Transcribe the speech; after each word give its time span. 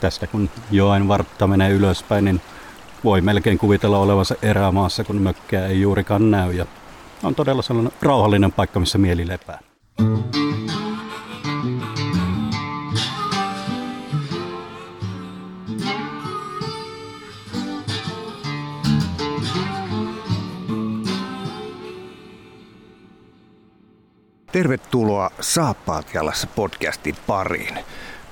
tästä 0.00 0.26
kun 0.26 0.50
joen 0.70 1.08
vartta 1.08 1.46
menee 1.46 1.70
ylöspäin, 1.70 2.24
niin 2.24 2.40
voi 3.04 3.20
melkein 3.20 3.58
kuvitella 3.58 3.98
olevansa 3.98 4.34
erämaassa, 4.42 5.04
kun 5.04 5.22
mökkää 5.22 5.66
ei 5.66 5.80
juurikaan 5.80 6.30
näy. 6.30 6.52
Ja 6.52 6.66
on 7.22 7.34
todella 7.34 7.62
sellainen 7.62 7.92
rauhallinen 8.02 8.52
paikka, 8.52 8.80
missä 8.80 8.98
mieli 8.98 9.28
lepää. 9.28 9.58
Tervetuloa 24.52 25.30
Saappaat 25.40 26.14
jalassa 26.14 26.46
podcastin 26.46 27.16
pariin. 27.26 27.78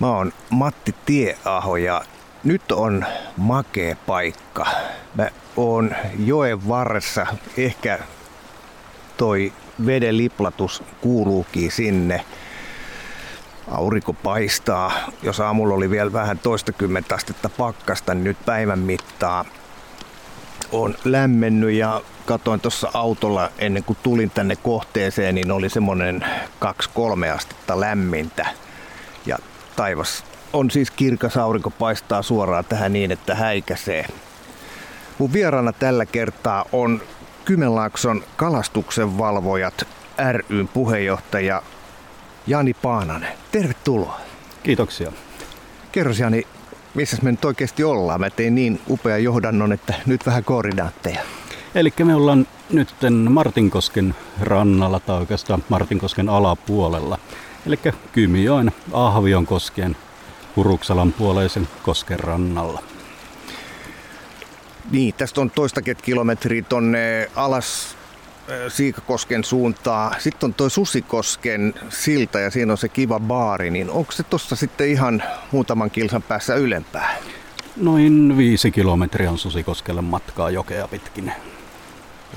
Mä 0.01 0.07
oon 0.07 0.33
Matti 0.51 0.95
Tieaho 1.07 1.77
ja 1.77 2.03
nyt 2.45 2.73
on 2.73 3.07
makea 3.37 3.97
paikka. 4.07 4.67
Mä 5.15 5.29
oon 5.57 5.91
joen 6.19 6.69
varressa, 6.69 7.27
ehkä 7.57 7.99
toi 9.17 9.53
veden 9.87 10.17
liplatus 10.17 10.83
kuuluukin 11.01 11.71
sinne. 11.71 12.25
Aurinko 13.71 14.13
paistaa. 14.13 14.93
Jos 15.23 15.41
aamulla 15.41 15.75
oli 15.75 15.91
vielä 15.91 16.13
vähän 16.13 16.39
toistakymmentä 16.39 17.15
astetta 17.15 17.49
pakkasta, 17.49 18.15
niin 18.15 18.25
nyt 18.25 18.37
päivän 18.47 18.79
mittaa 18.79 19.45
on 20.73 20.95
lämmennyt 21.05 21.73
ja 21.73 22.01
katoin 22.27 22.61
tuossa 22.61 22.91
autolla 22.95 23.51
ennen 23.59 23.85
kuin 23.85 23.99
tulin 24.03 24.31
tänne 24.31 24.57
kohteeseen, 24.57 25.35
niin 25.35 25.51
oli 25.51 25.69
semmoinen 25.69 26.25
2-3 26.65 27.35
astetta 27.35 27.81
lämmintä. 27.81 28.47
Taivas 29.77 30.25
on 30.53 30.71
siis 30.71 30.91
kirkas, 30.91 31.37
aurinko 31.37 31.71
paistaa 31.71 32.23
suoraan 32.23 32.65
tähän 32.65 32.93
niin, 32.93 33.13
että 33.13 33.35
häikäsee. 33.35 34.07
Mun 35.19 35.33
vieraana 35.33 35.73
tällä 35.73 36.07
kertaa 36.07 36.65
on 36.73 37.03
Kymenlaakson 37.45 38.23
kalastuksen 38.37 39.19
valvojat 39.19 39.87
ryn 40.49 40.69
puheenjohtaja 40.69 41.63
Jani 42.47 42.75
Paananen. 42.75 43.33
Tervetuloa. 43.53 44.21
Kiitoksia. 44.63 45.13
Kerro 45.93 46.13
Jani, 46.19 46.47
missä 46.95 47.17
me 47.23 47.31
nyt 47.31 47.45
oikeasti 47.45 47.85
ollaan? 47.85 48.21
Mä 48.21 48.31
tein 48.31 48.55
niin 48.55 48.81
upea 48.91 49.19
johdannon, 49.19 49.73
että 49.73 49.95
nyt 50.07 50.27
vähän 50.27 50.45
koordinaatteja. 50.45 51.21
Eli 51.75 51.93
me 52.05 52.15
ollaan 52.15 52.47
nyt 52.71 52.95
Martinkosken 53.29 54.15
rannalla 54.41 55.01
tai 55.01 55.19
oikeastaan 55.19 55.65
Martinkosken 55.69 56.29
alapuolella. 56.29 57.19
Eli 57.67 57.79
Kymijoen 58.13 58.73
Ahvion 58.93 59.47
koskien 59.47 59.97
Huruksalan 60.57 61.13
puoleisen 61.13 61.69
kosken 61.83 62.21
rannalla. 62.21 62.83
Niin, 64.91 65.15
tästä 65.15 65.41
on 65.41 65.51
toistaket 65.51 66.03
kilometriä 66.03 66.63
tonne 66.63 67.31
alas 67.37 67.97
äh, 68.51 68.73
Siikakosken 68.73 69.45
suuntaa. 69.45 70.15
Sitten 70.19 70.47
on 70.47 70.55
toi 70.55 70.71
Susikosken 70.71 71.75
silta 71.89 72.41
ja 72.41 72.51
siinä 72.51 72.73
on 72.73 72.79
se 72.79 72.89
kiva 72.89 73.21
baari, 73.21 73.71
niin 73.71 73.91
onko 73.91 74.13
se 74.13 74.23
tuossa 74.23 74.57
sitten 74.57 74.89
ihan 74.89 75.23
muutaman 75.53 75.91
kilsan 75.91 76.23
päässä 76.23 76.55
ylempää? 76.55 77.17
Noin 77.77 78.37
viisi 78.37 78.71
kilometriä 78.71 79.31
on 79.31 79.39
Susikoskelle 79.39 80.03
matkaa 80.03 80.51
jokea 80.51 80.89
pitkin. 80.89 81.33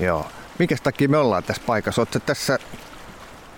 Joo. 0.00 0.26
Minkä 0.58 0.76
takia 0.82 1.08
me 1.08 1.16
ollaan 1.16 1.42
tässä 1.42 1.62
paikassa? 1.66 2.00
Oletko 2.00 2.18
tässä 2.18 2.58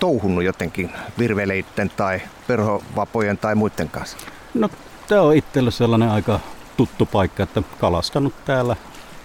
touhunut 0.03 0.45
jotenkin 0.45 0.91
virveleitten 1.19 1.91
tai 1.97 2.21
perhovapojen 2.47 3.39
tai 3.39 3.55
muiden 3.55 3.89
kanssa? 3.89 4.17
No, 4.55 4.69
tämä 5.09 5.21
on 5.21 5.37
itselle 5.37 5.71
sellainen 5.71 6.09
aika 6.09 6.41
tuttu 6.77 7.07
paikka, 7.07 7.43
että 7.43 7.63
kalastanut 7.79 8.45
täällä 8.45 8.77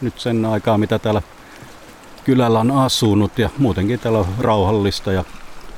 nyt 0.02 0.20
sen 0.20 0.46
aikaa, 0.46 0.78
mitä 0.78 1.00
täällä 1.00 1.22
kylällä 2.24 2.60
on 2.60 2.72
asunut 2.72 3.40
ja 3.40 3.50
muutenkin 3.58 4.00
täällä 4.00 4.20
on 4.20 4.26
rauhallista 4.40 5.12
ja 5.12 5.24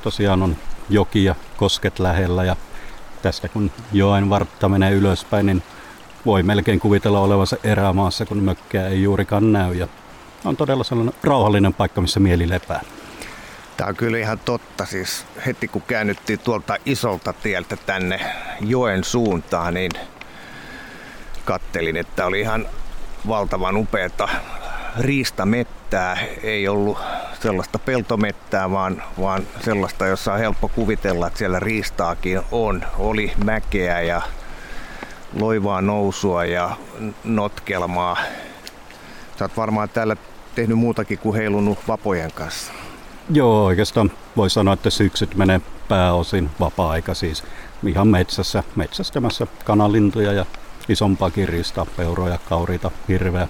tosiaan 0.02 0.42
on 0.42 0.56
joki 0.90 1.24
ja 1.24 1.34
kosket 1.56 1.98
lähellä 1.98 2.44
ja 2.44 2.56
tästä 3.22 3.48
kun 3.48 3.70
joen 3.92 4.30
vartta 4.30 4.68
menee 4.68 4.92
ylöspäin, 4.92 5.46
niin 5.46 5.62
voi 6.26 6.42
melkein 6.42 6.80
kuvitella 6.80 7.20
olevansa 7.20 7.56
erämaassa, 7.64 8.26
kun 8.26 8.38
mökkää 8.38 8.88
ei 8.88 9.02
juurikaan 9.02 9.52
näy 9.52 9.74
ja 9.74 9.88
on 10.44 10.56
todella 10.56 10.84
sellainen 10.84 11.14
rauhallinen 11.24 11.74
paikka, 11.74 12.00
missä 12.00 12.20
mieli 12.20 12.48
lepää. 12.48 12.80
Tämä 13.80 13.88
on 13.88 13.96
kyllä 13.96 14.18
ihan 14.18 14.38
totta. 14.38 14.86
Siis 14.86 15.26
heti 15.46 15.68
kun 15.68 15.82
käännyttiin 15.82 16.38
tuolta 16.38 16.76
isolta 16.86 17.32
tieltä 17.32 17.76
tänne 17.76 18.20
joen 18.60 19.04
suuntaan, 19.04 19.74
niin 19.74 19.90
kattelin, 21.44 21.96
että 21.96 22.26
oli 22.26 22.40
ihan 22.40 22.66
valtavan 23.28 23.76
upeata 23.76 24.28
riistamettää. 24.98 26.18
Ei 26.42 26.68
ollut 26.68 26.98
sellaista 27.42 27.78
peltomettää, 27.78 28.70
vaan, 28.70 29.02
vaan 29.20 29.46
sellaista, 29.64 30.06
jossa 30.06 30.32
on 30.32 30.38
helppo 30.38 30.68
kuvitella, 30.68 31.26
että 31.26 31.38
siellä 31.38 31.60
riistaakin 31.60 32.40
on. 32.50 32.84
Oli 32.98 33.32
mäkeä 33.44 34.00
ja 34.00 34.22
loivaa 35.40 35.80
nousua 35.80 36.44
ja 36.44 36.76
notkelmaa. 37.24 38.16
Sä 39.38 39.44
oot 39.44 39.56
varmaan 39.56 39.88
täällä 39.88 40.16
tehnyt 40.54 40.78
muutakin 40.78 41.18
kuin 41.18 41.36
heilunut 41.36 41.78
vapojen 41.88 42.32
kanssa. 42.32 42.72
Joo, 43.32 43.64
oikeastaan 43.64 44.12
voi 44.36 44.50
sanoa, 44.50 44.74
että 44.74 44.90
syksyt 44.90 45.34
menee 45.34 45.60
pääosin 45.88 46.50
vapaa-aika 46.60 47.14
siis 47.14 47.44
ihan 47.86 48.08
metsässä, 48.08 48.62
metsästämässä 48.76 49.46
kanalintuja 49.64 50.32
ja 50.32 50.46
isompaa 50.88 51.30
kirjista, 51.30 51.86
peuroja, 51.96 52.38
kauriita, 52.48 52.90
hirveä, 53.08 53.48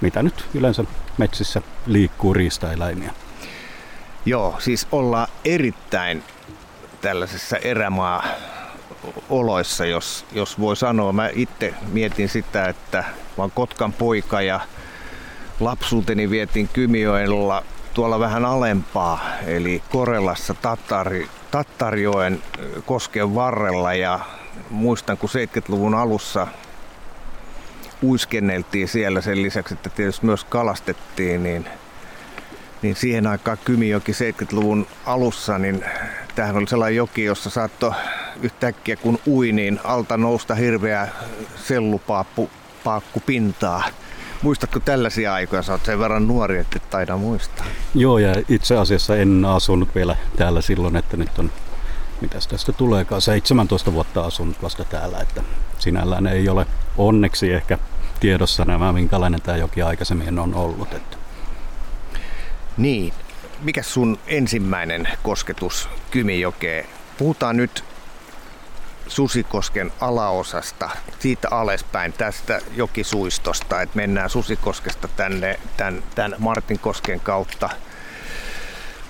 mitä 0.00 0.22
nyt 0.22 0.44
yleensä 0.54 0.84
metsissä 1.18 1.62
liikkuu 1.86 2.34
riistaeläimiä. 2.34 3.14
Joo, 4.26 4.56
siis 4.58 4.86
ollaan 4.92 5.28
erittäin 5.44 6.22
tällaisessa 7.00 7.56
erämaa 7.56 8.24
oloissa, 9.30 9.86
jos, 9.86 10.24
jos 10.32 10.60
voi 10.60 10.76
sanoa. 10.76 11.12
Mä 11.12 11.30
itse 11.34 11.74
mietin 11.92 12.28
sitä, 12.28 12.64
että 12.64 12.98
mä 13.38 13.42
oon 13.42 13.50
Kotkan 13.50 13.92
poika 13.92 14.42
ja 14.42 14.60
lapsuuteni 15.60 16.30
vietin 16.30 16.68
Kymijoella 16.68 17.64
tuolla 17.94 18.20
vähän 18.20 18.44
alempaa, 18.44 19.20
eli 19.46 19.82
Korelassa 19.90 20.54
Tattari, 20.54 21.28
Tattarjoen 21.50 22.42
kosken 22.86 23.34
varrella 23.34 23.94
ja 23.94 24.20
muistan 24.70 25.18
kun 25.18 25.30
70-luvun 25.30 25.94
alussa 25.94 26.46
uiskenneltiin 28.02 28.88
siellä 28.88 29.20
sen 29.20 29.42
lisäksi, 29.42 29.74
että 29.74 29.90
tietysti 29.90 30.26
myös 30.26 30.44
kalastettiin, 30.44 31.42
niin, 31.42 31.68
niin 32.82 32.96
siihen 32.96 33.26
aikaan 33.26 33.58
Kymijoki 33.64 34.12
70-luvun 34.12 34.86
alussa, 35.06 35.58
niin 35.58 35.84
tämähän 36.34 36.56
oli 36.56 36.66
sellainen 36.66 36.96
joki, 36.96 37.24
jossa 37.24 37.50
saattoi 37.50 37.92
yhtäkkiä 38.42 38.96
kun 38.96 39.18
ui, 39.26 39.52
niin 39.52 39.80
alta 39.84 40.16
nousta 40.16 40.54
hirveä 40.54 41.08
sellupaappu 41.56 42.50
paakku 42.84 43.22
pintaa. 43.26 43.84
Muistatko 44.42 44.80
tällaisia 44.80 45.34
aikoja? 45.34 45.62
Sä 45.62 45.72
oot 45.72 45.84
sen 45.84 45.98
verran 45.98 46.26
nuori, 46.26 46.58
että 46.58 46.76
et 46.76 46.90
taida 46.90 47.16
muistaa. 47.16 47.66
Joo, 47.94 48.18
ja 48.18 48.34
itse 48.48 48.76
asiassa 48.76 49.16
en 49.16 49.44
asunut 49.44 49.94
vielä 49.94 50.16
täällä 50.36 50.60
silloin, 50.60 50.96
että 50.96 51.16
nyt 51.16 51.38
on, 51.38 51.52
mitäs 52.20 52.46
tästä 52.46 52.72
tuleekaan, 52.72 53.22
17 53.22 53.92
vuotta 53.92 54.20
asunut 54.24 54.62
vasta 54.62 54.84
täällä, 54.84 55.18
että 55.18 55.42
sinällään 55.78 56.26
ei 56.26 56.48
ole 56.48 56.66
onneksi 56.96 57.52
ehkä 57.52 57.78
tiedossa 58.20 58.64
nämä, 58.64 58.92
minkälainen 58.92 59.42
tämä 59.42 59.58
joki 59.58 59.82
aikaisemmin 59.82 60.38
on 60.38 60.54
ollut. 60.54 60.94
Että. 60.94 61.16
Niin, 62.76 63.12
mikä 63.62 63.82
sun 63.82 64.18
ensimmäinen 64.26 65.08
kosketus 65.22 65.88
Kymijokeen? 66.10 66.86
Puhutaan 67.18 67.56
nyt 67.56 67.84
Susikosken 69.12 69.92
alaosasta, 70.00 70.90
siitä 71.18 71.48
alaspäin 71.50 72.12
tästä 72.12 72.60
jokisuistosta, 72.76 73.82
että 73.82 73.96
mennään 73.96 74.30
Susikoskesta 74.30 75.08
tänne 75.08 75.60
tämän, 75.76 76.02
tämän 76.14 76.34
Martinkosken 76.38 77.20
kautta 77.20 77.70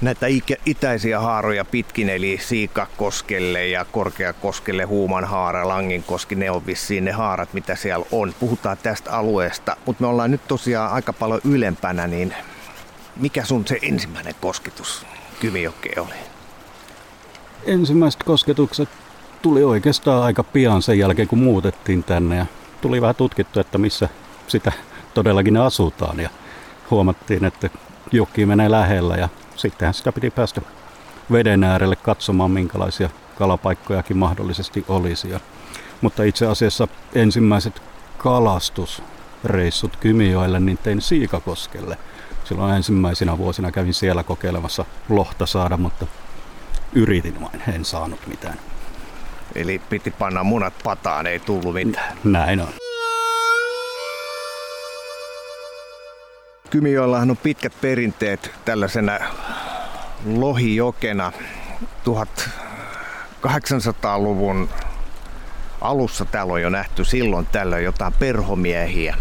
näitä 0.00 0.26
itäisiä 0.66 1.20
haaroja 1.20 1.64
pitkin, 1.64 2.08
eli 2.08 2.38
Siikakoskelle 2.42 3.66
ja 3.66 3.84
Korkeakoskelle, 3.84 4.84
Huumanhaara, 4.84 5.68
Langinkoski, 5.68 6.34
ne 6.34 6.50
on 6.50 6.66
vissiin 6.66 7.04
ne 7.04 7.12
haarat, 7.12 7.52
mitä 7.52 7.76
siellä 7.76 8.06
on. 8.12 8.34
Puhutaan 8.40 8.78
tästä 8.82 9.10
alueesta, 9.10 9.76
mutta 9.86 10.02
me 10.02 10.06
ollaan 10.06 10.30
nyt 10.30 10.48
tosiaan 10.48 10.92
aika 10.92 11.12
paljon 11.12 11.40
ylempänä, 11.44 12.06
niin 12.06 12.34
mikä 13.16 13.44
sun 13.44 13.66
se 13.66 13.78
ensimmäinen 13.82 14.34
kosketus 14.40 15.06
Kymijokeen 15.40 16.00
oli? 16.00 16.14
Ensimmäiset 17.66 18.22
kosketukset 18.22 18.88
tuli 19.42 19.64
oikeastaan 19.64 20.22
aika 20.22 20.42
pian 20.42 20.82
sen 20.82 20.98
jälkeen, 20.98 21.28
kun 21.28 21.38
muutettiin 21.38 22.04
tänne 22.04 22.36
ja 22.36 22.46
tuli 22.80 23.00
vähän 23.00 23.14
tutkittu, 23.14 23.60
että 23.60 23.78
missä 23.78 24.08
sitä 24.46 24.72
todellakin 25.14 25.56
asutaan 25.56 26.20
ja 26.20 26.30
huomattiin, 26.90 27.44
että 27.44 27.70
joki 28.12 28.46
menee 28.46 28.70
lähellä 28.70 29.16
ja 29.16 29.28
sittenhän 29.56 29.94
sitä 29.94 30.12
piti 30.12 30.30
päästä 30.30 30.62
veden 31.32 31.64
äärelle 31.64 31.96
katsomaan, 31.96 32.50
minkälaisia 32.50 33.10
kalapaikkojakin 33.38 34.16
mahdollisesti 34.16 34.84
olisi. 34.88 35.30
Ja 35.30 35.40
Mutta 36.00 36.22
itse 36.22 36.46
asiassa 36.46 36.88
ensimmäiset 37.14 37.82
kalastusreissut 38.18 39.96
Kymijoelle 39.96 40.60
niin 40.60 40.78
tein 40.78 41.00
Siikakoskelle. 41.00 41.98
Silloin 42.44 42.76
ensimmäisenä 42.76 43.38
vuosina 43.38 43.72
kävin 43.72 43.94
siellä 43.94 44.22
kokeilemassa 44.22 44.84
lohta 45.08 45.46
saada, 45.46 45.76
mutta 45.76 46.06
yritin 46.92 47.40
vain, 47.40 47.62
en 47.74 47.84
saanut 47.84 48.26
mitään. 48.26 48.71
Eli 49.54 49.80
piti 49.90 50.10
panna 50.10 50.44
munat 50.44 50.74
pataan, 50.84 51.26
ei 51.26 51.40
tullut 51.40 51.74
mitään. 51.74 52.16
Näin 52.24 52.60
on. 52.60 52.68
Kymijoellahan 56.70 57.30
on 57.30 57.36
pitkät 57.36 57.72
perinteet 57.80 58.50
tällaisena 58.64 59.18
lohijokena. 60.26 61.32
1800-luvun 63.44 64.68
alussa 65.80 66.24
täällä 66.24 66.52
on 66.52 66.62
jo 66.62 66.68
nähty 66.68 67.04
silloin 67.04 67.46
tällöin 67.46 67.84
jotain 67.84 68.12
perhomiehiä. 68.12 69.16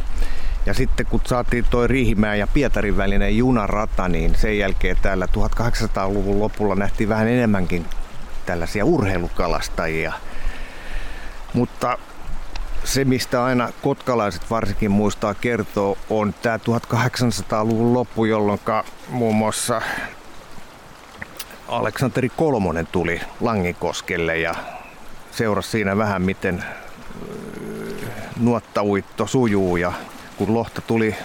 Ja 0.65 0.73
sitten 0.73 1.05
kun 1.05 1.21
saatiin 1.27 1.65
toi 1.69 1.87
Riihimäen 1.87 2.39
ja 2.39 2.47
Pietarin 2.47 2.97
välinen 2.97 3.37
junarata, 3.37 4.07
niin 4.07 4.35
sen 4.35 4.57
jälkeen 4.57 4.97
täällä 5.01 5.25
1800-luvun 5.25 6.39
lopulla 6.39 6.75
nähtiin 6.75 7.09
vähän 7.09 7.27
enemmänkin 7.27 7.85
tällaisia 8.45 8.85
urheilukalastajia. 8.85 10.13
Mutta 11.53 11.97
se, 12.83 13.05
mistä 13.05 13.43
aina 13.43 13.69
kotkalaiset 13.81 14.49
varsinkin 14.49 14.91
muistaa 14.91 15.33
kertoa, 15.33 15.97
on 16.09 16.33
tämä 16.41 16.57
1800-luvun 16.57 17.93
loppu, 17.93 18.25
jolloin 18.25 18.59
muun 19.09 19.35
muassa 19.35 19.81
Aleksanteri 21.67 22.29
Kolmonen 22.29 22.87
tuli 22.87 23.21
Langikoskelle 23.41 24.37
ja 24.37 24.55
seurasi 25.31 25.69
siinä 25.69 25.97
vähän, 25.97 26.21
miten 26.21 26.63
nuottauitto 28.39 29.27
sujuu 29.27 29.77
ja 29.77 29.93
kun 30.37 30.53
lohta 30.53 30.81
tuli 30.81 31.15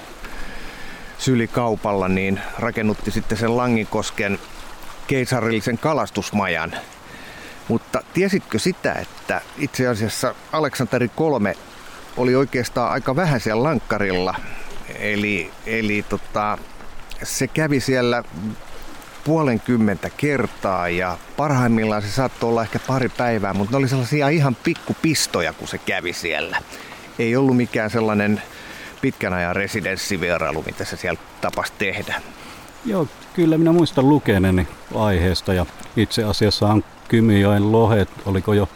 sylikaupalla, 1.19 2.09
niin 2.09 2.41
rakennutti 2.59 3.11
sitten 3.11 3.39
sen 3.39 3.57
Langikosken 3.57 4.39
keisarillisen 5.07 5.79
kalastusmajan. 5.79 6.73
Mutta 7.69 8.03
tiesitkö 8.15 8.59
sitä, 8.59 8.93
että 8.93 9.41
itse 9.59 9.89
asiassa 9.89 10.35
Aleksanteri 10.53 11.11
kolme 11.17 11.55
oli 12.17 12.35
oikeastaan 12.35 12.93
aika 12.93 13.17
vähän 13.17 13.41
siellä 13.41 13.63
lankkarilla. 13.63 14.35
Eli, 14.99 15.51
eli 15.67 16.05
tota, 16.09 16.59
se 17.23 17.47
kävi 17.47 17.81
siellä 17.81 18.23
puolenkymmentä 19.25 20.11
kertaa 20.11 20.89
ja 20.89 21.19
parhaimmillaan 21.37 22.03
se 22.03 22.09
saattoi 22.09 22.51
olla 22.51 22.63
ehkä 22.63 22.79
pari 22.79 23.09
päivää, 23.09 23.55
mutta 23.55 23.73
ne 23.73 23.77
oli 23.77 23.89
sellaisia 23.89 24.29
ihan 24.29 24.57
pikkupistoja, 24.65 25.53
kun 25.53 25.69
se 25.69 25.79
kävi 25.79 26.13
siellä. 26.13 26.63
Ei 27.19 27.37
ollut 27.37 27.57
mikään 27.57 27.91
sellainen 27.91 28.43
pitkän 29.01 29.33
ajan 29.33 29.57
residenssivierailu, 29.57 30.63
mitä 30.67 30.85
se 30.85 30.97
siellä 30.97 31.21
tapasi 31.41 31.73
tehdä. 31.79 32.23
Joo, 32.85 33.09
kyllä 33.35 33.59
minä 33.59 33.73
muistan 33.73 34.09
lukeneeni 34.09 34.69
aiheesta 34.95 35.55
ja 35.55 35.67
itse 35.97 36.25
asiassa 36.25 36.67
on 36.67 36.85
Kymijoen 37.09 37.73
lohet, 37.73 38.09
oliko 38.27 38.53
jo 38.53 38.69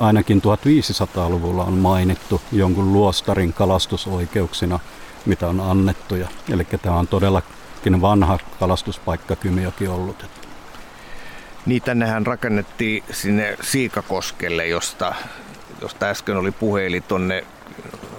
ainakin 0.00 0.42
1500-luvulla 0.42 1.64
on 1.64 1.72
mainittu 1.72 2.40
jonkun 2.52 2.92
luostarin 2.92 3.52
kalastusoikeuksina, 3.52 4.78
mitä 5.26 5.48
on 5.48 5.60
annettu. 5.60 6.14
Eli 6.52 6.66
tämä 6.82 6.98
on 6.98 7.08
todellakin 7.08 8.00
vanha 8.00 8.38
kalastuspaikka 8.60 9.36
Kymijoki 9.36 9.88
ollut. 9.88 10.26
Niin 11.66 11.82
tännehän 11.82 12.26
rakennettiin 12.26 13.04
sinne 13.10 13.56
Siikakoskelle, 13.62 14.66
josta, 14.66 15.14
josta 15.80 16.06
äsken 16.06 16.36
oli 16.36 16.50
puhe, 16.50 16.86
eli 16.86 17.00
tuonne 17.00 17.44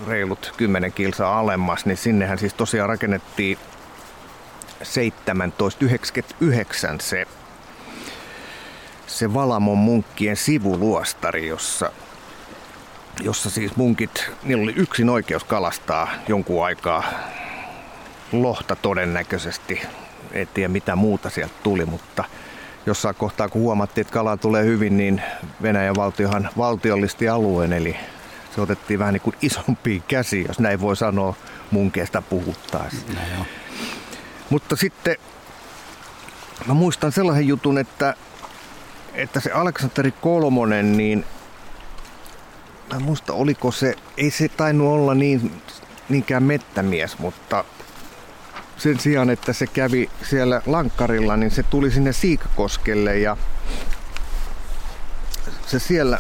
reilut 0.08 0.54
10 0.58 0.94
kilsaa 0.94 1.40
alemmas, 1.40 1.86
niin 1.86 1.98
sinnehän 1.98 2.38
siis 2.38 2.54
tosiaan 2.54 2.90
rakennettiin 2.90 3.58
1799 4.78 7.00
se, 7.00 7.28
se 9.12 9.34
Valamon 9.34 9.78
munkkien 9.78 10.36
sivuluostari, 10.36 11.48
jossa, 11.48 11.92
jossa 13.22 13.50
siis 13.50 13.76
munkit, 13.76 14.32
niillä 14.44 14.64
oli 14.64 14.74
yksin 14.76 15.10
oikeus 15.10 15.44
kalastaa 15.44 16.10
jonkun 16.28 16.66
aikaa 16.66 17.04
lohta 18.32 18.76
todennäköisesti. 18.76 19.82
En 20.32 20.48
tiedä 20.54 20.68
mitä 20.68 20.96
muuta 20.96 21.30
sieltä 21.30 21.54
tuli, 21.64 21.86
mutta 21.86 22.24
jossain 22.86 23.16
kohtaa 23.16 23.50
kun 23.50 23.62
huomattiin, 23.62 24.02
että 24.02 24.14
kala 24.14 24.38
tulee 24.38 24.64
hyvin, 24.66 24.98
niin 24.98 25.22
Venäjän 25.62 25.96
valtiohan 25.96 26.50
valtiollisti 26.58 27.30
alueen, 27.30 27.74
eli 27.74 27.96
se 28.56 28.62
otettiin 28.62 29.00
vähän 29.00 29.14
niin 29.14 29.22
kuin 29.22 29.36
isompiin 29.42 30.04
käsiin, 30.08 30.46
jos 30.48 30.60
näin 30.60 30.82
voi 30.82 30.96
sanoa 30.96 31.36
munkeesta 31.72 32.22
puhuttaessa. 32.22 33.06
No, 33.38 33.46
Mutta 34.50 34.76
sitten 34.76 35.16
mä 36.68 36.74
muistan 36.74 37.12
sellaisen 37.12 37.48
jutun, 37.48 37.78
että, 37.78 38.16
että 39.14 39.40
se 39.40 39.52
Aleksanteri 39.52 40.12
Kolmonen, 40.12 40.98
niin 40.98 41.26
mä 42.94 43.00
muista 43.00 43.34
oliko 43.34 43.72
se, 43.72 43.96
ei 44.18 44.32
se 44.32 44.50
tainnut 44.50 44.88
olla 44.88 45.16
niin, 45.16 45.62
niinkään 46.10 46.44
mettämies, 46.44 47.20
mutta 47.20 47.64
sen 48.78 49.00
sijaan, 49.00 49.30
että 49.30 49.54
se 49.54 49.68
kävi 49.68 50.10
siellä 50.30 50.62
lankkarilla, 50.66 51.38
niin 51.38 51.52
se 51.52 51.64
tuli 51.64 51.92
sinne 51.92 52.14
Siikakoskelle 52.14 53.20
ja 53.20 53.38
se 55.68 55.80
siellä 55.80 56.18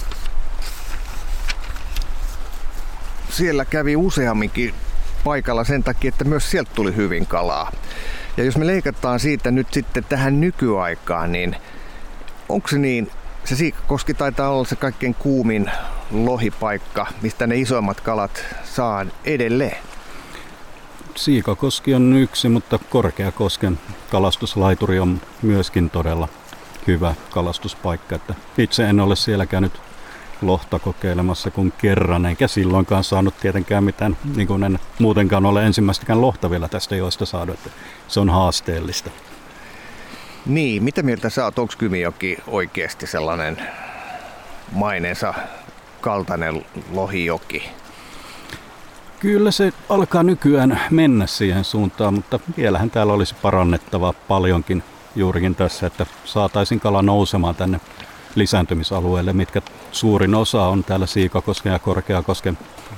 siellä 3.30 3.66
kävi 3.66 3.96
useamminkin 3.96 4.74
paikalla 5.24 5.64
sen 5.64 5.84
takia, 5.84 6.10
että 6.10 6.24
myös 6.24 6.52
sieltä 6.52 6.72
tuli 6.76 6.96
hyvin 6.96 7.28
kalaa. 7.28 7.72
Ja 8.38 8.44
jos 8.44 8.58
me 8.58 8.68
leikataan 8.68 9.20
siitä 9.20 9.52
nyt 9.52 9.68
sitten 9.74 10.04
tähän 10.04 10.42
nykyaikaan, 10.42 11.32
niin 11.32 11.56
onko 12.52 12.68
se 12.68 12.78
niin, 12.78 13.12
se 13.44 13.56
Siikakoski 13.56 14.14
taitaa 14.14 14.50
olla 14.50 14.66
se 14.66 14.76
kaikkein 14.76 15.16
kuumin 15.16 15.72
lohipaikka, 16.12 17.08
mistä 17.22 17.48
ne 17.48 17.56
isoimmat 17.58 18.02
kalat 18.02 18.46
saa 18.64 19.06
edelleen? 19.24 19.78
Siikakoski 21.16 21.94
on 21.94 22.14
yksi, 22.14 22.50
mutta 22.50 22.80
Korkeakosken 22.90 23.80
kalastuslaituri 24.12 25.00
on 25.00 25.22
myöskin 25.42 25.90
todella 25.90 26.28
hyvä 26.88 27.16
kalastuspaikka. 27.30 28.16
Että 28.16 28.36
itse 28.58 28.90
en 28.90 29.00
ole 29.00 29.16
siellä 29.16 29.46
käynyt 29.46 29.82
lohta 30.42 30.80
kokeilemassa 30.80 31.52
kuin 31.52 31.74
kerran, 31.78 32.26
enkä 32.26 32.48
silloinkaan 32.48 33.04
saanut 33.04 33.38
tietenkään 33.38 33.84
mitään, 33.84 34.18
niin 34.36 34.48
kuin 34.48 34.64
en 34.64 34.80
muutenkaan 35.00 35.46
ole 35.46 35.66
ensimmäistäkään 35.66 36.22
lohta 36.22 36.50
vielä 36.50 36.68
tästä 36.68 36.96
joista 36.96 37.26
saanut, 37.26 37.56
että 37.56 37.70
se 38.08 38.20
on 38.20 38.30
haasteellista. 38.30 39.12
Niin, 40.46 40.84
mitä 40.84 41.04
mieltä 41.04 41.30
sä 41.30 41.46
oot, 41.46 41.60
onko 41.60 41.74
Kymijoki 41.78 42.38
oikeasti 42.48 43.08
sellainen 43.08 43.58
maineensa 44.72 45.34
kaltainen 46.02 46.66
lohijoki? 46.92 47.70
Kyllä 49.20 49.52
se 49.52 49.74
alkaa 49.90 50.24
nykyään 50.24 50.82
mennä 50.90 51.28
siihen 51.28 51.64
suuntaan, 51.64 52.14
mutta 52.14 52.40
vielähän 52.58 52.92
täällä 52.92 53.14
olisi 53.14 53.36
parannettavaa 53.42 54.14
paljonkin 54.14 54.84
juurikin 55.16 55.56
tässä, 55.56 55.88
että 55.88 56.06
saataisiin 56.26 56.80
kala 56.80 57.02
nousemaan 57.02 57.56
tänne 57.56 57.80
lisääntymisalueelle, 58.36 59.34
mitkä 59.34 59.62
suurin 59.92 60.36
osa 60.36 60.64
on 60.64 60.84
täällä 60.84 61.06
Siikakosken 61.06 61.74
ja 61.74 61.80
Korkeakosken 61.80 62.58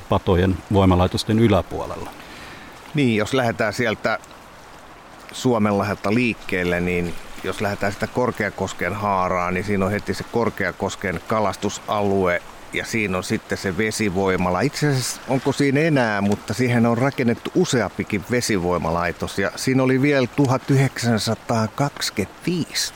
patojen 0.10 0.58
voimalaitosten 0.74 1.40
yläpuolella. 1.40 2.10
Niin, 2.94 3.16
jos 3.16 3.34
lähdetään 3.34 3.74
sieltä 3.74 4.20
Suomenlahdelta 5.32 6.14
liikkeelle, 6.14 6.80
niin 6.82 7.14
jos 7.44 7.62
lähdetään 7.62 7.94
sitä 7.94 8.08
Korkeakosken 8.08 8.94
haaraan, 8.94 9.54
niin 9.54 9.64
siinä 9.64 9.86
on 9.86 9.92
heti 9.92 10.14
se 10.14 10.24
Korkeakosken 10.24 11.20
kalastusalue 11.28 12.42
ja 12.74 12.86
siinä 12.86 13.18
on 13.18 13.24
sitten 13.24 13.58
se 13.58 13.78
vesivoimala. 13.78 14.62
Itse 14.62 14.88
asiassa 14.88 15.22
onko 15.28 15.52
siinä 15.52 15.80
enää, 15.80 16.22
mutta 16.22 16.54
siihen 16.54 16.86
on 16.86 16.98
rakennettu 16.98 17.52
useampikin 17.56 18.26
vesivoimalaitos 18.32 19.40
ja 19.40 19.52
siinä 19.56 19.84
oli 19.84 20.02
vielä 20.02 20.28
1925 20.36 22.94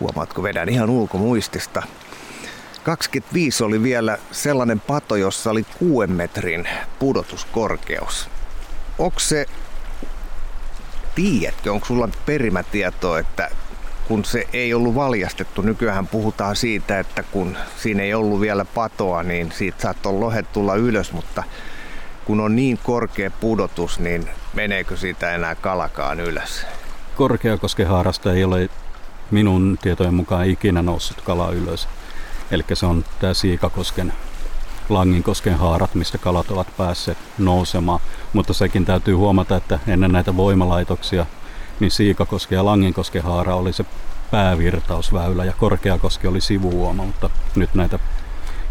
Huomaatko, 0.00 0.42
vedän 0.42 0.68
ihan 0.68 0.90
ulkomuistista. 0.90 1.82
25 2.82 3.64
oli 3.64 3.82
vielä 3.82 4.18
sellainen 4.32 4.80
pato, 4.80 5.16
jossa 5.16 5.50
oli 5.50 5.66
6 5.78 6.06
metrin 6.06 6.68
pudotuskorkeus. 6.98 8.28
Onko 8.98 9.20
se, 9.20 9.46
tiedätkö, 11.16 11.72
onko 11.72 11.86
sulla 11.86 12.08
perimätietoa, 12.26 13.18
että 13.18 13.50
kun 14.08 14.24
se 14.24 14.44
ei 14.52 14.74
ollut 14.74 14.94
valjastettu, 14.94 15.62
nykyään 15.62 16.06
puhutaan 16.06 16.56
siitä, 16.56 16.98
että 16.98 17.22
kun 17.22 17.56
siinä 17.76 18.02
ei 18.02 18.14
ollut 18.14 18.40
vielä 18.40 18.64
patoa, 18.64 19.22
niin 19.22 19.52
siitä 19.52 19.82
saattoi 19.82 20.12
lohet 20.12 20.52
tulla 20.52 20.74
ylös, 20.74 21.12
mutta 21.12 21.42
kun 22.24 22.40
on 22.40 22.56
niin 22.56 22.78
korkea 22.82 23.30
pudotus, 23.30 24.00
niin 24.00 24.28
meneekö 24.54 24.96
siitä 24.96 25.34
enää 25.34 25.54
kalakaan 25.54 26.20
ylös? 26.20 26.66
Korkeakoskehaarasta 27.16 28.32
ei 28.32 28.44
ole 28.44 28.68
minun 29.30 29.78
tietojen 29.82 30.14
mukaan 30.14 30.46
ikinä 30.46 30.82
noussut 30.82 31.20
kala 31.20 31.52
ylös. 31.52 31.88
Eli 32.50 32.64
se 32.74 32.86
on 32.86 33.04
tämä 33.20 33.34
Siikakosken 33.34 34.12
Langinkosken 34.88 35.58
haarat, 35.58 35.94
mistä 35.94 36.18
kalat 36.18 36.50
ovat 36.50 36.76
päässeet 36.76 37.18
nousemaan. 37.38 38.00
Mutta 38.36 38.54
sekin 38.54 38.84
täytyy 38.84 39.14
huomata, 39.14 39.56
että 39.56 39.78
ennen 39.86 40.12
näitä 40.12 40.36
voimalaitoksia 40.36 41.26
niin 41.80 41.90
Siikakoski 41.90 42.54
ja 42.54 42.64
Langinkosken 42.64 43.22
haara 43.22 43.54
oli 43.54 43.72
se 43.72 43.84
päävirtausväylä 44.30 45.44
ja 45.44 45.52
Korkeakoski 45.52 46.26
oli 46.26 46.40
sivuuoma, 46.40 47.04
mutta 47.04 47.30
nyt 47.54 47.74
näitä 47.74 47.98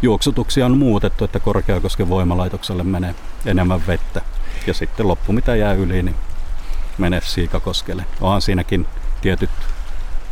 juoksutuksia 0.01 0.65
on 0.65 0.77
muutettu, 0.77 1.25
että 1.25 1.39
Korkeakosken 1.39 2.09
voimalaitokselle 2.09 2.83
menee 2.83 3.15
enemmän 3.45 3.87
vettä. 3.87 4.21
Ja 4.67 4.73
sitten 4.73 5.07
loppu 5.07 5.33
mitä 5.33 5.55
jää 5.55 5.73
yli, 5.73 6.03
niin 6.03 6.15
menee 6.97 7.21
Siikakoskelle. 7.21 8.05
Onhan 8.21 8.41
siinäkin 8.41 8.87
tietyt 9.21 9.49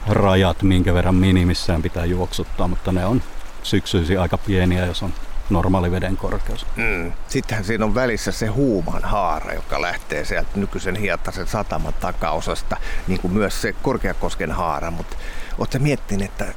rajat, 0.08 0.64
minkä 0.64 0.94
verran 0.94 1.16
minimissään 1.16 1.82
pitää 1.82 2.06
juoksuttaa, 2.06 2.68
mutta 2.68 2.92
ne 2.92 3.06
on 3.06 3.22
syksyisin 3.64 4.20
aika 4.20 4.38
pieniä, 4.38 4.86
jos 4.86 5.04
on 5.04 5.14
normaali 5.50 5.92
veden 5.92 6.18
korkeus. 6.18 6.66
Mm. 6.76 7.12
Sittenhän 7.28 7.66
siinä 7.66 7.86
on 7.86 7.96
välissä 7.96 8.32
se 8.32 8.48
huuman 8.48 9.04
haara, 9.04 9.54
joka 9.54 9.82
lähtee 9.82 10.26
sieltä 10.26 10.50
nykyisen 10.56 10.96
Hietasen 10.96 11.48
sataman 11.48 11.94
takaosasta, 11.94 12.78
niin 13.08 13.20
kuin 13.20 13.34
myös 13.34 13.62
se 13.62 13.74
Korkeakosken 13.82 14.52
haara. 14.52 14.92
Mutta 14.92 15.18
oletko 15.58 15.80
miettinyt, 15.80 16.32
että 16.32 16.54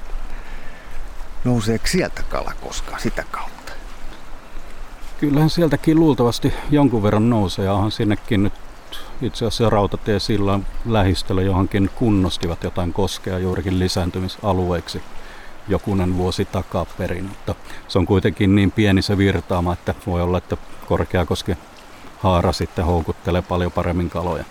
nouseeko 1.44 1.86
sieltä 1.86 2.22
kala 2.22 2.52
koskaan 2.60 3.00
sitä 3.00 3.24
kautta? 3.30 3.72
Kyllähän 5.20 5.50
sieltäkin 5.50 6.00
luultavasti 6.00 6.54
jonkun 6.70 7.02
verran 7.02 7.30
nousee, 7.30 7.70
onhan 7.70 7.90
sinnekin 7.90 8.42
nyt 8.42 8.52
itse 9.22 9.46
asiassa 9.46 9.70
rautatiesillan 9.70 10.66
lähistöllä 10.84 11.42
johonkin 11.42 11.90
kunnostivat 11.94 12.64
jotain 12.64 12.92
koskea 12.92 13.38
juurikin 13.38 13.78
lisääntymisalueeksi 13.78 15.02
jokunen 15.68 16.16
vuosi 16.16 16.44
takaperin, 16.44 17.24
mutta 17.24 17.54
se 17.88 17.98
on 17.98 18.06
kuitenkin 18.06 18.54
niin 18.54 18.72
pieni 18.72 19.02
se 19.02 19.18
virtaama, 19.18 19.72
että 19.72 19.94
voi 20.06 20.22
olla, 20.22 20.38
että 20.38 20.56
Korkeakoski 20.86 21.56
haara 22.18 22.52
sitten 22.52 22.84
houkuttelee 22.84 23.42
paljon 23.42 23.72
paremmin 23.72 24.10
kaloja. 24.10 24.44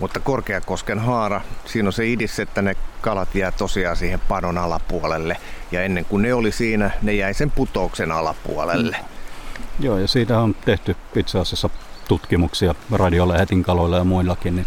Mutta 0.00 0.20
Korkeakosken 0.20 0.98
haara, 0.98 1.40
siinä 1.64 1.88
on 1.88 1.92
se 1.92 2.08
idis, 2.08 2.38
että 2.38 2.62
ne 2.62 2.76
kalat 3.00 3.34
jää 3.34 3.52
tosiaan 3.52 3.96
siihen 3.96 4.20
padon 4.28 4.58
alapuolelle. 4.58 5.36
Ja 5.72 5.82
ennen 5.82 6.04
kuin 6.04 6.22
ne 6.22 6.34
oli 6.34 6.52
siinä, 6.52 6.90
ne 7.02 7.12
jäi 7.12 7.34
sen 7.34 7.50
putouksen 7.50 8.12
alapuolelle. 8.12 8.96
Mm. 8.98 9.04
Joo, 9.84 9.98
ja 9.98 10.08
siitä 10.08 10.40
on 10.40 10.54
tehty 10.54 10.96
itse 11.16 11.38
asiassa 11.38 11.70
tutkimuksia 12.08 12.74
radiolähetin 12.92 13.62
kaloilla 13.62 13.96
ja 13.96 14.04
muillakin. 14.04 14.56
Niin 14.56 14.66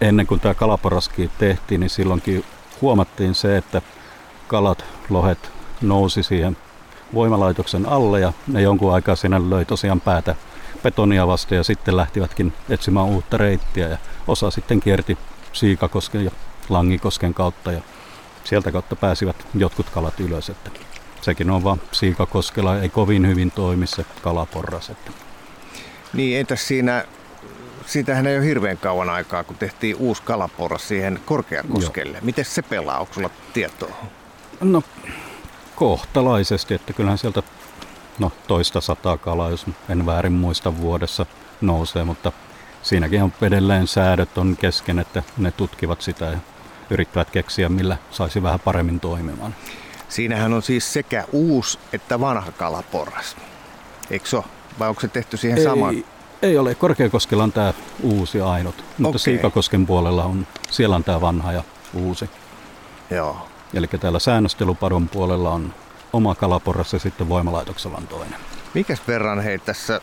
ennen 0.00 0.26
kuin 0.26 0.40
tämä 0.40 0.54
kalaporaski 0.54 1.30
tehtiin, 1.38 1.80
niin 1.80 1.90
silloinkin 1.90 2.44
huomattiin 2.80 3.34
se, 3.34 3.56
että 3.56 3.82
kalat, 4.48 4.84
lohet 5.10 5.52
nousi 5.80 6.22
siihen 6.22 6.56
voimalaitoksen 7.14 7.86
alle 7.86 8.20
ja 8.20 8.32
ne 8.46 8.62
jonkun 8.62 8.94
aikaa 8.94 9.16
siinä 9.16 9.50
löi 9.50 9.64
tosiaan 9.64 10.00
päätä 10.00 10.34
betonia 10.82 11.26
vasta 11.26 11.54
ja 11.54 11.64
sitten 11.64 11.96
lähtivätkin 11.96 12.52
etsimään 12.68 13.06
uutta 13.06 13.36
reittiä 13.36 13.88
ja 13.88 13.98
osa 14.26 14.50
sitten 14.50 14.80
kierti 14.80 15.18
Siikakosken 15.52 16.24
ja 16.24 16.30
Langikosken 16.68 17.34
kautta 17.34 17.72
ja 17.72 17.80
sieltä 18.44 18.72
kautta 18.72 18.96
pääsivät 18.96 19.46
jotkut 19.54 19.90
kalat 19.90 20.20
ylös. 20.20 20.48
Että 20.50 20.70
sekin 21.20 21.50
on 21.50 21.64
vaan 21.64 21.80
Siikakoskella, 21.92 22.80
ei 22.80 22.88
kovin 22.88 23.28
hyvin 23.28 23.50
toimi 23.50 23.86
se 23.86 24.04
kalaporras. 24.22 24.90
Että. 24.90 25.10
Niin, 26.12 26.38
entäs 26.40 26.68
siinä, 26.68 27.04
siitähän 27.88 28.26
ei 28.26 28.36
ole 28.36 28.44
hirveän 28.44 28.78
kauan 28.78 29.10
aikaa, 29.10 29.44
kun 29.44 29.56
tehtiin 29.56 29.96
uusi 29.96 30.22
kalaporras 30.22 30.88
siihen 30.88 31.20
Korkeakoskelle. 31.24 32.18
Miten 32.22 32.44
se 32.44 32.62
pelaa? 32.62 32.98
Onko 32.98 33.14
sulla 33.14 33.30
tietoa? 33.52 33.96
No, 34.60 34.82
kohtalaisesti, 35.76 36.74
että 36.74 36.92
kyllähän 36.92 37.18
sieltä 37.18 37.42
no, 38.18 38.32
toista 38.46 38.80
sataa 38.80 39.16
kalaa, 39.16 39.50
jos 39.50 39.66
en 39.88 40.06
väärin 40.06 40.32
muista 40.32 40.76
vuodessa 40.76 41.26
nousee, 41.60 42.04
mutta 42.04 42.32
siinäkin 42.82 43.22
on 43.22 43.32
edelleen 43.42 43.86
säädöt 43.86 44.38
on 44.38 44.56
kesken, 44.60 44.98
että 44.98 45.22
ne 45.38 45.50
tutkivat 45.50 46.02
sitä 46.02 46.24
ja 46.24 46.38
yrittävät 46.90 47.30
keksiä, 47.30 47.68
millä 47.68 47.96
saisi 48.10 48.42
vähän 48.42 48.60
paremmin 48.60 49.00
toimimaan. 49.00 49.54
Siinähän 50.08 50.52
on 50.52 50.62
siis 50.62 50.92
sekä 50.92 51.24
uusi 51.32 51.78
että 51.92 52.20
vanha 52.20 52.52
kalaporras. 52.52 53.36
Eikö 54.10 54.28
se 54.28 54.42
Vai 54.78 54.88
onko 54.88 55.00
se 55.00 55.08
tehty 55.08 55.36
siihen 55.36 55.58
ei, 55.58 55.64
samaan? 55.64 56.04
Ei 56.42 56.58
ole. 56.58 56.74
Korkeakoskella 56.74 57.42
on 57.42 57.52
tämä 57.52 57.74
uusi 58.02 58.40
ainut. 58.40 58.74
Mutta 58.76 59.08
okay. 59.08 59.18
Siikakosken 59.18 59.86
puolella 59.86 60.24
on, 60.24 60.46
siellä 60.70 60.96
on 60.96 61.04
tämä 61.04 61.20
vanha 61.20 61.52
ja 61.52 61.62
uusi. 61.94 62.30
Joo. 63.10 63.48
Eli 63.74 63.86
täällä 63.86 64.18
säännöstelypadon 64.18 65.08
puolella 65.08 65.50
on 65.50 65.74
oma 66.12 66.34
kalaporras 66.34 66.92
ja 66.92 66.98
sitten 66.98 67.28
voimalaitoksella 67.28 67.96
on 67.96 68.06
toinen. 68.06 68.38
Mikäs 68.74 69.02
verran 69.08 69.40
hei 69.40 69.58
tässä 69.58 70.00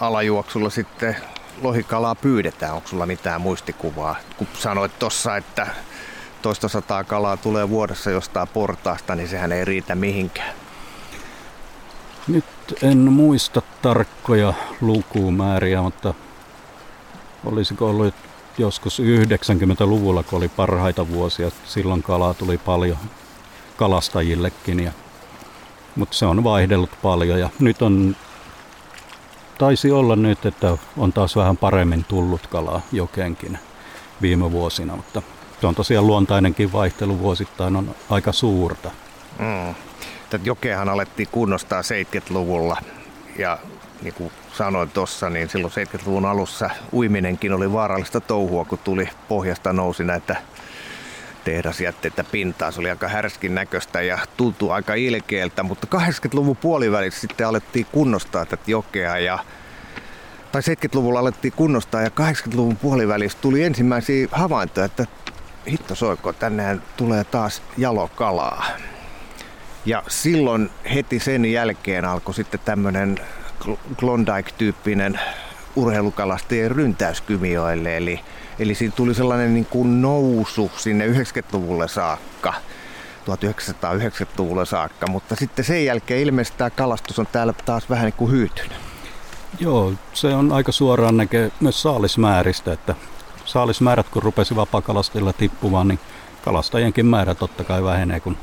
alajuoksulla 0.00 0.70
sitten 0.70 1.16
lohikalaa 1.62 2.14
pyydetään? 2.14 2.74
Onko 2.74 2.88
sulla 2.88 3.06
mitään 3.06 3.40
muistikuvaa? 3.40 4.16
Kun 4.36 4.46
sanoit 4.58 4.98
tuossa, 4.98 5.36
että 5.36 5.66
toista 6.42 6.68
sataa 6.68 7.04
kalaa 7.04 7.36
tulee 7.36 7.68
vuodessa 7.68 8.10
jostain 8.10 8.48
portaasta, 8.48 9.14
niin 9.14 9.28
sehän 9.28 9.52
ei 9.52 9.64
riitä 9.64 9.94
mihinkään. 9.94 10.54
Nyt 12.28 12.44
en 12.82 13.12
muista 13.12 13.62
tarkkoja 13.82 14.54
lukumääriä, 14.80 15.82
mutta 15.82 16.14
olisiko 17.44 17.90
ollut 17.90 18.14
joskus 18.58 19.00
90-luvulla, 19.00 20.22
kun 20.22 20.36
oli 20.36 20.48
parhaita 20.48 21.08
vuosia. 21.08 21.50
Silloin 21.64 22.02
kalaa 22.02 22.34
tuli 22.34 22.58
paljon 22.58 22.96
kalastajillekin, 23.76 24.80
ja, 24.80 24.92
mutta 25.96 26.16
se 26.16 26.26
on 26.26 26.44
vaihdellut 26.44 26.90
paljon. 27.02 27.40
Ja 27.40 27.50
nyt 27.58 27.82
on, 27.82 28.16
taisi 29.58 29.90
olla 29.90 30.16
nyt, 30.16 30.46
että 30.46 30.78
on 30.96 31.12
taas 31.12 31.36
vähän 31.36 31.56
paremmin 31.56 32.04
tullut 32.04 32.46
kalaa 32.46 32.80
jokeenkin 32.92 33.58
viime 34.22 34.52
vuosina, 34.52 34.96
mutta 34.96 35.22
se 35.60 35.66
on 35.66 35.74
tosiaan 35.74 36.06
luontainenkin 36.06 36.72
vaihtelu 36.72 37.18
vuosittain 37.18 37.76
on 37.76 37.94
aika 38.10 38.32
suurta. 38.32 38.90
Mm. 39.38 39.74
Tätä 40.34 40.46
jokeahan 40.46 40.88
alettiin 40.88 41.28
kunnostaa 41.32 41.82
70-luvulla 41.82 42.76
ja 43.38 43.58
niin 44.02 44.14
kuin 44.14 44.32
sanoin 44.52 44.90
tuossa, 44.90 45.30
niin 45.30 45.48
silloin 45.48 45.72
70-luvun 45.72 46.24
alussa 46.26 46.70
uiminenkin 46.92 47.52
oli 47.52 47.72
vaarallista 47.72 48.20
touhua, 48.20 48.64
kun 48.64 48.78
tuli 48.78 49.08
pohjasta 49.28 49.72
nousi 49.72 50.04
näitä 50.04 50.36
tehdasjätteitä 51.44 52.24
pintaan. 52.24 52.72
Se 52.72 52.80
oli 52.80 52.90
aika 52.90 53.08
härskin 53.08 53.54
näköistä 53.54 54.02
ja 54.02 54.18
tuntui 54.36 54.70
aika 54.70 54.94
ilkeältä, 54.94 55.62
mutta 55.62 55.86
80-luvun 55.96 56.56
puolivälissä 56.56 57.20
sitten 57.20 57.46
alettiin 57.46 57.86
kunnostaa 57.92 58.46
tätä 58.46 58.62
jokea 58.66 59.18
ja 59.18 59.38
tai 60.52 60.62
70-luvulla 60.62 61.18
alettiin 61.18 61.52
kunnostaa 61.56 62.02
ja 62.02 62.10
80-luvun 62.20 62.76
puolivälissä 62.76 63.38
tuli 63.40 63.62
ensimmäisiä 63.62 64.28
havaintoja, 64.32 64.86
että 64.86 65.06
hitto 65.68 65.94
soiko, 65.94 66.32
tännehän 66.32 66.82
tulee 66.96 67.24
taas 67.24 67.62
jalokalaa. 67.76 68.66
Ja 69.86 70.02
silloin 70.08 70.70
heti 70.94 71.20
sen 71.20 71.44
jälkeen 71.52 72.04
alkoi 72.04 72.34
sitten 72.34 72.60
tämmöinen 72.64 73.18
Klondike-tyyppinen 73.96 75.20
urheilukalastajien 75.76 76.70
ryntäyskymioille. 76.70 77.96
Eli, 77.96 78.20
eli 78.58 78.74
siinä 78.74 78.94
tuli 78.96 79.14
sellainen 79.14 79.54
niin 79.54 79.66
kuin 79.66 80.02
nousu 80.02 80.70
sinne 80.76 81.06
90-luvulle 81.06 81.88
saakka. 81.88 82.54
1990-luvulle 83.24 84.66
saakka, 84.66 85.06
mutta 85.06 85.36
sitten 85.36 85.64
sen 85.64 85.84
jälkeen 85.84 86.20
ilmeisesti 86.20 86.58
tämä 86.58 86.70
kalastus 86.70 87.18
on 87.18 87.26
täällä 87.32 87.52
taas 87.52 87.90
vähän 87.90 88.04
niin 88.04 88.14
kuin 88.14 88.32
hyytynyt. 88.32 88.72
Joo, 89.60 89.92
se 90.12 90.28
on 90.28 90.52
aika 90.52 90.72
suoraan 90.72 91.16
näkee 91.16 91.50
myös 91.60 91.82
saalismääristä, 91.82 92.72
että 92.72 92.94
saalismäärät 93.44 94.08
kun 94.08 94.22
rupesi 94.22 94.56
vapakalastajilla 94.56 95.32
tippumaan, 95.32 95.88
niin 95.88 96.00
kalastajienkin 96.44 97.06
määrä 97.06 97.34
totta 97.34 97.64
kai 97.64 97.84
vähenee, 97.84 98.20
kun 98.20 98.36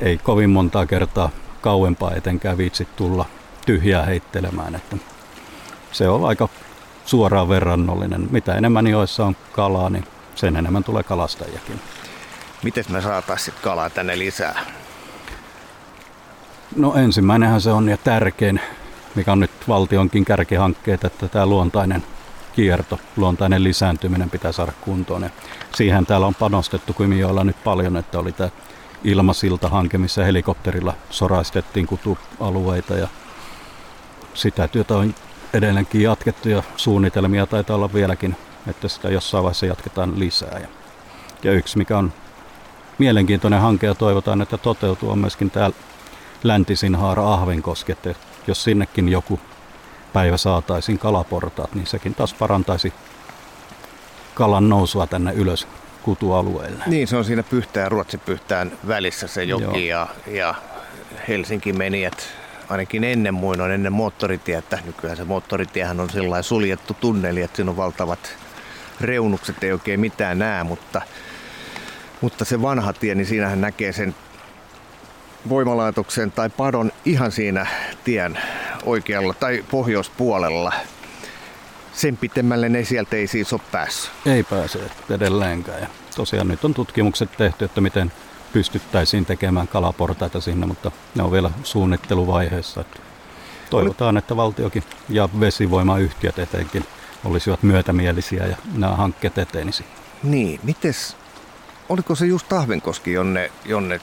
ei 0.00 0.18
kovin 0.18 0.50
montaa 0.50 0.86
kertaa 0.86 1.30
kauempaa 1.60 2.14
etenkään 2.14 2.58
viitsi 2.58 2.88
tulla 2.96 3.24
tyhjää 3.66 4.04
heittelemään. 4.06 4.74
Että 4.74 4.96
se 5.92 6.08
on 6.08 6.28
aika 6.28 6.48
suoraan 7.06 7.48
verrannollinen. 7.48 8.28
Mitä 8.30 8.54
enemmän 8.54 8.86
joissa 8.86 9.26
on 9.26 9.36
kalaa, 9.52 9.90
niin 9.90 10.04
sen 10.34 10.56
enemmän 10.56 10.84
tulee 10.84 11.02
kalastajakin. 11.02 11.80
Miten 12.62 12.84
me 12.88 13.00
saataisiin 13.00 13.56
kalaa 13.62 13.90
tänne 13.90 14.18
lisää? 14.18 14.60
No 16.76 16.94
ensimmäinenhän 16.94 17.60
se 17.60 17.70
on 17.70 17.88
ja 17.88 17.96
tärkein, 17.96 18.60
mikä 19.14 19.32
on 19.32 19.40
nyt 19.40 19.50
valtionkin 19.68 20.24
kärkihankkeet, 20.24 21.04
että 21.04 21.28
tämä 21.28 21.46
luontainen 21.46 22.04
kierto, 22.52 23.00
luontainen 23.16 23.64
lisääntyminen 23.64 24.30
pitää 24.30 24.52
saada 24.52 24.72
kuntoon. 24.80 25.22
Ja 25.22 25.30
siihen 25.74 26.06
täällä 26.06 26.26
on 26.26 26.34
panostettu 26.34 26.92
Kymijoella 26.92 27.44
nyt 27.44 27.64
paljon, 27.64 27.96
että 27.96 28.18
oli 28.18 28.32
tämä 28.32 28.50
ilmasilta-hanke, 29.04 29.98
missä 29.98 30.24
helikopterilla 30.24 30.94
soraistettiin 31.10 31.86
kutualueita 31.86 32.94
ja 32.94 33.08
sitä 34.34 34.68
työtä 34.68 34.96
on 34.96 35.14
edelleenkin 35.52 36.02
jatkettu 36.02 36.48
ja 36.48 36.62
suunnitelmia 36.76 37.46
taitaa 37.46 37.76
olla 37.76 37.92
vieläkin, 37.92 38.36
että 38.66 38.88
sitä 38.88 39.08
jossain 39.08 39.44
vaiheessa 39.44 39.66
jatketaan 39.66 40.18
lisää. 40.18 40.60
Ja, 41.42 41.52
yksi, 41.52 41.78
mikä 41.78 41.98
on 41.98 42.12
mielenkiintoinen 42.98 43.60
hanke 43.60 43.86
ja 43.86 43.94
toivotaan, 43.94 44.42
että 44.42 44.58
toteutuu 44.58 45.10
on 45.10 45.18
myöskin 45.18 45.50
täällä 45.50 45.76
läntisin 46.42 46.94
haara 46.94 47.34
Ahvenkoski, 47.34 47.92
että 47.92 48.14
jos 48.46 48.64
sinnekin 48.64 49.08
joku 49.08 49.40
päivä 50.12 50.36
saataisiin 50.36 50.98
kalaportaat, 50.98 51.74
niin 51.74 51.86
sekin 51.86 52.14
taas 52.14 52.34
parantaisi 52.34 52.92
kalan 54.34 54.68
nousua 54.68 55.06
tänne 55.06 55.32
ylös 55.32 55.68
kutualueelle. 56.08 56.84
Niin, 56.86 57.08
se 57.08 57.16
on 57.16 57.24
siinä 57.24 57.42
Pyhtään 57.42 57.84
ja 57.84 57.88
Ruotsi-Pyhtään 57.88 58.72
välissä 58.88 59.26
se 59.26 59.44
joki 59.44 59.86
ja, 59.86 60.06
ja 60.26 60.54
Helsinki 61.28 61.72
meni, 61.72 62.04
että 62.04 62.22
ainakin 62.68 63.04
ennen 63.04 63.34
muinoin, 63.34 63.72
ennen 63.72 63.92
moottoritietä, 63.92 64.78
nykyään 64.84 65.16
se 65.16 65.24
moottoritiehän 65.24 66.00
on 66.00 66.10
sellainen 66.10 66.44
suljettu 66.44 66.94
tunneli, 66.94 67.42
että 67.42 67.56
siinä 67.56 67.70
on 67.70 67.76
valtavat 67.76 68.36
reunukset, 69.00 69.64
ei 69.64 69.72
oikein 69.72 70.00
mitään 70.00 70.38
näe, 70.38 70.64
mutta, 70.64 71.02
mutta 72.20 72.44
se 72.44 72.62
vanha 72.62 72.92
tie, 72.92 73.14
niin 73.14 73.26
siinähän 73.26 73.60
näkee 73.60 73.92
sen 73.92 74.14
voimalaitoksen 75.48 76.32
tai 76.32 76.50
padon 76.50 76.92
ihan 77.04 77.32
siinä 77.32 77.66
tien 78.04 78.38
oikealla 78.84 79.34
tai 79.34 79.64
pohjoispuolella. 79.70 80.72
Sen 81.98 82.16
pitemmälle 82.16 82.68
ne 82.68 82.84
sieltä 82.84 83.16
ei 83.16 83.26
siis 83.26 83.52
ole 83.52 83.60
päässyt. 83.72 84.10
Ei 84.26 84.42
pääse 84.42 84.80
edelleenkään. 85.10 85.80
Ja 85.80 85.86
tosiaan 86.16 86.48
nyt 86.48 86.64
on 86.64 86.74
tutkimukset 86.74 87.32
tehty, 87.36 87.64
että 87.64 87.80
miten 87.80 88.12
pystyttäisiin 88.52 89.26
tekemään 89.26 89.68
kalaportaita 89.68 90.40
sinne, 90.40 90.66
mutta 90.66 90.90
ne 91.14 91.22
on 91.22 91.32
vielä 91.32 91.50
suunnitteluvaiheessa. 91.62 92.84
Toivotaan, 93.70 94.16
että 94.16 94.36
valtiokin 94.36 94.82
ja 95.08 95.28
vesivoimayhtiöt 95.40 96.38
etenkin 96.38 96.84
olisivat 97.24 97.62
myötämielisiä 97.62 98.46
ja 98.46 98.56
nämä 98.74 98.96
hankkeet 98.96 99.38
etenisi. 99.38 99.84
Niin, 100.22 100.60
mites, 100.62 101.16
oliko 101.88 102.14
se 102.14 102.26
just 102.26 102.48
Tahvenkoski, 102.48 103.12
jonne, 103.12 103.50
jonne 103.64 104.00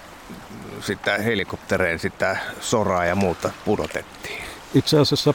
sitä 0.82 1.18
helikoptereen 1.18 2.00
sitä 2.00 2.38
soraa 2.62 3.06
ja 3.06 3.16
muuta 3.16 3.52
pudotettiin? 3.66 4.44
Itse 4.74 5.00
asiassa 5.00 5.34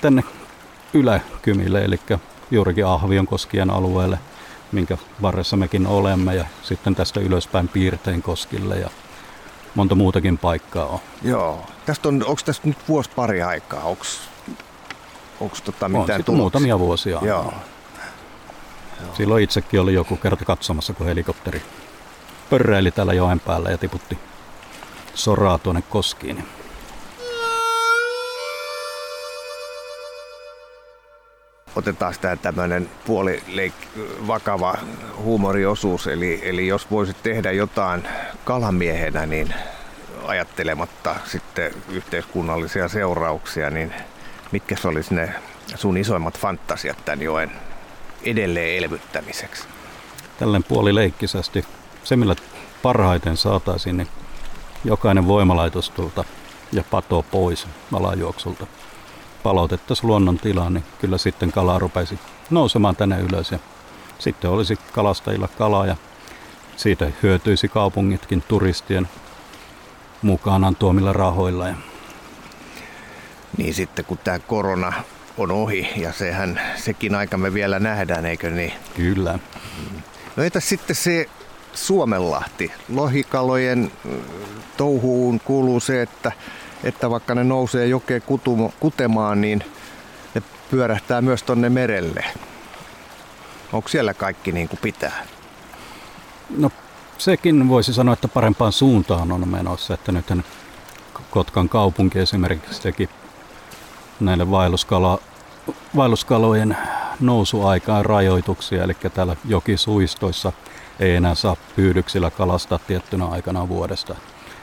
tänne 0.00 0.22
yläkymille, 0.94 1.84
eli 1.84 2.00
juurikin 2.50 2.86
Ahvionkoskien 2.86 3.70
alueelle, 3.70 4.18
minkä 4.72 4.98
varressa 5.22 5.56
mekin 5.56 5.86
olemme, 5.86 6.34
ja 6.34 6.44
sitten 6.62 6.94
tästä 6.94 7.20
ylöspäin 7.20 7.68
Piirteen 7.68 8.22
koskille 8.22 8.76
ja 8.76 8.90
monta 9.74 9.94
muutakin 9.94 10.38
paikkaa 10.38 10.86
on. 10.86 10.98
Joo. 11.22 11.66
Tästä 11.86 12.08
on, 12.08 12.24
onko 12.26 12.42
tästä 12.44 12.68
nyt 12.68 12.78
vuosi 12.88 13.10
pari 13.16 13.42
aikaa? 13.42 13.84
Onko, 13.84 14.04
onko 15.40 15.56
tota 15.64 15.88
mitään 15.88 16.24
on 16.28 16.36
muutamia 16.36 16.78
vuosia. 16.78 17.18
Joo. 17.22 17.52
Joo. 19.00 19.14
Silloin 19.16 19.44
itsekin 19.44 19.80
oli 19.80 19.94
joku 19.94 20.16
kerta 20.16 20.44
katsomassa, 20.44 20.92
kun 20.92 21.06
helikopteri 21.06 21.62
pörräili 22.50 22.90
täällä 22.90 23.12
joen 23.14 23.40
päällä 23.40 23.70
ja 23.70 23.78
tiputti 23.78 24.18
soraa 25.14 25.58
tuonne 25.58 25.82
koskiin. 25.82 26.44
Otetaan 31.76 32.14
tämä 32.20 32.36
tämmöinen 32.36 32.90
puoli 33.06 33.42
vakava 34.26 34.74
huumoriosuus. 35.16 36.06
Eli, 36.06 36.40
eli 36.42 36.66
jos 36.66 36.90
voisit 36.90 37.16
tehdä 37.22 37.52
jotain 37.52 38.08
kalamiehenä, 38.44 39.26
niin 39.26 39.54
ajattelematta 40.24 41.16
sitten 41.24 41.72
yhteiskunnallisia 41.88 42.88
seurauksia, 42.88 43.70
niin 43.70 43.94
mitkä 44.52 44.74
olisi 44.84 45.14
ne 45.14 45.34
sun 45.74 45.96
isoimmat 45.96 46.38
fantasiat 46.38 47.04
tämän 47.04 47.22
joen 47.22 47.50
edelleen 48.24 48.84
elvyttämiseksi? 48.84 49.64
Tälleen 50.38 50.64
puolileikkisesti. 50.64 51.64
Se, 52.04 52.16
millä 52.16 52.36
parhaiten 52.82 53.36
saataisiin, 53.36 53.96
niin 53.96 54.08
jokainen 54.84 55.26
voimalaitos 55.26 55.90
tulta 55.90 56.24
ja 56.72 56.84
pato 56.90 57.24
pois 57.30 57.66
alajuoksulta 57.92 58.66
palautettaisiin 59.44 60.06
luonnon 60.06 60.38
tilaan, 60.38 60.74
niin 60.74 60.84
kyllä 61.00 61.18
sitten 61.18 61.52
kala 61.52 61.78
rupeisi 61.78 62.18
nousemaan 62.50 62.96
tänne 62.96 63.20
ylös 63.20 63.52
ja 63.52 63.58
sitten 64.18 64.50
olisi 64.50 64.78
kalastajilla 64.92 65.48
kalaa 65.48 65.86
ja 65.86 65.96
siitä 66.76 67.06
hyötyisi 67.22 67.68
kaupungitkin 67.68 68.42
turistien 68.48 69.08
mukanaan 70.22 70.76
tuomilla 70.76 71.12
rahoilla. 71.12 71.68
Ja... 71.68 71.74
Niin 73.56 73.74
sitten 73.74 74.04
kun 74.04 74.18
tämä 74.18 74.38
korona 74.38 74.92
on 75.38 75.50
ohi 75.50 75.88
ja 75.96 76.12
sehän, 76.12 76.60
sekin 76.76 77.14
aika 77.14 77.36
me 77.36 77.54
vielä 77.54 77.78
nähdään, 77.78 78.26
eikö 78.26 78.50
niin? 78.50 78.72
Kyllä. 78.96 79.38
No 80.36 80.44
entäs 80.44 80.68
sitten 80.68 80.96
se 80.96 81.26
Suomenlahti? 81.74 82.72
Lohikalojen 82.88 83.92
touhuun 84.76 85.40
kuuluu 85.40 85.80
se, 85.80 86.02
että 86.02 86.32
että 86.84 87.10
vaikka 87.10 87.34
ne 87.34 87.44
nousee 87.44 87.86
jokeen 87.86 88.22
kutemaan, 88.80 89.40
niin 89.40 89.64
ne 90.34 90.42
pyörähtää 90.70 91.22
myös 91.22 91.42
tonne 91.42 91.68
merelle. 91.68 92.24
Onko 93.72 93.88
siellä 93.88 94.14
kaikki 94.14 94.52
niin 94.52 94.68
kuin 94.68 94.80
pitää? 94.82 95.26
No 96.58 96.70
sekin 97.18 97.68
voisi 97.68 97.94
sanoa, 97.94 98.12
että 98.12 98.28
parempaan 98.28 98.72
suuntaan 98.72 99.32
on 99.32 99.48
menossa. 99.48 99.94
Että 99.94 100.12
nyt 100.12 100.26
Kotkan 101.30 101.68
kaupunki 101.68 102.18
esimerkiksi 102.18 102.82
teki 102.82 103.08
näille 104.20 104.50
vaelluskala, 104.50 105.18
vaelluskalojen 105.96 106.76
nousuaikaan 107.20 108.04
rajoituksia, 108.04 108.84
eli 108.84 108.96
täällä 109.14 109.36
jokisuistoissa 109.44 110.52
ei 111.00 111.16
enää 111.16 111.34
saa 111.34 111.56
pyydyksillä 111.76 112.30
kalastaa 112.30 112.78
tiettynä 112.78 113.26
aikana 113.26 113.68
vuodesta. 113.68 114.14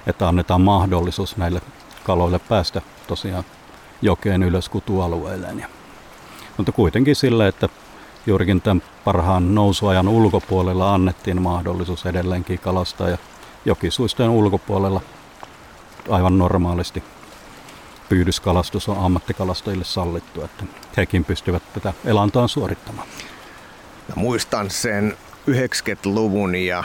Että 0.08 0.28
annetaan 0.28 0.62
mahdollisuus 0.62 1.38
näille 1.38 1.62
kaloille 2.04 2.40
päästä 2.40 2.82
tosiaan 3.08 3.44
jokeen 4.02 4.44
ylös 4.44 4.70
kutualueelleen. 4.70 5.60
Ja, 5.60 5.68
mutta 6.58 6.72
kuitenkin 6.72 7.16
sillä, 7.16 7.48
että 7.48 7.70
juurikin 8.28 8.62
tämän 8.62 8.84
parhaan 9.04 9.56
nousuajan 9.56 10.08
ulkopuolella 10.08 10.94
annettiin 10.94 11.42
mahdollisuus 11.42 12.06
edelleenkin 12.06 12.60
kalastaa 12.60 13.10
ja 13.10 13.18
jokisuistojen 13.66 14.32
ulkopuolella 14.32 15.02
aivan 16.10 16.38
normaalisti 16.38 17.04
pyydyskalastus 18.10 18.90
on 18.90 18.98
ammattikalastajille 18.98 19.84
sallittu, 19.84 20.44
että 20.44 20.64
hekin 20.98 21.26
pystyvät 21.26 21.64
tätä 21.74 21.94
elantoa 22.06 22.48
suorittamaan. 22.48 23.08
Mä 24.08 24.14
muistan 24.16 24.70
sen 24.70 25.18
90-luvun 25.50 26.56
ja 26.56 26.84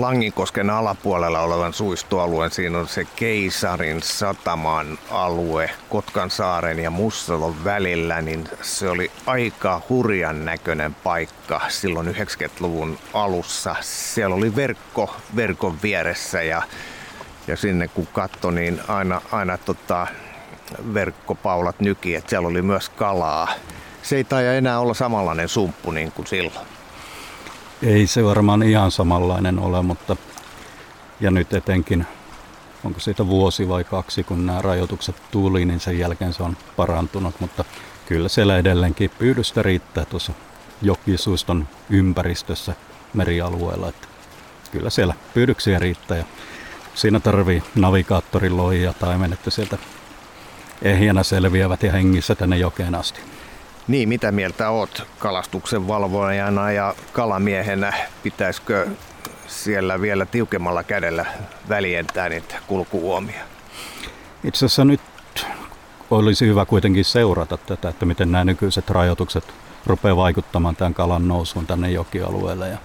Langinkosken 0.00 0.70
alapuolella 0.70 1.40
olevan 1.40 1.72
suistoalueen. 1.72 2.50
Siinä 2.50 2.78
on 2.78 2.88
se 2.88 3.04
Keisarin 3.16 4.02
sataman 4.02 4.98
alue 5.10 5.70
Kotkan 5.88 6.30
saaren 6.30 6.78
ja 6.78 6.90
Mussalon 6.90 7.64
välillä, 7.64 8.22
niin 8.22 8.48
se 8.62 8.88
oli 8.90 9.10
aika 9.26 9.82
hurjan 9.88 10.44
näköinen 10.44 10.94
paikka 10.94 11.60
silloin 11.68 12.08
90-luvun 12.08 12.98
alussa. 13.14 13.76
Siellä 13.80 14.36
oli 14.36 14.56
verkko 14.56 15.16
verkon 15.36 15.82
vieressä 15.82 16.42
ja, 16.42 16.62
ja 17.46 17.56
sinne 17.56 17.88
kun 17.88 18.08
katso, 18.12 18.50
niin 18.50 18.80
aina, 18.88 19.22
aina 19.32 19.58
tota, 19.58 20.06
verkkopaulat 20.94 21.80
nyki, 21.80 22.14
että 22.14 22.30
siellä 22.30 22.48
oli 22.48 22.62
myös 22.62 22.88
kalaa. 22.88 23.48
Se 24.02 24.16
ei 24.16 24.24
taida 24.24 24.54
enää 24.54 24.80
olla 24.80 24.94
samanlainen 24.94 25.48
sumppu 25.48 25.90
niin 25.90 26.12
kuin 26.12 26.26
silloin. 26.26 26.75
Ei 27.82 28.06
se 28.06 28.24
varmaan 28.24 28.62
ihan 28.62 28.90
samanlainen 28.90 29.58
ole, 29.58 29.82
mutta 29.82 30.16
ja 31.20 31.30
nyt 31.30 31.54
etenkin, 31.54 32.06
onko 32.84 33.00
siitä 33.00 33.26
vuosi 33.26 33.68
vai 33.68 33.84
kaksi, 33.84 34.24
kun 34.24 34.46
nämä 34.46 34.62
rajoitukset 34.62 35.16
tuli, 35.30 35.64
niin 35.64 35.80
sen 35.80 35.98
jälkeen 35.98 36.32
se 36.32 36.42
on 36.42 36.56
parantunut, 36.76 37.40
mutta 37.40 37.64
kyllä 38.06 38.28
siellä 38.28 38.58
edelleenkin 38.58 39.10
pyydystä 39.18 39.62
riittää 39.62 40.04
tuossa 40.04 40.32
jokisuiston 40.82 41.68
ympäristössä 41.90 42.74
merialueella, 43.14 43.88
että 43.88 44.08
kyllä 44.72 44.90
siellä 44.90 45.14
pyydyksiä 45.34 45.78
riittää 45.78 46.16
ja 46.16 46.24
siinä 46.94 47.20
tarvii 47.20 47.62
navigaattorin 47.74 48.56
loija 48.56 48.92
taimen, 48.92 49.32
että 49.32 49.50
sieltä 49.50 49.78
ehjänä 50.82 51.22
selviävät 51.22 51.82
ja 51.82 51.92
hengissä 51.92 52.34
tänne 52.34 52.56
jokeen 52.58 52.94
asti. 52.94 53.35
Niin, 53.88 54.08
mitä 54.08 54.32
mieltä 54.32 54.70
oot 54.70 55.06
kalastuksen 55.18 55.88
valvojana 55.88 56.72
ja 56.72 56.94
kalamiehenä? 57.12 57.92
Pitäisikö 58.22 58.86
siellä 59.46 60.00
vielä 60.00 60.26
tiukemmalla 60.26 60.82
kädellä 60.82 61.26
väljentää 61.68 62.28
niitä 62.28 62.54
kulkuuomia? 62.66 63.44
Itse 64.44 64.66
asiassa 64.66 64.84
nyt 64.84 65.00
olisi 66.10 66.46
hyvä 66.46 66.64
kuitenkin 66.64 67.04
seurata 67.04 67.56
tätä, 67.56 67.88
että 67.88 68.06
miten 68.06 68.32
nämä 68.32 68.44
nykyiset 68.44 68.90
rajoitukset 68.90 69.44
rupeaa 69.86 70.16
vaikuttamaan 70.16 70.76
tämän 70.76 70.94
kalan 70.94 71.28
nousuun 71.28 71.66
tänne 71.66 71.90
jokialueelle 71.90 72.68
ja 72.68 72.78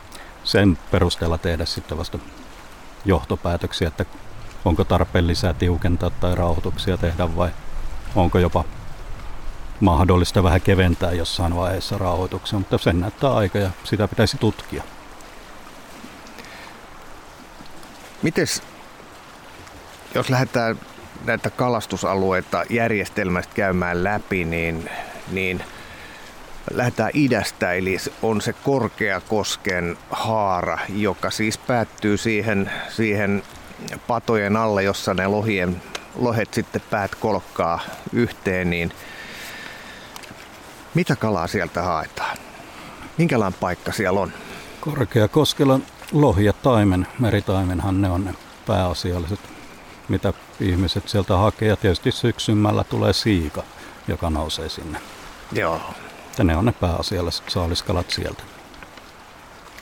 sen 0.44 0.78
perusteella 0.92 1.38
tehdä 1.38 1.66
sitten 1.66 1.98
vasta 1.98 2.20
johtopäätöksiä, 3.06 3.88
että 3.88 4.06
onko 4.66 4.84
tarpeen 4.84 5.28
lisää 5.28 5.54
tiukentaa 5.54 6.10
tai 6.10 6.36
rauhoituksia 6.36 6.98
tehdä 6.98 7.36
vai 7.36 7.50
onko 8.16 8.40
jopa 8.40 8.64
mahdollista 9.82 10.44
vähän 10.44 10.62
keventää 10.62 11.12
jossain 11.12 11.56
vaiheessa 11.56 11.98
rauhoituksen, 11.98 12.60
mutta 12.60 12.78
sen 12.78 13.00
näyttää 13.00 13.36
aika 13.36 13.58
ja 13.58 13.70
sitä 13.84 14.08
pitäisi 14.08 14.38
tutkia. 14.38 14.84
Mites, 18.22 18.64
jos 20.16 20.30
lähdetään 20.30 20.80
näitä 21.26 21.50
kalastusalueita 21.50 22.64
järjestelmästä 22.70 23.54
käymään 23.56 24.04
läpi, 24.04 24.46
niin, 24.46 24.90
niin 25.32 25.64
lähdetään 26.72 27.12
idästä, 27.14 27.74
eli 27.74 27.98
on 28.22 28.42
se 28.42 28.54
Korkeakosken 28.54 29.98
haara, 30.10 30.80
joka 30.90 31.30
siis 31.30 31.58
päättyy 31.58 32.18
siihen, 32.18 32.72
siihen 32.90 33.44
patojen 34.08 34.58
alle, 34.58 34.84
jossa 34.84 35.14
ne 35.14 35.28
lohien, 35.28 35.82
lohet 36.16 36.54
sitten 36.54 36.82
päät 36.90 37.16
kolkkaa 37.16 37.80
yhteen, 38.14 38.70
niin 38.70 38.92
mitä 40.94 41.16
kalaa 41.16 41.48
sieltä 41.48 41.82
haetaan? 41.82 42.38
Minkälainen 43.18 43.60
paikka 43.60 43.92
siellä 43.92 44.20
on? 44.20 44.34
Korkeakoskella 44.80 45.80
lohi 46.12 46.46
ja 46.46 46.54
taimen, 46.54 47.08
meritaimenhan 47.20 48.02
ne 48.02 48.10
on 48.10 48.26
ne 48.26 48.36
pääasialliset, 48.68 49.40
mitä 50.10 50.34
ihmiset 50.60 51.10
sieltä 51.10 51.38
hakee. 51.38 51.68
Ja 51.68 51.78
tietysti 51.78 52.12
syksymällä 52.12 52.84
tulee 52.84 53.14
siika, 53.14 53.64
joka 54.08 54.30
nousee 54.30 54.70
sinne. 54.70 55.00
Joo. 55.52 55.82
Ja 56.38 56.44
ne 56.44 56.56
on 56.56 56.66
ne 56.66 56.72
pääasialliset 56.72 57.50
saaliskalat 57.50 58.12
sieltä. 58.12 58.44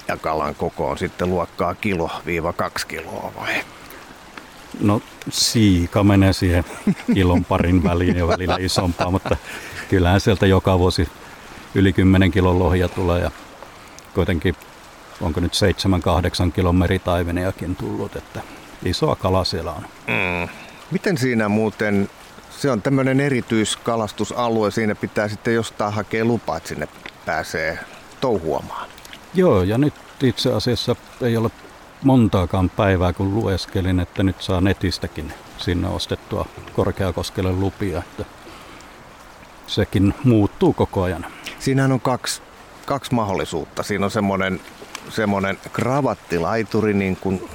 Ja 0.08 0.18
kalan 0.18 0.56
koko 0.56 0.90
on 0.90 0.98
sitten 0.98 1.30
luokkaa 1.30 1.76
kilo 1.76 2.12
viiva 2.26 2.54
kaksi 2.54 2.88
kiloa 2.88 3.32
vai? 3.40 3.64
No 4.82 5.02
siika 5.30 6.04
menee 6.04 6.34
siihen 6.34 6.64
kilon 7.14 7.46
parin 7.46 7.84
väliin 7.84 8.18
ja 8.18 8.28
välillä 8.28 8.58
isompaa, 8.60 9.12
mutta 9.12 9.38
kyllähän 9.90 10.22
sieltä 10.22 10.46
joka 10.46 10.80
vuosi 10.80 11.10
yli 11.76 11.94
10 11.94 12.32
kilon 12.32 12.60
lohia 12.60 12.88
tulee 12.88 13.22
ja 13.22 13.32
kuitenkin 14.14 14.56
onko 15.22 15.40
nyt 15.40 15.54
7-8 16.48 16.52
kilon 16.52 16.76
meritaimeniakin 16.76 17.76
tullut, 17.76 18.16
että 18.16 18.42
isoa 18.86 19.16
kala 19.16 19.44
siellä 19.44 19.72
on. 19.72 19.84
Mm. 20.08 20.50
Miten 20.92 21.18
siinä 21.18 21.50
muuten, 21.50 22.10
se 22.50 22.72
on 22.72 22.82
tämmöinen 22.82 23.20
erityiskalastusalue, 23.20 24.72
siinä 24.72 24.96
pitää 24.96 25.28
sitten 25.28 25.54
jostain 25.54 25.94
hakea 25.94 26.26
lupa, 26.26 26.58
että 26.58 26.70
sinne 26.70 26.88
pääsee 27.26 27.80
touhuamaan. 28.22 28.90
Joo, 29.34 29.64
ja 29.64 29.78
nyt 29.78 29.94
itse 30.24 30.54
asiassa 30.54 30.96
ei 31.22 31.38
ole 31.38 31.52
montaakaan 32.04 32.70
päivää, 32.70 33.14
kun 33.14 33.36
lueskelin, 33.36 34.00
että 34.00 34.24
nyt 34.24 34.42
saa 34.42 34.62
netistäkin 34.62 35.34
sinne 35.58 35.88
ostettua 35.88 36.46
Korkeakoskelle 36.74 37.52
lupia, 37.52 38.00
että 38.00 38.26
sekin 39.70 40.14
muuttuu 40.24 40.74
koko 40.74 41.04
ajan. 41.04 41.26
Siinähän 41.60 41.92
on 41.92 42.02
kaksi, 42.02 42.42
kaksi 42.86 43.14
mahdollisuutta. 43.14 43.84
Siinä 43.84 44.06
on 44.06 44.12
semmoinen, 44.12 44.62
semmoinen 45.10 45.58
kravattilaituri, 45.74 46.94
niin 46.94 47.16
kuin 47.16 47.50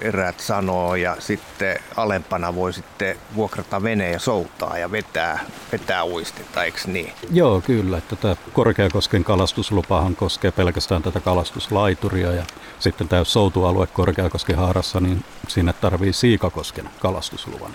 eräät 0.00 0.40
sanoo, 0.40 0.94
ja 0.94 1.16
sitten 1.18 1.78
alempana 1.96 2.54
voi 2.54 2.72
sitten 2.72 3.16
vuokrata 3.34 3.82
veneen 3.82 4.12
ja 4.12 4.18
soutaa 4.18 4.78
ja 4.78 4.92
vetää, 4.92 5.38
vetää 5.72 6.06
uistetta, 6.06 6.64
eikö 6.64 6.78
niin? 6.86 7.12
Joo, 7.32 7.60
kyllä. 7.60 7.98
Että 7.98 8.16
tämä 8.16 8.36
Korkeakosken 8.52 9.24
kalastuslupahan 9.24 10.16
koskee 10.16 10.50
pelkästään 10.50 11.02
tätä 11.02 11.20
kalastuslaituria 11.20 12.32
ja 12.32 12.44
sitten 12.78 13.08
tämä 13.08 13.24
soutualue 13.24 13.86
Korkeakosken 13.86 14.56
haarassa, 14.56 15.00
niin 15.00 15.24
sinne 15.48 15.72
tarvii 15.72 16.12
Siikakosken 16.12 16.90
kalastusluvan, 17.00 17.72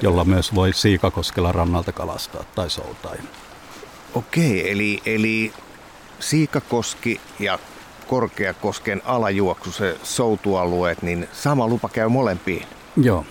jolla 0.00 0.24
myös 0.24 0.54
voi 0.54 0.72
Siikakoskella 0.72 1.52
rannalta 1.52 1.92
kalastaa 1.92 2.44
tai 2.54 2.70
soutaa. 2.70 3.12
Okei, 4.14 4.70
eli, 4.72 5.02
eli 5.06 5.52
Siikakoski 6.20 7.20
ja 7.38 7.58
Korkeakosken 8.06 9.02
alajuoksu, 9.04 9.72
se 9.72 9.96
soutualueet, 10.02 11.02
niin 11.02 11.28
sama 11.32 11.68
lupa 11.68 11.88
käy 11.88 12.08
molempiin, 12.08 12.66
Joo, 12.96 13.24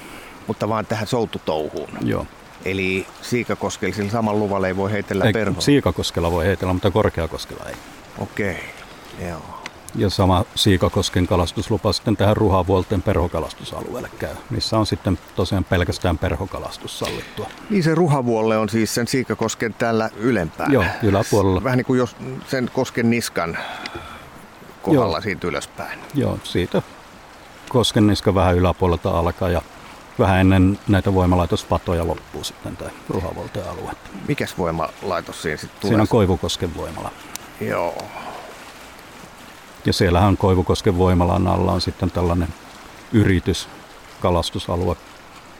mutta 0.47 0.69
vaan 0.69 0.85
tähän 0.85 1.07
soututouhuun. 1.07 1.89
joo. 2.01 2.27
Eli 2.65 3.07
Siikakoskella 3.21 3.95
sillä 3.95 4.11
saman 4.11 4.39
luvalla 4.39 4.67
ei 4.67 4.75
voi 4.77 4.91
heitellä 4.91 5.25
Ei, 5.25 5.33
perhoa. 5.33 5.61
Siikakoskella 5.61 6.31
voi 6.31 6.45
heitellä, 6.45 6.73
mutta 6.73 6.91
Korkeakoskella 6.91 7.65
ei. 7.69 7.75
Okei, 8.17 8.57
joo. 9.29 9.54
Ja 9.97 10.09
sama 10.09 10.45
Siikakosken 10.55 11.27
kalastuslupa 11.27 11.93
sitten 11.93 12.17
tähän 12.17 12.37
Ruhavuolten 12.37 13.01
perhokalastusalueelle 13.01 14.09
käy, 14.19 14.35
missä 14.49 14.77
on 14.77 14.85
sitten 14.85 15.19
tosiaan 15.35 15.63
pelkästään 15.63 16.17
perhokalastus 16.17 16.99
sallittua. 16.99 17.47
Niin 17.69 17.83
se 17.83 17.95
Ruhavuolle 17.95 18.57
on 18.57 18.69
siis 18.69 18.95
sen 18.95 19.07
Siikakosken 19.07 19.73
tällä 19.73 20.09
ylempään. 20.17 20.71
Joo, 20.71 20.83
yläpuolella. 21.03 21.63
Vähän 21.63 21.77
niin 21.77 21.85
kuin 21.85 21.97
jos 21.97 22.15
sen 22.47 22.69
kosken 22.73 23.09
niskan 23.09 23.57
kohdalla 24.81 25.17
Joo. 25.17 25.21
siitä 25.21 25.47
ylöspäin. 25.47 25.99
Joo, 26.13 26.39
siitä 26.43 26.81
Koskenniska 27.69 28.35
vähän 28.35 28.55
yläpuolelta 28.55 29.09
alkaa 29.09 29.49
ja 29.49 29.61
vähän 30.19 30.39
ennen 30.39 30.79
näitä 30.87 31.13
voimalaitospatoja 31.13 32.07
loppuu 32.07 32.43
sitten 32.43 32.77
tämä 32.77 32.91
Ruhavuolten 33.09 33.69
alue. 33.69 33.91
Mikäs 34.27 34.57
voimalaitos 34.57 35.41
siinä 35.41 35.57
sitten 35.57 35.81
tulee? 35.81 35.91
Siinä 35.91 36.01
on 36.01 36.07
Koivukosken 36.07 36.75
voimala. 36.77 37.11
Joo. 37.61 37.97
Ja 39.85 39.93
siellähän 39.93 40.37
Koivukosken 40.37 40.97
voimalan 40.97 41.47
alla 41.47 41.71
on 41.71 41.81
sitten 41.81 42.11
tällainen 42.11 42.47
yritys, 43.13 43.69
kalastusalue, 44.21 44.95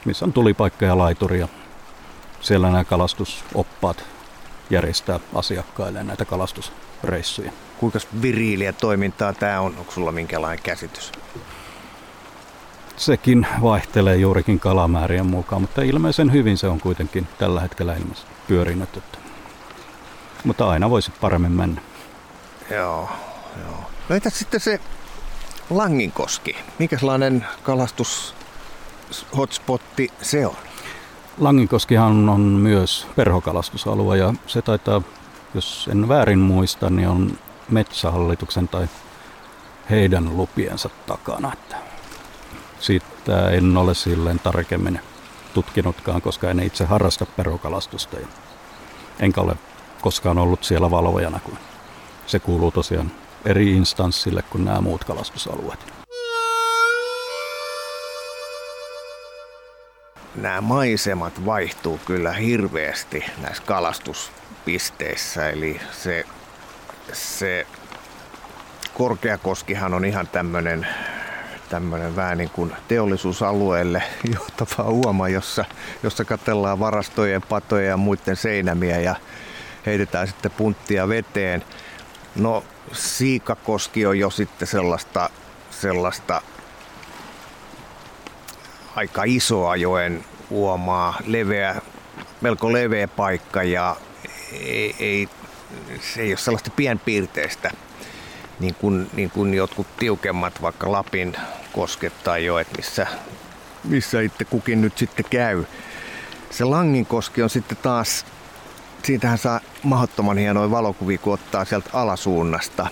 missä 0.05 0.25
on 0.25 0.33
tulipaikka 0.33 0.85
ja 0.85 0.97
laituri. 0.97 1.39
Ja 1.39 1.47
siellä 2.41 2.71
nämä 2.71 2.83
kalastusoppaat 2.83 4.03
järjestää 4.69 5.19
asiakkaille 5.35 6.03
näitä 6.03 6.25
kalastusreissuja. 6.25 7.51
Kuinka 7.79 7.99
viriiliä 8.21 8.73
toimintaa 8.73 9.33
tämä 9.33 9.61
on? 9.61 9.75
Onko 9.77 9.91
sulla 9.91 10.11
minkälainen 10.11 10.63
käsitys? 10.63 11.11
Sekin 12.97 13.47
vaihtelee 13.61 14.15
juurikin 14.15 14.59
kalamäärien 14.59 15.25
mukaan, 15.25 15.61
mutta 15.61 15.81
ilmeisen 15.81 16.31
hyvin 16.31 16.57
se 16.57 16.67
on 16.67 16.79
kuitenkin 16.79 17.27
tällä 17.37 17.61
hetkellä 17.61 17.93
ilmeisesti 17.93 18.31
pyörinyt. 18.47 19.03
Mutta 20.43 20.69
aina 20.69 20.89
voisi 20.89 21.11
paremmin 21.21 21.51
mennä. 21.51 21.81
Joo, 22.71 23.09
joo. 23.59 23.91
No 24.09 24.15
entäs 24.15 24.39
sitten 24.39 24.59
se 24.59 24.79
Langinkoski? 25.69 26.55
Minkälainen 26.79 27.45
kalastus 27.63 28.35
hotspotti 29.37 30.09
se 30.21 30.47
on? 30.47 30.55
Langinkoskihan 31.37 32.29
on 32.29 32.41
myös 32.41 33.07
perhokalastusalue 33.15 34.17
ja 34.17 34.33
se 34.47 34.61
taitaa, 34.61 35.01
jos 35.53 35.89
en 35.91 36.07
väärin 36.07 36.39
muista, 36.39 36.89
niin 36.89 37.07
on 37.07 37.37
metsähallituksen 37.69 38.67
tai 38.67 38.87
heidän 39.89 40.37
lupiensa 40.37 40.89
takana. 41.05 41.53
Että 41.53 41.75
siitä 42.79 43.49
en 43.49 43.77
ole 43.77 43.93
silleen 43.93 44.39
tarkemmin 44.39 44.99
tutkinutkaan, 45.53 46.21
koska 46.21 46.49
en 46.49 46.59
itse 46.59 46.85
harrasta 46.85 47.25
perhokalastusta. 47.25 48.19
Ja 48.19 48.27
enkä 49.19 49.41
ole 49.41 49.55
koskaan 50.01 50.37
ollut 50.37 50.63
siellä 50.63 50.91
valvojana, 50.91 51.39
kun 51.39 51.57
se 52.27 52.39
kuuluu 52.39 52.71
tosiaan 52.71 53.11
eri 53.45 53.71
instanssille 53.71 54.43
kuin 54.49 54.65
nämä 54.65 54.81
muut 54.81 55.03
kalastusalueet. 55.03 55.79
Nämä 60.35 60.61
maisemat 60.61 61.45
vaihtuu 61.45 61.99
kyllä 62.05 62.33
hirveästi 62.33 63.25
näissä 63.41 63.63
kalastuspisteissä. 63.65 65.49
Eli 65.49 65.81
se, 65.91 66.25
se 67.13 67.67
Korkeakoskihan 68.93 69.93
on 69.93 70.05
ihan 70.05 70.27
tämmöinen 70.27 70.87
tämmöinen 71.69 72.15
vähän 72.15 72.37
niin 72.37 72.49
kuin 72.49 72.73
teollisuusalueelle 72.87 74.03
johtava 74.35 74.89
uoma, 74.89 75.29
jossa, 75.29 75.65
jossa 76.03 76.25
katellaan 76.25 76.79
varastojen, 76.79 77.41
patoja 77.41 77.85
ja 77.87 77.97
muiden 77.97 78.35
seinämiä 78.35 78.99
ja 78.99 79.15
heitetään 79.85 80.27
sitten 80.27 80.51
punttia 80.51 81.07
veteen. 81.07 81.63
No 82.35 82.63
Siikakoski 82.93 84.05
on 84.05 84.19
jo 84.19 84.29
sitten 84.29 84.67
sellaista, 84.67 85.29
sellaista 85.69 86.41
aika 88.95 89.23
isoa 89.25 89.75
joen 89.75 90.25
uomaa, 90.49 91.17
leveä, 91.25 91.81
melko 92.41 92.73
leveä 92.73 93.07
paikka 93.07 93.63
ja 93.63 93.95
ei, 94.51 94.95
ei, 94.99 95.29
se 96.13 96.21
ei 96.21 96.31
ole 96.31 96.37
sellaista 96.37 96.71
pienpiirteistä 96.75 97.71
niin 98.59 98.75
kuin, 98.75 99.09
niin 99.13 99.31
kuin 99.31 99.53
jotkut 99.53 99.87
tiukemmat, 99.97 100.61
vaikka 100.61 100.91
Lapin 100.91 101.35
kosket 101.73 102.23
tai 102.23 102.45
joet, 102.45 102.67
missä, 102.77 103.07
missä 103.83 104.21
itse 104.21 104.45
kukin 104.45 104.81
nyt 104.81 104.97
sitten 104.97 105.25
käy. 105.29 105.63
Se 106.49 106.63
Langinkoski 106.63 107.41
on 107.41 107.49
sitten 107.49 107.77
taas, 107.81 108.25
siitähän 109.05 109.37
saa 109.37 109.59
mahdottoman 109.83 110.37
hienoja 110.37 110.71
valokuvia, 110.71 111.17
kun 111.17 111.33
ottaa 111.33 111.65
sieltä 111.65 111.89
alasuunnasta. 111.93 112.87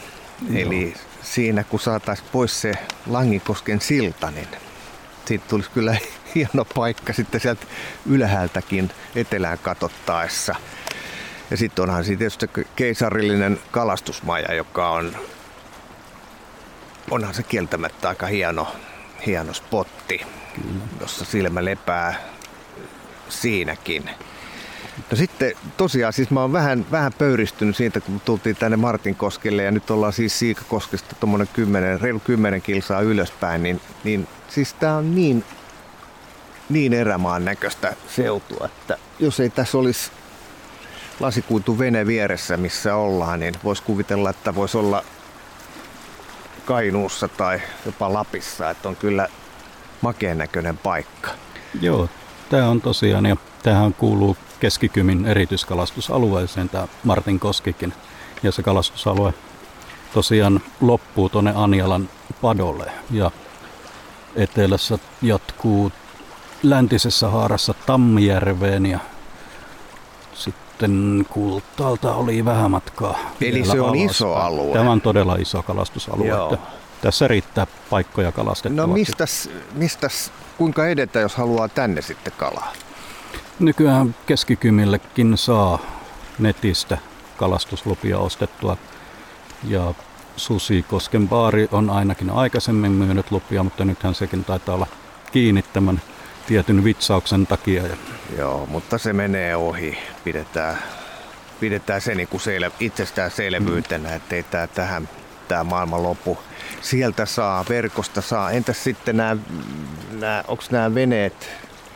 Joo. 0.50 0.62
Eli 0.62 0.94
siinä 1.22 1.64
kun 1.64 1.80
saataisiin 1.80 2.30
pois 2.32 2.62
se 2.62 2.74
Langinkosken 3.08 3.82
silta, 3.82 4.32
niin 4.32 4.48
siitä 5.26 5.46
tulisi 5.48 5.70
kyllä 5.70 5.98
hieno 6.36 6.66
paikka 6.76 7.14
sitten 7.14 7.42
sieltä 7.42 7.66
ylhäältäkin 8.06 8.92
etelään 9.16 9.58
katsottaessa. 9.58 10.56
Ja 11.52 11.58
sitten 11.58 11.84
onhan 11.84 12.06
siinä 12.06 12.20
tietysti 12.20 12.50
keisarillinen 12.76 13.60
kalastusmaja, 13.72 14.54
joka 14.54 14.90
on, 14.90 15.16
onhan 17.12 17.34
se 17.34 17.44
kieltämättä 17.44 18.10
aika 18.10 18.26
hieno, 18.28 18.76
hieno 19.26 19.54
spotti, 19.54 20.22
jossa 21.02 21.26
silmä 21.26 21.66
lepää 21.66 22.16
siinäkin. 23.30 24.10
No 25.12 25.18
sitten 25.18 25.54
tosiaan, 25.78 26.14
siis 26.14 26.30
mä 26.30 26.42
oon 26.42 26.54
vähän, 26.54 26.86
vähän 26.92 27.14
pöyristynyt 27.14 27.76
siitä, 27.76 28.00
kun 28.00 28.20
tultiin 28.20 28.56
tänne 28.56 28.78
Martinkoskelle 28.78 29.64
ja 29.64 29.72
nyt 29.72 29.92
ollaan 29.92 30.14
siis 30.14 30.40
Siikakoskesta 30.40 31.16
tuommoinen 31.20 31.48
10, 31.54 32.02
reilu 32.02 32.20
10 32.20 32.62
kilsaa 32.62 33.02
ylöspäin, 33.02 33.64
niin, 33.64 33.82
niin 34.04 34.28
siis 34.50 34.74
tää 34.74 34.96
on 34.96 35.16
niin, 35.16 35.44
niin 36.70 36.94
erämaan 36.94 37.46
näköistä 37.46 37.96
seutua, 38.08 38.66
että 38.66 38.98
jos 39.20 39.40
ei 39.40 39.50
tässä 39.50 39.78
olisi 39.78 40.12
lasikuitu 41.20 41.80
vene 41.80 42.08
vieressä, 42.08 42.58
missä 42.58 42.96
ollaan, 42.96 43.40
niin 43.40 43.54
voisi 43.64 43.84
kuvitella, 43.84 44.30
että 44.30 44.56
voisi 44.56 44.78
olla 44.78 45.04
Kainuussa 46.66 47.28
tai 47.28 47.62
jopa 47.86 48.14
Lapissa, 48.14 48.70
että 48.70 48.90
on 48.90 48.96
kyllä 48.96 49.28
makeen 50.02 50.38
näköinen 50.38 50.78
paikka. 50.78 51.32
Joo, 51.82 52.10
tämä 52.50 52.70
on 52.70 52.82
tosiaan, 52.82 53.26
ja 53.26 53.38
tähän 53.64 53.94
kuuluu 53.94 54.38
Keskikymin 54.64 55.26
erityiskalastusalueeseen, 55.26 56.70
tämä 56.70 56.88
Martin 57.04 57.40
Koskikin. 57.40 57.94
Ja 58.44 58.52
se 58.52 58.64
kalastusalue 58.64 59.34
tosiaan 60.14 60.62
loppuu 60.82 61.30
tuonne 61.30 61.54
Anjalan 61.56 62.10
padolle 62.42 62.92
ja 63.12 63.32
etelässä 64.36 65.00
jatkuu 65.22 65.92
läntisessä 66.64 67.30
haarassa 67.30 67.74
Tammijärveen 67.86 68.86
ja 68.86 69.00
sitten 70.34 71.26
Kultaalta 71.30 72.16
oli 72.16 72.46
vähän 72.46 72.72
matkaa. 72.72 73.20
Eli 73.42 73.66
se 73.66 73.82
on 73.82 73.96
iso 73.96 74.34
alue. 74.34 74.74
Tämä 74.74 74.92
on 74.92 75.02
todella 75.02 75.36
iso 75.36 75.64
kalastusalue. 75.64 76.28
Että 76.28 76.58
tässä 77.02 77.28
riittää 77.28 77.68
paikkoja 77.90 78.32
kalastettavaksi. 78.32 78.88
No 78.88 78.94
mistäs, 78.94 79.50
mistäs, 79.74 80.32
kuinka 80.58 80.88
edetä, 80.88 81.20
jos 81.20 81.36
haluaa 81.36 81.70
tänne 81.70 82.02
sitten 82.02 82.34
kalaa? 82.38 82.74
Nykyään 83.64 84.16
keskikymillekin 84.26 85.38
saa 85.38 85.80
netistä 86.40 86.98
kalastuslupia 87.38 88.20
ostettua. 88.20 88.78
Ja 89.64 89.94
Susikosken 90.36 91.30
baari 91.30 91.68
on 91.72 91.90
ainakin 91.90 92.30
aikaisemmin 92.30 92.92
myynyt 92.92 93.32
lupia, 93.32 93.64
mutta 93.64 93.86
nythän 93.86 94.16
sekin 94.16 94.46
taitaa 94.46 94.76
olla 94.76 94.88
kiinni 95.32 95.64
tämän 95.74 96.02
tietyn 96.48 96.84
vitsauksen 96.84 97.48
takia. 97.48 97.84
Joo, 98.38 98.66
mutta 98.66 98.98
se 98.98 99.14
menee 99.14 99.56
ohi. 99.56 99.98
Pidetään, 100.24 100.78
pidetään 101.60 102.02
se 102.02 102.16
niin 102.16 102.28
kuin 102.28 102.42
sel, 102.42 102.70
itsestäänselvyytenä, 102.80 104.10
mm. 104.10 104.16
ettei 104.16 104.44
tämä 104.44 104.68
tähän 104.68 105.10
tämä 105.48 105.64
maailman 105.64 106.04
loppu. 106.04 106.38
Sieltä 106.82 107.26
saa, 107.26 107.66
verkosta 107.70 108.22
saa. 108.22 108.52
Entäs 108.52 108.84
sitten 108.84 109.18
nämä, 109.18 109.38
nämä 110.12 110.44
onko 110.48 110.64
nämä 110.72 110.96
veneet, 110.96 111.50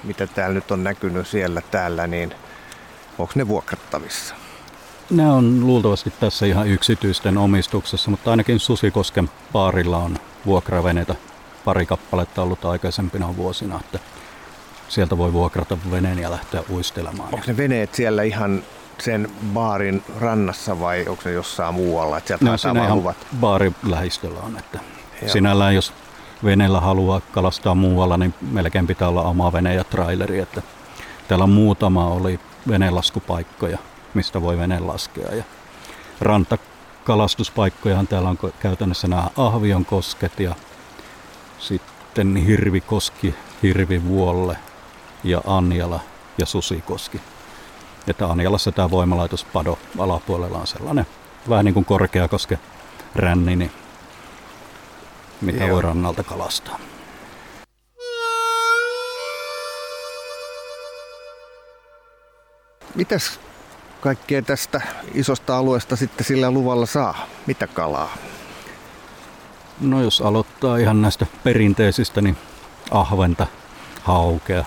mitä 0.03 0.27
täällä 0.27 0.53
nyt 0.53 0.71
on 0.71 0.83
näkynyt 0.83 1.27
siellä 1.27 1.61
täällä, 1.71 2.07
niin 2.07 2.33
onko 3.17 3.33
ne 3.35 3.47
vuokrattavissa? 3.47 4.35
Ne 5.09 5.31
on 5.31 5.67
luultavasti 5.67 6.13
tässä 6.19 6.45
ihan 6.45 6.67
yksityisten 6.67 7.37
omistuksessa, 7.37 8.11
mutta 8.11 8.31
ainakin 8.31 8.59
Susikosken 8.59 9.29
paarilla 9.53 9.97
on 9.97 10.17
vuokraveneitä 10.45 11.15
pari 11.65 11.85
kappaletta 11.85 12.41
ollut 12.41 12.65
aikaisempina 12.65 13.37
vuosina, 13.37 13.79
että 13.79 13.99
sieltä 14.89 15.17
voi 15.17 15.33
vuokrata 15.33 15.77
veneen 15.91 16.19
ja 16.19 16.31
lähteä 16.31 16.63
uistelemaan. 16.69 17.33
Onko 17.33 17.45
ne 17.47 17.57
veneet 17.57 17.95
siellä 17.95 18.23
ihan 18.23 18.63
sen 18.99 19.31
baarin 19.53 20.03
rannassa 20.19 20.79
vai 20.79 21.05
onko 21.07 21.21
ne 21.25 21.31
jossain 21.31 21.73
muualla? 21.73 22.17
Että 22.17 22.27
sieltä 22.27 22.45
no, 22.45 22.57
siinä 22.57 22.85
ihan 22.85 22.97
luvat? 22.97 23.17
baarin 23.39 23.75
lähistöllä 23.83 24.39
on. 24.39 24.57
Että 24.57 24.79
sinällään 25.27 25.75
jos 25.75 25.93
veneellä 26.43 26.79
haluaa 26.79 27.21
kalastaa 27.31 27.75
muualla, 27.75 28.17
niin 28.17 28.33
melkein 28.51 28.87
pitää 28.87 29.07
olla 29.07 29.23
oma 29.23 29.53
vene 29.53 29.73
ja 29.73 29.83
traileri. 29.83 30.39
Että 30.39 30.61
täällä 31.27 31.47
muutama 31.47 32.07
oli 32.07 32.39
venelaskupaikkoja, 32.67 33.77
mistä 34.13 34.41
voi 34.41 34.57
veneen 34.57 34.87
laskea. 34.87 35.35
Ja 35.35 35.43
rantakalatuspaikkojahan 36.21 38.07
täällä 38.07 38.29
on 38.29 38.37
käytännössä 38.59 39.07
nämä 39.07 39.29
Ahvion 39.37 39.85
kosket 39.85 40.39
ja 40.39 40.55
sitten 41.59 42.35
Hirvikoski, 42.35 43.35
Hirvivuolle 43.63 44.57
ja 45.23 45.41
Anjala 45.47 45.99
ja 46.37 46.45
Susikoski. 46.45 47.21
Että 48.07 48.27
Anjalassa 48.27 48.71
tämä 48.71 48.91
voimalaitos 48.91 49.43
Pado 49.43 49.79
alapuolella 49.99 50.57
on 50.57 50.67
sellainen 50.67 51.07
vähän 51.49 51.65
niin 51.65 51.73
kuin 51.73 51.85
Korkeakoske 51.85 52.59
ränni, 53.15 53.55
niin 53.55 53.71
mitä 55.41 55.63
Joo. 55.63 55.73
voi 55.73 55.81
rannalta 55.81 56.23
kalastaa. 56.23 56.79
Mitäs 62.95 63.39
kaikkea 64.01 64.41
tästä 64.41 64.81
isosta 65.13 65.57
alueesta 65.57 65.95
sitten 65.95 66.25
sillä 66.25 66.51
luvalla 66.51 66.85
saa? 66.85 67.27
Mitä 67.47 67.67
kalaa? 67.67 68.17
No 69.81 70.01
jos 70.01 70.21
aloittaa 70.21 70.77
ihan 70.77 71.01
näistä 71.01 71.25
perinteisistä, 71.43 72.21
niin 72.21 72.37
ahventa, 72.91 73.47
haukea. 74.03 74.65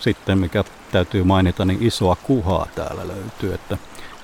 Sitten 0.00 0.38
mikä 0.38 0.64
täytyy 0.92 1.24
mainita, 1.24 1.64
niin 1.64 1.82
isoa 1.82 2.16
kuhaa 2.22 2.66
täällä 2.74 3.08
löytyy, 3.08 3.54
että 3.54 3.78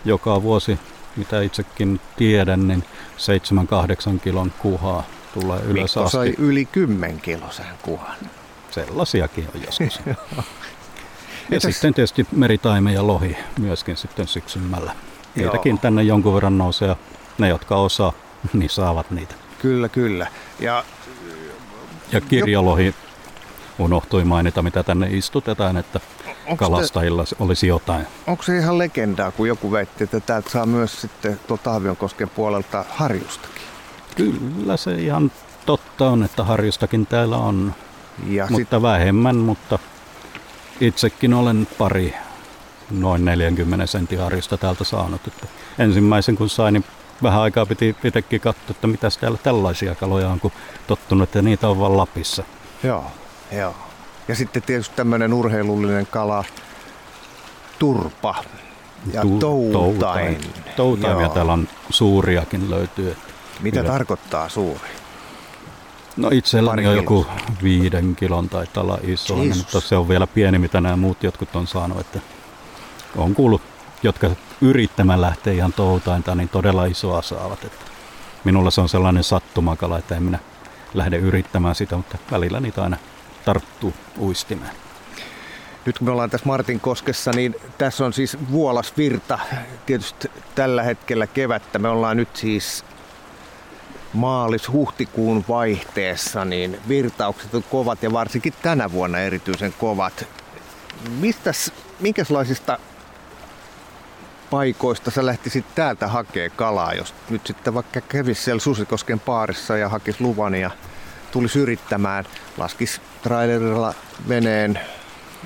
joka 0.04 0.42
vuosi, 0.42 0.78
mitä 1.16 1.42
itsekin 1.42 2.00
tiedän, 2.16 2.68
niin 2.68 2.84
7-8 4.16 4.20
kilon 4.20 4.52
kuhaa 4.58 5.04
tulee 5.35 5.61
ylös 5.61 5.83
Mikko 5.83 6.01
asti. 6.01 6.12
sai 6.16 6.35
yli 6.38 6.64
10 6.64 7.20
kilosen 7.20 7.66
kuhan. 7.83 8.16
Sellaisiakin 8.70 9.49
on 9.55 9.62
joskus. 9.66 10.01
ja 10.07 10.14
Mitäs? 11.51 11.62
sitten 11.62 11.94
tietysti 11.94 12.27
meritaime 12.33 12.92
ja 12.92 13.07
lohi 13.07 13.37
myöskin 13.59 13.97
sitten 13.97 14.29
syksymällä. 14.29 14.92
Niitäkin 15.35 15.79
tänne 15.79 16.03
jonkun 16.03 16.35
verran 16.35 16.59
nousee 16.59 16.97
ne, 17.38 17.49
jotka 17.49 17.77
osaa, 17.77 18.12
niin 18.53 18.70
saavat 18.70 19.11
niitä. 19.11 19.35
Kyllä, 19.59 19.88
kyllä. 19.88 20.27
Ja, 20.61 20.85
ja 22.12 22.20
kirjalohi 22.20 22.94
unohtui 23.79 24.25
mainita, 24.25 24.62
mitä 24.62 24.83
tänne 24.83 25.07
istutetaan, 25.11 25.77
että 25.77 26.01
onko 26.47 26.64
kalastajilla 26.64 27.25
te, 27.25 27.37
olisi 27.38 27.66
jotain. 27.66 28.07
Onko 28.27 28.42
se 28.42 28.59
ihan 28.59 28.79
legendaa, 28.79 29.31
kun 29.31 29.49
joku 29.49 29.73
väitti, 29.73 30.05
että 30.05 30.20
täältä 30.20 30.51
saa 30.51 30.66
myös 30.66 31.01
sitten 31.01 31.40
tuolta 31.47 31.73
Aavionkosken 31.73 32.29
puolelta 32.31 32.85
harjustakin? 32.88 33.53
Kyllä 34.14 34.77
se 34.77 34.94
ihan 34.94 35.33
totta 35.66 36.11
on, 36.11 36.24
että 36.24 36.44
harjustakin 36.44 37.07
täällä 37.07 37.37
on, 37.37 37.74
ja 38.27 38.46
mutta 38.50 38.77
sit... 38.77 38.83
vähemmän, 38.83 39.37
mutta 39.37 39.79
itsekin 40.81 41.35
olen 41.35 41.68
pari 41.79 42.14
noin 42.90 43.24
40 43.24 43.87
sentin 43.87 44.18
harjusta 44.18 44.57
täältä 44.57 44.85
saanut. 44.85 45.27
Että 45.27 45.46
ensimmäisen 45.79 46.37
kun 46.37 46.48
sain, 46.48 46.72
niin 46.72 46.85
vähän 47.22 47.40
aikaa 47.40 47.66
piti 47.66 47.96
itsekin 48.05 48.40
katsoa, 48.40 48.70
että 48.70 48.87
mitä 48.87 49.09
täällä 49.20 49.38
tällaisia 49.42 49.94
kaloja 49.94 50.29
on, 50.29 50.40
kun 50.40 50.53
tottunut, 50.87 51.29
että 51.29 51.42
niitä 51.42 51.68
on 51.68 51.81
vain 51.81 51.96
Lapissa. 51.96 52.44
Joo, 52.83 53.05
joo. 53.53 53.74
Ja 54.29 54.35
sitten 54.35 54.62
tietysti 54.62 54.96
tämmöinen 54.96 55.33
urheilullinen 55.33 56.07
kala, 56.07 56.44
turpa 57.79 58.35
ja 59.12 59.22
tu- 59.22 59.38
toutain. 59.38 60.38
Toutain. 60.77 61.20
ja 61.20 61.29
täällä 61.29 61.53
on 61.53 61.68
suuriakin 61.90 62.70
löytyy. 62.70 63.16
Mitä 63.60 63.80
Kyllä. 63.80 63.92
tarkoittaa 63.92 64.48
suuri? 64.48 64.88
No 66.16 66.28
itselläni 66.32 66.86
on 66.86 66.96
joku 66.96 67.26
viiden 67.62 68.16
kilon 68.16 68.48
tai 68.48 68.66
olla 68.76 68.98
iso, 69.02 69.36
mutta 69.36 69.80
se 69.80 69.96
on 69.96 70.08
vielä 70.08 70.26
pieni, 70.26 70.58
mitä 70.58 70.80
nämä 70.80 70.96
muut 70.96 71.22
jotkut 71.22 71.56
on 71.56 71.66
saanut. 71.66 72.00
Että 72.00 72.20
on 73.16 73.34
kuullut, 73.34 73.62
jotka 74.02 74.30
yrittämään 74.60 75.20
lähtee 75.20 75.54
ihan 75.54 75.72
toutainta, 75.72 76.34
niin 76.34 76.48
todella 76.48 76.84
isoa 76.84 77.22
saavat. 77.22 77.64
Että 77.64 77.84
minulla 78.44 78.70
se 78.70 78.80
on 78.80 78.88
sellainen 78.88 79.24
sattumakala, 79.24 79.98
että 79.98 80.16
en 80.16 80.22
minä 80.22 80.38
lähde 80.94 81.16
yrittämään 81.16 81.74
sitä, 81.74 81.96
mutta 81.96 82.18
välillä 82.30 82.60
niitä 82.60 82.82
aina 82.82 82.96
tarttuu 83.44 83.94
uistimeen. 84.18 84.72
Nyt 85.86 85.98
kun 85.98 86.08
me 86.08 86.12
ollaan 86.12 86.30
tässä 86.30 86.46
Martin 86.46 86.80
koskessa, 86.80 87.30
niin 87.30 87.54
tässä 87.78 88.04
on 88.04 88.12
siis 88.12 88.36
vuolasvirta. 88.50 89.38
Tietysti 89.86 90.30
tällä 90.54 90.82
hetkellä 90.82 91.26
kevättä. 91.26 91.78
Me 91.78 91.88
ollaan 91.88 92.16
nyt 92.16 92.36
siis 92.36 92.84
maalis-huhtikuun 94.14 95.44
vaihteessa, 95.48 96.44
niin 96.44 96.81
virtaukset 96.88 97.55
on 97.55 97.62
kovat 97.62 98.03
ja 98.03 98.12
varsinkin 98.12 98.55
tänä 98.62 98.92
vuonna 98.92 99.18
erityisen 99.18 99.74
kovat. 99.79 100.27
Mistäs, 101.20 101.72
minkälaisista 102.00 102.79
paikoista 104.50 105.11
sä 105.11 105.27
lähtisit 105.27 105.64
täältä 105.74 106.09
hakee 106.09 106.50
kalaa, 106.50 106.92
jos 106.92 107.14
nyt 107.31 107.46
sitten 107.46 107.74
vaikka 107.74 108.00
kävisi 108.00 108.42
siellä 108.42 108.61
Susikosken 108.61 109.20
paarissa 109.20 109.77
ja 109.77 109.88
hakisi 109.88 110.20
luvan 110.20 110.55
ja 110.55 110.70
tulisi 111.33 111.59
yrittämään, 111.59 112.24
laskisi 112.59 113.00
trailerilla 113.22 113.94
veneen, 114.29 114.81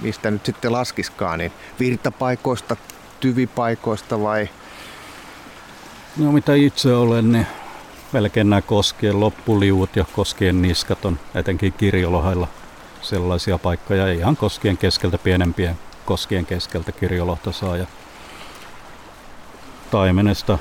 mistä 0.03 0.31
nyt 0.31 0.47
sitten 0.47 0.73
laskiskaan, 0.73 1.39
niin 1.39 1.53
virtapaikoista, 1.81 2.77
tyvipaikoista 3.21 4.23
vai? 4.23 4.49
No 6.17 6.33
mitä 6.33 6.55
itse 6.55 6.95
olen, 6.95 7.33
niin 7.33 7.47
melkein 8.13 8.51
nämä 8.51 8.63
koskien 8.63 9.21
loppuliut 9.21 9.97
ja 9.97 10.05
koskien 10.13 10.63
niskat 10.63 11.05
on 11.05 11.19
etenkin 11.35 11.73
kirjolohailla 11.73 12.49
sellaisia 13.03 13.59
paikkoja 13.59 14.13
ihan 14.13 14.37
koskien 14.37 14.77
keskeltä 14.77 15.19
pienempien 15.19 15.79
koskien 16.09 16.47
keskeltä 16.47 16.93
kirjolohta 16.93 17.53
saa. 17.53 17.77
Ja 17.77 17.87
taimenesta 19.91 20.59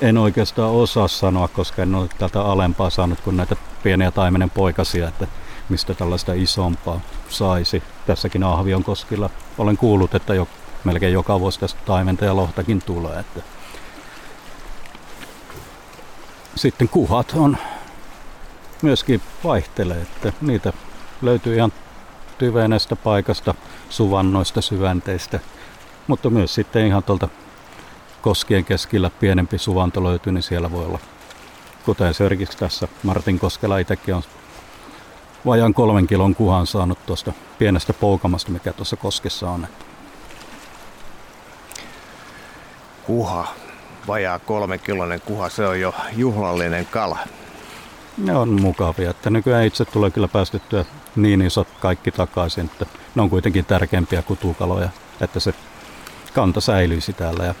en 0.00 0.18
oikeastaan 0.18 0.70
osaa 0.70 1.08
sanoa, 1.08 1.48
koska 1.48 1.82
en 1.82 1.94
ole 1.94 2.08
tätä 2.18 2.42
alempaa 2.42 2.90
saanut 2.90 3.20
kuin 3.20 3.36
näitä 3.36 3.56
pieniä 3.82 4.10
taimenen 4.10 4.50
poikasia, 4.50 5.08
että 5.08 5.26
mistä 5.68 5.94
tällaista 5.94 6.32
isompaa 6.32 7.00
saisi. 7.28 7.82
Tässäkin 8.06 8.42
Ahvion 8.44 8.84
koskilla 8.84 9.30
olen 9.58 9.76
kuullut, 9.76 10.14
että 10.14 10.34
jo, 10.34 10.48
melkein 10.84 11.12
joka 11.12 11.40
vuosi 11.40 11.60
tästä 11.60 11.80
taimenta 11.86 12.24
ja 12.24 12.36
lohtakin 12.36 12.82
tulee. 12.82 13.20
Että 13.20 13.40
sitten 16.56 16.88
kuhat 16.88 17.32
on 17.36 17.56
myöskin 18.82 19.22
vaihtelee, 19.44 20.02
että 20.02 20.32
niitä 20.40 20.72
löytyy 21.22 21.56
ihan 21.56 21.72
tyvenestä 22.38 22.96
paikasta, 22.96 23.54
suvannoista, 23.90 24.60
syvänteistä, 24.60 25.40
mutta 26.06 26.30
myös 26.30 26.54
sitten 26.54 26.86
ihan 26.86 27.02
tuolta 27.02 27.28
koskien 28.22 28.64
keskellä 28.64 29.10
pienempi 29.10 29.58
suvanto 29.58 30.04
löytyy, 30.04 30.32
niin 30.32 30.42
siellä 30.42 30.70
voi 30.70 30.84
olla, 30.84 30.98
kuten 31.84 32.08
esimerkiksi 32.08 32.58
tässä 32.58 32.88
Martin 33.02 33.38
Koskela 33.38 33.78
itsekin 33.78 34.14
on 34.14 34.22
vajaan 35.46 35.74
kolmen 35.74 36.06
kilon 36.06 36.34
kuhan 36.34 36.66
saanut 36.66 37.06
tuosta 37.06 37.32
pienestä 37.58 37.92
poukamasta, 37.92 38.52
mikä 38.52 38.72
tuossa 38.72 38.96
koskessa 38.96 39.50
on. 39.50 39.66
Kuha, 43.06 43.54
vajaa 44.06 44.38
kolme 44.38 44.78
kilonen 44.78 45.20
kuha, 45.20 45.48
se 45.48 45.66
on 45.66 45.80
jo 45.80 45.94
juhlallinen 46.16 46.86
kala. 46.86 47.18
Ne 48.18 48.36
on 48.36 48.60
mukavia, 48.60 49.10
että 49.10 49.30
nykyään 49.30 49.66
itse 49.66 49.84
tulee 49.84 50.10
kyllä 50.10 50.28
päästettyä 50.28 50.84
niin 51.16 51.42
isot 51.42 51.68
kaikki 51.80 52.10
takaisin, 52.10 52.64
että 52.64 52.86
ne 53.14 53.22
on 53.22 53.30
kuitenkin 53.30 53.64
tärkeimpiä 53.64 54.22
kutukaloja, 54.22 54.88
että 55.20 55.40
se 55.40 55.54
kanta 56.34 56.60
säilyisi 56.60 57.12
täällä. 57.12 57.44
Ja 57.44 57.54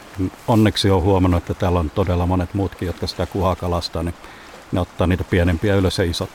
onneksi 0.48 0.90
on 0.90 1.02
huomannut, 1.02 1.42
että 1.42 1.54
täällä 1.54 1.80
on 1.80 1.90
todella 1.90 2.26
monet 2.26 2.54
muutkin, 2.54 2.86
jotka 2.86 3.06
sitä 3.06 3.26
kuhaa 3.26 3.56
kalastaa, 3.56 4.02
niin 4.02 4.14
ne 4.72 4.80
ottaa 4.80 5.06
niitä 5.06 5.24
pienempiä 5.24 5.74
ylös 5.74 5.98
ja 5.98 6.04
isot. 6.04 6.30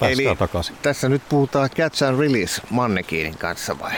Eli 0.00 0.36
takaisin. 0.38 0.76
tässä 0.82 1.08
nyt 1.08 1.22
puhutaan 1.28 1.70
catch 1.70 2.04
and 2.04 2.18
release 2.18 2.62
mannekiinin 2.70 3.38
kanssa 3.38 3.78
vai? 3.78 3.92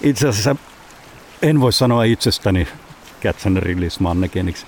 Itse 0.00 0.28
asiassa 0.28 0.56
en 1.42 1.60
voi 1.60 1.72
sanoa 1.72 2.04
itsestäni 2.04 2.68
mannekiiniksi. 4.00 4.66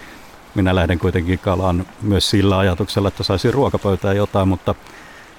Minä 0.55 0.75
lähden 0.75 0.99
kuitenkin 0.99 1.39
kalaan 1.39 1.87
myös 2.03 2.31
sillä 2.31 2.59
ajatuksella, 2.59 3.09
että 3.09 3.23
saisin 3.23 3.55
ruokapöytään 3.55 4.17
jotain, 4.17 4.49
mutta 4.49 4.75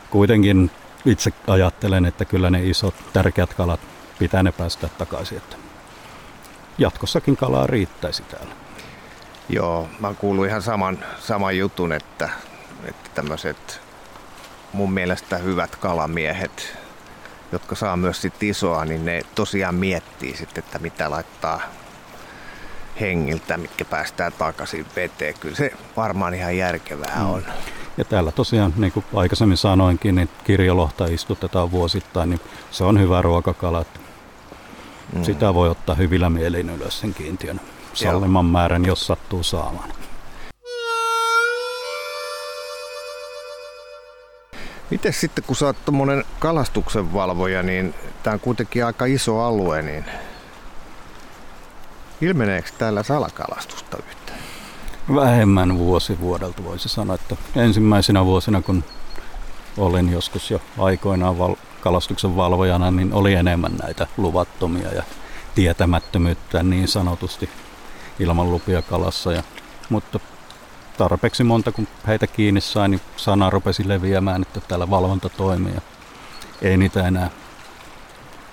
kuitenkin 0.09 0.71
itse 1.05 1.33
ajattelen, 1.47 2.05
että 2.05 2.25
kyllä 2.25 2.49
ne 2.49 2.63
isot 2.63 2.95
tärkeät 3.13 3.53
kalat 3.53 3.79
pitää 4.19 4.43
ne 4.43 4.51
päästä 4.51 4.89
takaisin. 4.97 5.37
Että 5.37 5.55
jatkossakin 6.77 7.37
kalaa 7.37 7.67
riittäisi 7.67 8.23
täällä. 8.23 8.55
Joo, 9.49 9.87
mä 9.99 10.13
kuullut 10.13 10.45
ihan 10.45 10.61
saman, 10.61 10.99
saman 11.19 11.57
jutun, 11.57 11.91
että, 11.91 12.29
että 12.83 13.09
tämmöiset 13.15 13.81
mun 14.73 14.93
mielestä 14.93 15.37
hyvät 15.37 15.75
kalamiehet, 15.75 16.77
jotka 17.51 17.75
saa 17.75 17.97
myös 17.97 18.21
sit 18.21 18.43
isoa, 18.43 18.85
niin 18.85 19.05
ne 19.05 19.21
tosiaan 19.35 19.75
miettii 19.75 20.37
sitten, 20.37 20.63
että 20.63 20.79
mitä 20.79 21.09
laittaa 21.09 21.61
hengiltä, 23.01 23.57
mitkä 23.57 23.85
päästään 23.85 24.31
takaisin 24.37 24.85
veteen. 24.95 25.33
Kyllä 25.39 25.55
se 25.55 25.71
varmaan 25.97 26.33
ihan 26.33 26.57
järkevää 26.57 27.15
mm. 27.19 27.29
on. 27.29 27.43
Ja 27.97 28.05
täällä 28.05 28.31
tosiaan, 28.31 28.73
niin 28.77 28.91
kuin 28.91 29.05
aikaisemmin 29.13 29.57
sanoinkin, 29.57 30.15
niin 30.15 30.29
kirjolohta 30.43 31.05
istutetaan 31.05 31.71
vuosittain, 31.71 32.29
niin 32.29 32.41
se 32.71 32.83
on 32.83 32.99
hyvä 32.99 33.21
ruokakala. 33.21 33.85
Mm. 35.15 35.23
Sitä 35.23 35.53
voi 35.53 35.69
ottaa 35.69 35.95
hyvillä 35.95 36.29
mielin 36.29 36.69
ylös 36.69 36.99
sen 36.99 37.13
kiintiön 37.13 37.61
salliman 37.93 38.45
Joo. 38.45 38.51
määrän, 38.51 38.85
jos 38.85 39.07
sattuu 39.07 39.43
saamaan. 39.43 39.89
Miten 44.89 45.13
sitten, 45.13 45.43
kun 45.47 45.55
sä 45.55 45.65
oot 45.65 45.77
kalastuksen 46.39 47.13
valvoja, 47.13 47.63
niin 47.63 47.93
tämä 48.23 48.33
on 48.33 48.39
kuitenkin 48.39 48.85
aika 48.85 49.05
iso 49.05 49.39
alue, 49.39 49.81
niin 49.81 50.05
ilmeneekö 52.21 52.69
täällä 52.77 53.03
salakalastusta 53.03 53.97
yhtään? 53.97 54.39
Vähemmän 55.15 55.77
vuosi 55.77 56.19
vuodelta 56.19 56.63
voisi 56.63 56.89
sanoa, 56.89 57.15
että 57.15 57.35
ensimmäisenä 57.55 58.25
vuosina, 58.25 58.61
kun 58.61 58.83
olin 59.77 60.11
joskus 60.11 60.51
jo 60.51 60.61
aikoinaan 60.77 61.37
val- 61.37 61.55
kalastuksen 61.81 62.35
valvojana, 62.35 62.91
niin 62.91 63.13
oli 63.13 63.33
enemmän 63.33 63.71
näitä 63.83 64.07
luvattomia 64.17 64.93
ja 64.93 65.03
tietämättömyyttä 65.55 66.63
niin 66.63 66.87
sanotusti 66.87 67.49
ilman 68.19 68.51
lupia 68.51 68.81
kalassa. 68.81 69.31
Ja, 69.31 69.43
mutta 69.89 70.19
tarpeeksi 70.97 71.43
monta, 71.43 71.71
kun 71.71 71.87
heitä 72.07 72.27
kiinni 72.27 72.61
sai, 72.61 72.89
niin 72.89 73.01
sana 73.17 73.49
rupesi 73.49 73.87
leviämään, 73.87 74.41
että 74.41 74.61
täällä 74.61 74.89
valvonta 74.89 75.29
toimii. 75.29 75.73
Ja 75.73 75.81
ei 76.61 76.77
niitä 76.77 77.07
enää 77.07 77.29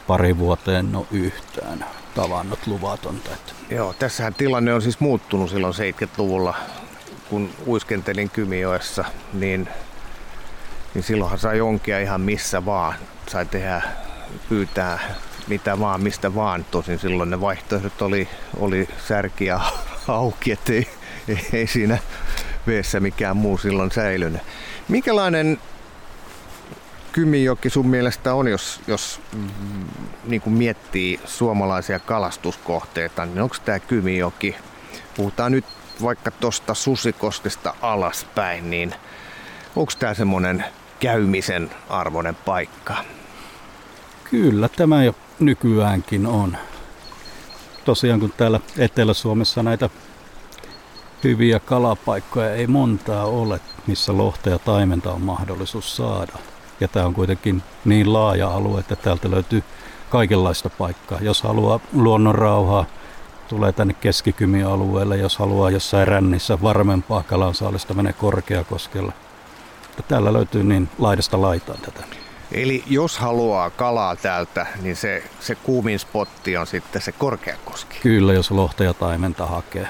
pari 0.07 0.38
vuoteen 0.38 0.96
ole 0.96 1.07
yhtään 1.11 1.85
tavannut 2.22 2.66
luvatonta. 2.66 3.31
Joo, 3.70 3.94
tässähän 3.98 4.35
tilanne 4.35 4.74
on 4.74 4.83
siis 4.83 5.00
muuttunut 5.00 5.50
silloin 5.50 5.74
70-luvulla, 5.74 6.54
kun 7.31 7.50
uiskentelin 7.66 8.31
Kymijoessa, 8.31 9.04
niin, 9.33 9.68
niin 10.94 11.02
silloinhan 11.02 11.38
sai 11.38 11.61
onkia 11.61 12.00
ihan 12.00 12.20
missä 12.20 12.64
vaan. 12.64 12.94
Sai 13.28 13.46
tehdä, 13.46 13.83
pyytää 14.48 14.98
mitä 15.48 15.78
vaan, 15.78 16.02
mistä 16.02 16.35
vaan. 16.35 16.66
Tosin 16.70 16.98
silloin 16.98 17.31
ne 17.31 17.40
vaihtoehdot 17.40 18.02
oli, 18.02 18.28
oli 18.57 18.88
särkiä 19.09 19.61
auki, 20.09 20.52
ettei 20.52 20.87
ei, 21.28 21.46
ei 21.52 21.66
siinä 21.66 21.98
veessä 22.66 23.00
mikään 23.00 23.37
muu 23.37 23.59
silloin 23.59 23.90
säilynyt. 23.90 24.42
Minkälainen 24.88 25.59
Kymijoki 27.12 27.71
sun 27.71 27.88
mielestä 27.88 28.35
on, 28.35 28.49
jos, 28.49 28.81
jos 28.87 29.21
mm, 29.35 29.85
niin 30.25 30.40
kuin 30.40 30.55
miettii 30.55 31.21
suomalaisia 31.25 31.99
kalastuskohteita, 31.99 33.27
niin 33.27 33.42
onko 33.42 33.57
tämä 33.64 33.79
Kymijoki, 33.79 34.57
puhutaan 35.16 35.53
nyt 35.53 35.64
vaikka 36.03 36.31
tuosta 36.31 36.75
Susikoskesta 36.75 37.75
alaspäin, 37.83 38.71
niin 38.71 38.94
onko 39.77 39.92
tämä 39.99 40.14
semmoinen 40.14 40.64
käymisen 41.01 41.71
arvoinen 41.88 42.35
paikka? 42.35 42.97
Kyllä, 44.31 44.68
tämä 44.68 45.05
jo 45.05 45.14
nykyäänkin 45.38 46.27
on. 46.27 46.57
Tosiaan 47.85 48.21
kun 48.21 48.33
täällä 48.37 48.61
Etelä-Suomessa 48.79 49.62
näitä 49.62 49.90
hyviä 51.25 51.61
kalapaikkoja 51.61 52.55
ei 52.55 52.66
montaa 52.66 53.25
ole, 53.25 53.61
missä 53.87 54.16
lohta 54.16 54.51
ja 54.51 54.59
taimenta 54.59 55.12
on 55.12 55.23
mahdollisuus 55.23 55.97
saada. 55.97 56.33
Ja 56.80 56.88
tämä 56.88 57.06
on 57.06 57.14
kuitenkin 57.14 57.62
niin 57.84 58.12
laaja 58.12 58.48
alue, 58.48 58.80
että 58.80 58.96
täältä 58.96 59.30
löytyy 59.30 59.62
kaikenlaista 60.10 60.70
paikkaa. 60.70 61.18
Jos 61.20 61.42
haluaa 61.42 61.80
luonnon 61.92 62.34
rauhaa, 62.34 62.84
tulee 63.48 63.72
tänne 63.72 63.94
keskikymialueelle. 63.94 65.16
Jos 65.16 65.38
haluaa 65.38 65.70
jossain 65.70 66.08
rännissä 66.08 66.62
varmempaa 66.62 67.22
kalansaalista, 67.22 67.94
menee 67.94 68.12
Korkeakoskelle. 68.12 69.12
Täällä 70.08 70.32
löytyy 70.32 70.64
niin 70.64 70.88
laidasta 70.98 71.40
laitaan 71.40 71.78
tätä. 71.80 72.04
Eli 72.52 72.84
jos 72.86 73.18
haluaa 73.18 73.70
kalaa 73.70 74.16
täältä, 74.16 74.66
niin 74.82 74.96
se, 74.96 75.22
se 75.40 75.54
kuumin 75.54 75.98
spotti 75.98 76.56
on 76.56 76.66
sitten 76.66 77.02
se 77.02 77.12
Korkeakoski. 77.12 77.98
Kyllä, 78.02 78.32
jos 78.32 78.50
lohta 78.50 78.84
ja 78.84 78.94
taimenta 78.94 79.46
hakee. 79.46 79.88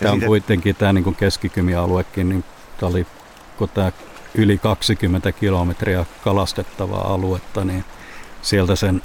Tämä 0.00 0.12
on 0.12 0.18
siitä... 0.18 0.26
kuitenkin 0.26 0.76
tämä 0.76 0.92
niin 0.92 1.14
keskikymialuekin, 1.14 2.28
niin 2.28 2.44
tämä 2.80 2.90
oli, 2.90 3.06
kun 3.58 3.68
tämä 3.68 3.92
yli 4.34 4.58
20 4.58 5.32
kilometriä 5.32 6.04
kalastettavaa 6.24 7.14
aluetta, 7.14 7.64
niin 7.64 7.84
sieltä 8.42 8.76
sen 8.76 9.02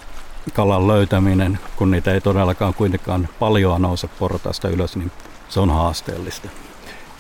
kalan 0.54 0.88
löytäminen, 0.88 1.60
kun 1.76 1.92
niitä 1.92 2.14
ei 2.14 2.22
todellakaan 2.22 2.74
kuitenkaan 2.74 3.30
paljon 3.40 3.82
nouse 3.82 4.08
portaasta 4.08 4.70
ylös, 4.70 4.96
niin 4.96 5.12
se 5.50 5.60
on 5.60 5.70
haasteellista. 5.70 6.50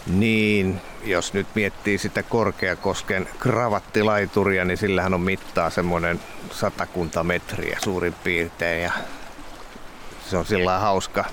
Niin, 0.07 0.81
jos 1.03 1.33
nyt 1.33 1.47
miettii 1.55 1.97
sitä 1.97 2.23
Korkeakosken 2.23 3.27
kravattilaituria, 3.39 4.65
niin 4.65 4.77
sillähän 4.77 5.13
on 5.13 5.21
mittaa 5.21 5.69
semmoinen 5.69 6.19
satakunta 6.51 7.23
metriä 7.23 7.77
suurin 7.83 8.15
piirtein 8.23 8.83
ja 8.83 8.91
se 10.29 10.37
on 10.37 10.45
sillä 10.45 10.79
hauska, 10.79 11.25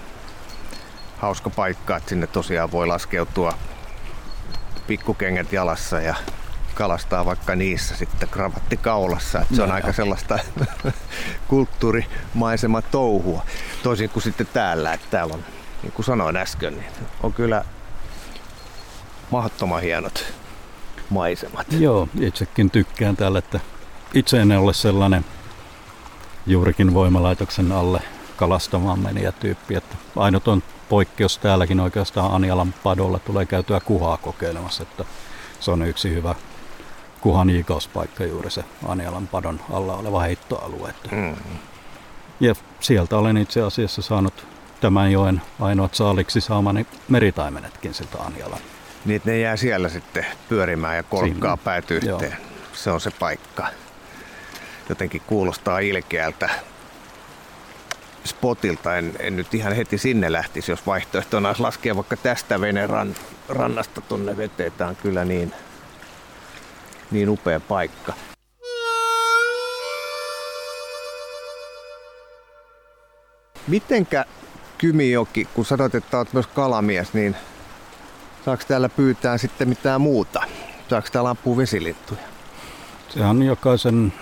hauska 1.18 1.50
paikka, 1.50 1.96
että 1.96 2.08
sinne 2.08 2.26
tosiaan 2.26 2.72
voi 2.72 2.86
laskeutua 2.86 3.52
pikkukengät 4.86 5.52
jalassa 5.52 6.00
ja 6.00 6.14
kalastaa 6.74 7.24
vaikka 7.24 7.56
niissä 7.56 7.96
sitten 7.96 8.28
kravatti 8.28 8.76
kaulassa. 8.76 9.40
Että 9.40 9.56
se 9.56 9.62
on 9.62 9.68
no, 9.68 9.74
aika 9.74 9.92
sellaista 9.92 10.38
kulttuurimaisema 11.48 12.82
touhua. 12.82 13.44
Toisin 13.82 14.10
kuin 14.10 14.22
sitten 14.22 14.48
täällä, 14.52 14.92
että 14.92 15.06
täällä 15.10 15.34
on, 15.34 15.44
niin 15.82 15.92
kuin 15.92 16.06
sanoin 16.06 16.36
äsken, 16.36 16.74
niin 16.74 16.86
on 17.22 17.32
kyllä 17.32 17.64
mahdottoman 19.30 19.82
hienot 19.82 20.24
maisemat. 21.10 21.66
Joo, 21.70 22.08
itsekin 22.20 22.70
tykkään 22.70 23.16
täällä, 23.16 23.38
että 23.38 23.60
itse 24.14 24.40
en 24.40 24.52
ole 24.52 24.74
sellainen 24.74 25.24
juurikin 26.46 26.94
voimalaitoksen 26.94 27.72
alle 27.72 28.00
kalastamaan 28.36 28.98
meniä 28.98 29.32
tyyppi, 29.32 29.74
että 29.74 29.96
ainut 30.16 30.48
on 30.48 30.62
poikkeus 30.88 31.38
täälläkin 31.38 31.80
oikeastaan 31.80 32.32
Anialan 32.32 32.74
padolla 32.82 33.18
tulee 33.18 33.46
käytyä 33.46 33.80
kuhaa 33.80 34.16
kokeilemassa, 34.16 34.82
että 34.82 35.04
se 35.60 35.70
on 35.70 35.82
yksi 35.82 36.10
hyvä 36.14 36.34
kuhan 37.24 37.50
iikauspaikka 37.50 38.24
juuri 38.24 38.50
se 38.50 38.64
Anialan 38.88 39.28
padon 39.28 39.60
alla 39.72 39.94
oleva 39.94 40.20
heittoalue. 40.20 40.94
Mm. 41.10 41.36
Ja 42.40 42.54
sieltä 42.80 43.16
olen 43.16 43.36
itse 43.36 43.62
asiassa 43.62 44.02
saanut 44.02 44.46
tämän 44.80 45.12
joen 45.12 45.42
ainoat 45.60 45.94
saaliksi 45.94 46.40
saamani 46.40 46.86
meritaimenetkin 47.08 47.94
siltä 47.94 48.18
Anialan. 48.18 48.58
Niin, 49.04 49.22
ne 49.24 49.38
jää 49.38 49.56
siellä 49.56 49.88
sitten 49.88 50.26
pyörimään 50.48 50.96
ja 50.96 51.02
kolkkaa 51.02 51.56
päät 51.56 51.90
yhteen. 51.90 52.30
Joo. 52.30 52.40
Se 52.72 52.90
on 52.90 53.00
se 53.00 53.10
paikka. 53.10 53.66
Jotenkin 54.88 55.22
kuulostaa 55.26 55.78
ilkeältä 55.78 56.50
spotilta. 58.24 58.96
En, 58.96 59.12
en 59.18 59.36
nyt 59.36 59.54
ihan 59.54 59.72
heti 59.72 59.98
sinne 59.98 60.32
lähtisi, 60.32 60.72
jos 60.72 60.86
vaihtoehtona 60.86 61.48
olisi 61.48 61.62
laskea 61.62 61.96
vaikka 61.96 62.16
tästä 62.16 62.60
veneen 62.60 62.90
ran, 62.90 63.14
rannasta 63.48 64.00
tuonne 64.00 64.36
veteen. 64.36 64.72
Tämä 64.72 64.90
on 64.90 64.96
kyllä 64.96 65.24
niin, 65.24 65.52
niin 67.10 67.28
upea 67.28 67.60
paikka. 67.60 68.12
Mitenkä 73.68 74.24
Kymijoki, 74.78 75.48
kun 75.54 75.64
sanoit, 75.64 75.94
että 75.94 76.18
olet 76.18 76.32
myös 76.32 76.46
kalamies, 76.46 77.14
niin 77.14 77.36
saako 78.44 78.62
täällä 78.68 78.88
pyytää 78.88 79.38
sitten 79.38 79.68
mitään 79.68 80.00
muuta? 80.00 80.42
Saako 80.90 81.08
täällä 81.12 81.30
ampua 81.30 81.56
vesilintuja? 81.56 82.20
Se 83.08 83.24
on 83.24 83.42
jokaisen 83.42 84.12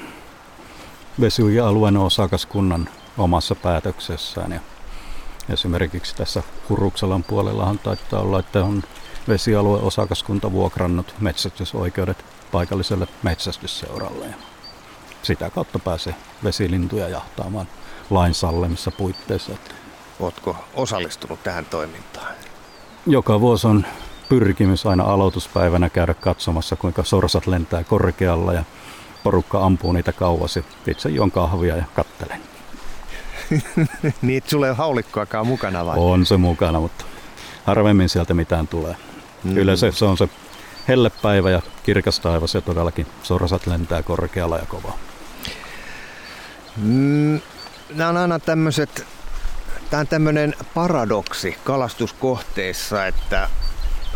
vesialueen 1.20 1.96
osakaskunnan 1.96 2.88
omassa 3.18 3.54
päätöksessään. 3.54 4.52
Ja 4.52 4.60
esimerkiksi 5.48 6.16
tässä 6.16 6.42
Kuruksalan 6.68 7.24
puolellahan 7.24 7.78
taitaa 7.78 8.20
olla, 8.20 8.38
että 8.38 8.64
on 8.64 8.82
vesialue 9.28 9.78
osakaskunta 9.78 10.52
vuokrannut 10.52 11.14
metsästysoikeudet 11.20 12.24
paikalliselle 12.52 13.08
metsästysseuralle. 13.22 14.26
Ja 14.26 14.34
sitä 15.22 15.50
kautta 15.50 15.78
pääsee 15.78 16.14
vesilintuja 16.44 17.08
jahtaamaan 17.08 17.66
lain 18.10 18.34
sallemissa 18.34 18.90
puitteissa. 18.90 19.52
Oletko 20.20 20.56
osallistunut 20.74 21.42
tähän 21.42 21.66
toimintaan? 21.66 22.34
Joka 23.06 23.40
vuosi 23.40 23.66
on 23.66 23.86
pyrkimys 24.28 24.86
aina 24.86 25.04
aloituspäivänä 25.04 25.90
käydä 25.90 26.14
katsomassa, 26.14 26.76
kuinka 26.76 27.04
sorsat 27.04 27.46
lentää 27.46 27.84
korkealla 27.84 28.52
ja 28.52 28.64
porukka 29.22 29.64
ampuu 29.64 29.92
niitä 29.92 30.12
kauas. 30.12 30.58
Itse 30.86 31.08
juon 31.08 31.30
kahvia 31.30 31.76
ja 31.76 31.84
kattelen. 31.94 32.40
niin, 34.22 34.38
että 34.38 34.50
sulla 34.50 34.66
ei 34.66 34.70
ole 34.70 34.76
haulikkoakaan 34.76 35.46
mukana 35.46 35.86
vai? 35.86 35.96
On 35.98 36.26
se 36.26 36.36
mukana, 36.36 36.80
mutta 36.80 37.04
harvemmin 37.64 38.08
sieltä 38.08 38.34
mitään 38.34 38.68
tulee. 38.68 38.96
Mm. 39.44 39.56
Yleensä 39.56 39.90
se 39.90 40.04
on 40.04 40.18
se 40.18 40.28
hellepäivä 40.88 41.50
ja 41.50 41.62
kirkas 41.82 42.20
taivas 42.20 42.54
ja 42.54 42.60
todellakin 42.60 43.06
sorsat 43.22 43.66
lentää 43.66 44.02
korkealla 44.02 44.58
ja 44.58 44.66
kovaa. 44.66 44.98
Mm, 46.76 47.40
nämä 47.94 48.10
on 48.10 48.16
aina 48.16 48.38
tämmöiset, 48.38 49.06
tämä 49.90 50.00
on 50.00 50.06
tämmöinen 50.06 50.54
paradoksi 50.74 51.56
kalastuskohteissa, 51.64 53.06
että 53.06 53.48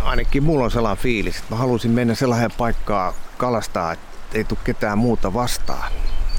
ainakin 0.03 0.43
mulla 0.43 0.65
on 0.65 0.71
sellainen 0.71 1.03
fiilis, 1.03 1.37
että 1.37 1.55
mä 1.55 1.57
haluaisin 1.57 1.91
mennä 1.91 2.15
sellainen 2.15 2.51
paikkaan 2.59 3.15
kalastaa, 3.37 3.93
että 3.93 4.07
ei 4.35 4.45
tule 4.45 4.59
ketään 4.65 4.99
muuta 4.99 5.35
vastaan. 5.35 5.93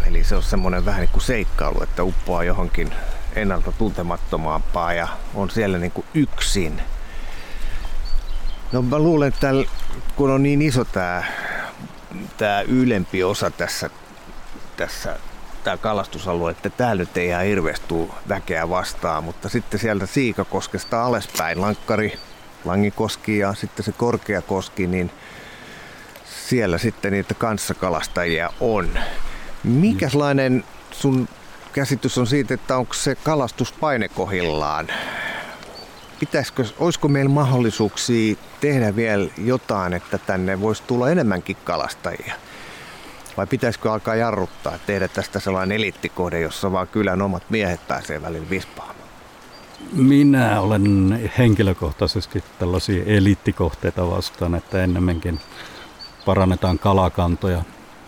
Eli 0.06 0.24
se 0.24 0.36
on 0.36 0.44
semmoinen 0.44 0.86
vähän 0.86 1.00
niin 1.00 1.10
kuin 1.10 1.22
seikkailu, 1.24 1.84
että 1.84 2.04
uppoaa 2.04 2.44
johonkin 2.44 2.94
ennalta 3.36 3.72
tuntemattomampaa 3.72 4.94
ja 4.94 5.08
on 5.36 5.50
siellä 5.50 5.78
niin 5.78 5.92
kuin 5.92 6.06
yksin. 6.14 6.82
No 8.72 8.82
mä 8.82 9.00
luulen, 9.00 9.28
että 9.28 9.40
tällä, 9.40 9.66
kun 10.16 10.30
on 10.30 10.44
niin 10.44 10.62
iso 10.62 10.86
tämä, 10.86 11.24
tämä 12.38 12.62
ylempi 12.62 13.24
osa 13.24 13.52
tässä, 13.52 13.90
tässä 14.78 15.20
tämä 15.64 15.78
kalastusalue, 15.78 16.52
että 16.52 16.70
täällä 16.70 17.02
nyt 17.02 17.18
ei 17.18 17.28
ihan 17.28 17.46
hirveästi 17.46 17.96
väkeä 18.30 18.70
vastaan, 18.70 19.24
mutta 19.24 19.50
sitten 19.50 19.80
sieltä 19.80 20.06
Siikakoskesta 20.06 21.06
alaspäin, 21.06 21.62
Lankkari, 21.62 22.20
Langikoski 22.66 23.38
ja 23.38 23.54
sitten 23.54 23.86
se 23.86 23.92
Korkeakoski, 23.92 24.88
niin 24.88 25.12
siellä 26.50 26.78
sitten 26.78 27.12
niitä 27.12 27.34
kanssakalastajia 27.34 28.50
on. 28.60 28.90
Mikäslainen 29.64 30.64
sun 30.92 31.30
käsitys 31.74 32.18
on 32.18 32.28
siitä, 32.28 32.54
että 32.54 32.78
onko 32.78 32.94
se 32.94 33.16
kalastuspaine 33.16 34.10
kohillaan? 34.10 34.88
Pitäisikö, 36.20 36.66
olisiko 36.80 37.08
meillä 37.08 37.30
mahdollisuuksia 37.30 38.36
tehdä 38.60 38.96
vielä 38.96 39.30
jotain, 39.38 39.94
että 39.94 40.18
tänne 40.18 40.62
voisi 40.62 40.84
tulla 40.88 41.10
enemmänkin 41.10 41.58
kalastajia? 41.64 42.34
Vai 43.38 43.48
pitäisikö 43.48 43.92
alkaa 43.92 44.16
jarruttaa, 44.16 44.78
tehdä 44.86 45.08
tästä 45.08 45.40
sellainen 45.40 45.78
eliittikohde, 45.78 46.40
jossa 46.40 46.72
vaan 46.72 46.88
kylän 46.88 47.22
omat 47.22 47.44
miehet 47.50 47.88
pääsee 47.88 48.22
välillä 48.22 48.50
vispaamaan? 48.50 48.98
Minä 49.94 50.62
olen 50.62 51.32
henkilökohtaisesti 51.38 52.44
tällaisia 52.60 53.04
eliittikohteita 53.06 54.10
vastaan, 54.10 54.56
että 54.56 54.84
ennemminkin 54.84 55.40
parannetaan 56.26 56.80
kalakantoja 56.80 57.62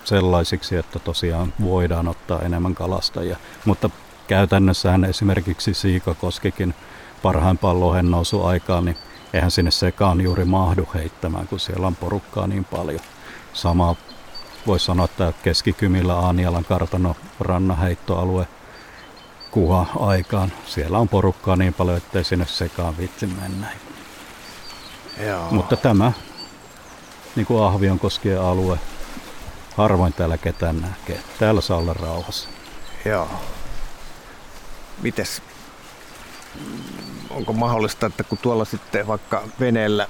sellaisiksi, 0.03 0.75
että 0.75 0.99
tosiaan 0.99 1.53
voidaan 1.61 2.07
ottaa 2.07 2.41
enemmän 2.41 2.75
kalastajia. 2.75 3.37
Mutta 3.65 3.89
käytännössähän 4.27 5.05
esimerkiksi 5.05 5.73
Siikakoskikin 5.73 6.75
parhaimpaan 7.21 7.79
lohen 7.79 8.11
nousu 8.11 8.43
aikaan, 8.43 8.85
niin 8.85 8.97
eihän 9.33 9.51
sinne 9.51 9.71
sekaan 9.71 10.21
juuri 10.21 10.45
mahdu 10.45 10.89
heittämään, 10.93 11.47
kun 11.47 11.59
siellä 11.59 11.87
on 11.87 11.95
porukkaa 11.95 12.47
niin 12.47 12.65
paljon. 12.65 12.99
Sama 13.53 13.95
voisi 14.67 14.85
sanoa, 14.85 15.05
että 15.05 15.33
Keskikymillä 15.43 16.15
Aanialan 16.15 16.65
kartano 16.65 17.15
rannaheittoalue 17.39 18.47
kuha 19.51 19.85
aikaan. 19.99 20.51
Siellä 20.65 20.99
on 20.99 21.09
porukkaa 21.09 21.55
niin 21.55 21.73
paljon, 21.73 21.97
ettei 21.97 22.23
sinne 22.23 22.45
sekaan 22.45 22.97
viitsi 22.97 23.27
mennä. 23.27 23.67
Joo. 25.25 25.47
Mutta 25.51 25.77
tämä, 25.77 26.11
niin 27.35 27.45
kuin 27.45 27.63
Ahvion 27.63 27.99
koskien 27.99 28.41
alue, 28.41 28.79
harvoin 29.77 30.13
täällä 30.13 30.37
ketään 30.37 30.81
näkee. 30.81 31.23
Täällä 31.39 31.61
saa 31.61 31.77
olla 31.77 31.93
rauhassa. 31.93 32.49
Joo. 33.05 33.27
Mites, 35.01 35.41
onko 37.29 37.53
mahdollista, 37.53 38.05
että 38.05 38.23
kun 38.23 38.37
tuolla 38.37 38.65
sitten 38.65 39.07
vaikka 39.07 39.43
veneellä 39.59 40.07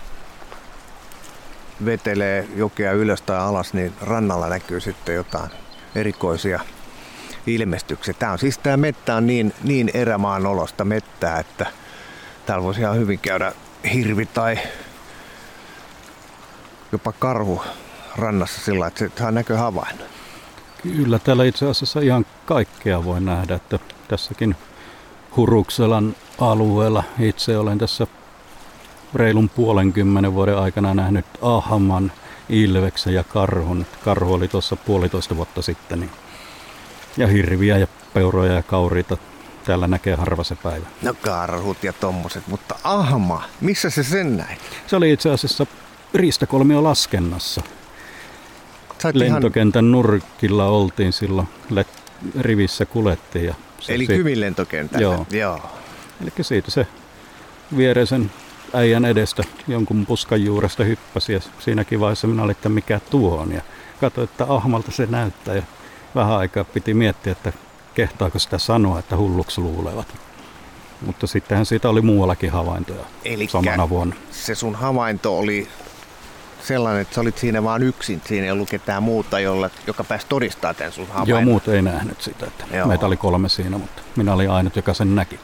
vetelee 1.86 2.48
jokea 2.56 2.92
ylös 2.92 3.22
tai 3.22 3.38
alas, 3.38 3.74
niin 3.74 3.94
rannalla 4.02 4.50
näkyy 4.50 4.80
sitten 4.80 5.16
jotain 5.16 5.50
erikoisia 5.96 6.60
ilmestyksiä. 7.48 8.14
Tämä 8.14 8.32
on 8.32 8.40
siis 8.40 8.58
tämä 8.58 8.78
mettä 8.78 9.16
on 9.16 9.28
niin, 9.28 9.54
niin 9.64 9.92
erämaan 9.94 10.46
olosta 10.46 10.86
mettää, 10.86 11.40
että 11.40 11.66
täällä 12.46 12.64
voisi 12.64 12.82
ihan 12.82 12.98
hyvin 12.98 13.20
käydä 13.20 13.52
hirvi 13.94 14.26
tai 14.26 14.60
jopa 16.92 17.12
karhu 17.12 17.62
rannassa 18.16 18.62
sillä 18.62 18.88
että 18.88 19.00
se 19.00 19.12
saa 19.20 19.32
näköhavainnon. 19.32 20.08
Kyllä, 20.84 21.20
täällä 21.20 21.44
itse 21.44 21.66
asiassa 21.70 22.00
ihan 22.00 22.26
kaikkea 22.46 23.04
voi 23.04 23.22
nähdä, 23.22 23.56
että 23.56 23.80
tässäkin 24.08 24.56
Hurukselan 25.36 26.16
alueella 26.40 27.04
itse 27.20 27.58
olen 27.58 27.78
tässä 27.78 28.08
reilun 29.16 29.50
puolenkymmenen 29.50 30.34
vuoden 30.34 30.58
aikana 30.58 30.94
nähnyt 30.94 31.26
ahman, 31.42 32.12
ilveksen 32.50 33.14
ja 33.14 33.24
karhun. 33.24 33.86
Karhu 34.04 34.34
oli 34.34 34.48
tuossa 34.48 34.76
puolitoista 34.76 35.38
vuotta 35.38 35.62
sitten. 35.62 36.00
Niin. 36.00 36.12
Ja 37.18 37.28
hirviä 37.28 37.78
ja 37.78 37.88
peuroja 38.14 38.54
ja 38.54 38.64
kauriita. 38.64 39.18
Täällä 39.64 39.88
näkee 39.88 40.16
harva 40.16 40.44
se 40.44 40.56
päivä. 40.56 40.86
No 41.02 41.14
karhut 41.22 41.84
ja 41.84 41.94
tommoset, 41.94 42.48
mutta 42.48 42.76
ahma, 42.84 43.44
missä 43.62 43.90
se 43.90 44.04
sen 44.04 44.38
näin? 44.38 44.58
Se 44.88 44.96
oli 44.96 45.12
itse 45.12 45.30
asiassa 45.30 45.66
riistakolmio 46.14 46.84
laskennassa. 46.84 47.62
Sait 49.00 49.16
Lentokentän 49.16 49.86
ihan... 49.86 49.92
nurkilla 49.92 50.66
oltiin 50.66 51.14
silloin, 51.14 51.48
rivissä 52.40 52.86
kulettiin. 52.86 53.46
Ja 53.46 53.56
se 53.80 53.94
Eli 53.94 54.08
Kymin 54.08 54.40
lentokentällä? 54.40 55.04
Joo. 55.04 55.26
Joo. 55.32 55.60
Eli 56.22 56.32
siitä 56.42 56.72
se 56.72 56.88
viereisen 57.78 58.32
äijän 58.74 59.06
edestä 59.06 59.44
jonkun 59.68 60.06
puskan 60.06 60.44
juuresta 60.44 60.84
hyppäsi 60.84 61.34
ja 61.34 61.40
siinäkin 61.60 62.00
vaiheessa 62.00 62.28
minä 62.28 62.44
olin, 62.44 62.52
että 62.52 62.70
mikä 62.70 63.00
tuo 63.10 63.38
on. 63.38 63.52
Ja 63.52 63.62
katsoin, 64.02 64.30
että 64.30 64.46
ahmalta 64.50 64.92
se 64.92 65.06
näyttää 65.10 65.56
ja 65.56 65.64
vähän 66.16 66.38
aikaa 66.38 66.64
piti 66.64 66.94
miettiä, 66.94 67.32
että 67.32 67.54
kehtaako 67.94 68.40
sitä 68.40 68.58
sanoa, 68.58 69.00
että 69.00 69.18
hulluksi 69.18 69.62
luulevat. 69.62 70.08
Mutta 71.06 71.28
sittenhän 71.28 71.66
siitä 71.66 71.90
oli 71.90 72.02
muuallakin 72.02 72.52
havaintoja 72.52 73.06
Elikkä 73.26 73.52
samana 73.52 73.90
vuonna. 73.90 74.16
se 74.32 74.56
sun 74.56 74.76
havainto 74.76 75.38
oli 75.38 75.68
sellainen, 76.64 77.02
että 77.02 77.16
sä 77.16 77.22
olit 77.22 77.38
siinä 77.38 77.64
vaan 77.64 77.84
yksin, 77.84 78.22
siinä 78.26 78.46
ei 78.46 78.52
ollut 78.52 78.70
ketään 78.70 79.04
muuta, 79.04 79.40
jolla, 79.40 79.70
joka 79.88 80.04
pääsi 80.04 80.26
todistamaan 80.30 80.76
tämän 80.76 80.92
sun 80.92 81.08
havainnon. 81.08 81.30
Joo, 81.30 81.42
muut 81.42 81.68
ei 81.68 81.82
nähnyt 81.82 82.22
sitä. 82.22 82.46
Että 82.46 82.86
meitä 82.86 83.06
oli 83.06 83.18
kolme 83.18 83.50
siinä, 83.50 83.78
mutta 83.78 84.02
minä 84.16 84.34
olin 84.34 84.50
ainut, 84.50 84.76
joka 84.76 84.94
sen 84.94 85.16
näki. 85.16 85.40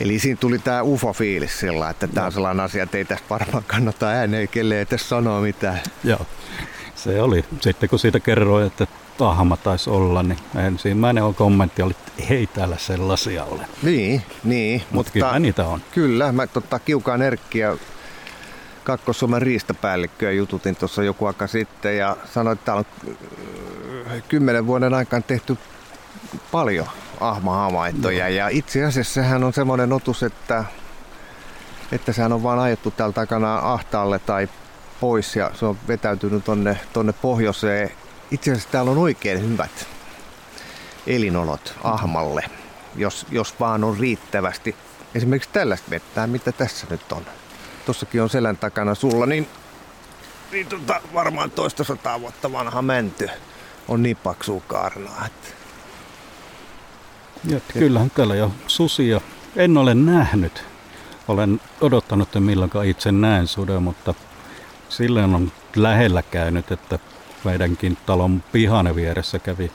Eli 0.00 0.18
siinä 0.18 0.38
tuli 0.40 0.58
tämä 0.58 0.82
UFO-fiilis 0.82 1.60
sillä, 1.60 1.90
että 1.90 2.06
tämä 2.06 2.26
on 2.26 2.32
sellainen 2.32 2.64
asia, 2.64 2.82
että 2.82 2.98
ei 2.98 3.04
tästä 3.04 3.26
varmaan 3.30 3.64
kannata 3.66 4.08
ääneen, 4.08 4.48
kelle 4.48 4.78
ei 4.78 4.86
tässä 4.86 5.08
sanoa 5.08 5.40
mitään. 5.40 5.80
Joo, 6.04 6.26
se 6.94 7.22
oli. 7.22 7.44
Sitten 7.60 7.88
kun 7.88 7.98
siitä 7.98 8.20
kerroin, 8.20 8.66
että 8.66 8.86
ahma 9.20 9.56
taisi 9.56 9.90
olla, 9.90 10.22
niin 10.22 10.38
ensimmäinen 10.54 11.24
on 11.24 11.34
kommentti 11.34 11.82
oli, 11.82 11.94
että 11.98 12.34
ei 12.34 12.46
täällä 12.46 12.76
sellaisia 12.78 13.44
ole. 13.44 13.66
Niin, 13.82 14.22
niin. 14.44 14.80
Mut 14.80 14.92
mutta 14.92 15.12
kyllä 15.12 15.38
niitä 15.38 15.66
on. 15.66 15.82
Kyllä, 15.94 16.32
mä 16.32 16.46
tota, 16.46 16.78
kiukaan 16.78 17.22
Erkkiä 17.22 17.76
Kakkosuomen 18.88 19.42
riistapäällikköä 19.42 20.30
jututin 20.30 20.76
tuossa 20.76 21.02
joku 21.02 21.26
aika 21.26 21.46
sitten 21.46 21.96
ja 21.98 22.16
sanoin, 22.34 22.54
että 22.54 22.64
täällä 22.64 22.84
on 23.06 23.16
äh, 24.06 24.22
kymmenen 24.28 24.66
vuoden 24.66 24.94
aikana 24.94 25.22
tehty 25.22 25.58
paljon 26.52 26.86
ahma-havaintoja. 27.20 28.24
No. 28.24 28.30
Ja 28.30 28.48
itse 28.48 28.84
asiassa 28.84 29.14
sehän 29.14 29.44
on 29.44 29.52
semmoinen 29.52 29.92
otus, 29.92 30.22
että, 30.22 30.64
että 31.92 32.12
sehän 32.12 32.32
on 32.32 32.42
vaan 32.42 32.58
ajettu 32.58 32.90
täällä 32.90 33.12
takana 33.12 33.58
ahtaalle 33.58 34.18
tai 34.18 34.48
pois 35.00 35.36
ja 35.36 35.50
se 35.54 35.66
on 35.66 35.78
vetäytynyt 35.88 36.44
tonne, 36.44 36.80
tonne 36.92 37.12
pohjoiseen. 37.12 37.90
Itse 38.30 38.52
asiassa 38.52 38.70
täällä 38.70 38.90
on 38.90 38.98
oikein 38.98 39.50
hyvät 39.50 39.86
elinolot 41.06 41.74
ahmalle, 41.84 42.44
jos, 42.96 43.26
jos 43.30 43.60
vaan 43.60 43.84
on 43.84 43.98
riittävästi 43.98 44.76
esimerkiksi 45.14 45.50
tällaista 45.52 45.90
vettää, 45.90 46.26
mitä 46.26 46.52
tässä 46.52 46.86
nyt 46.90 47.12
on. 47.12 47.22
Tossakin 47.88 48.22
on 48.22 48.30
selän 48.30 48.56
takana 48.56 48.94
sulla, 48.94 49.26
niin, 49.26 49.48
niin 50.52 50.66
tota, 50.66 51.00
varmaan 51.14 51.50
toista 51.50 51.84
sataa 51.84 52.20
vuotta 52.20 52.52
vanha 52.52 52.82
mänty 52.82 53.30
on 53.88 54.02
niin 54.02 54.16
paksua 54.16 54.62
kaarnaa. 54.66 55.26
Että... 55.26 55.48
Ja, 57.44 57.60
kyllähän 57.72 58.10
täällä 58.10 58.34
jo 58.34 58.52
susia 58.66 59.20
en 59.56 59.76
ole 59.76 59.94
nähnyt. 59.94 60.64
Olen 61.28 61.60
odottanut, 61.80 62.28
että 62.28 62.40
milloinkaan 62.40 62.86
itse 62.86 63.12
näen 63.12 63.46
suden, 63.46 63.82
mutta 63.82 64.14
silloin 64.88 65.34
on 65.34 65.52
lähellä 65.76 66.22
käynyt, 66.22 66.72
että 66.72 66.98
meidänkin 67.44 67.98
talon 68.06 68.42
pihan 68.52 68.96
vieressä 68.96 69.38
kävi 69.38 69.72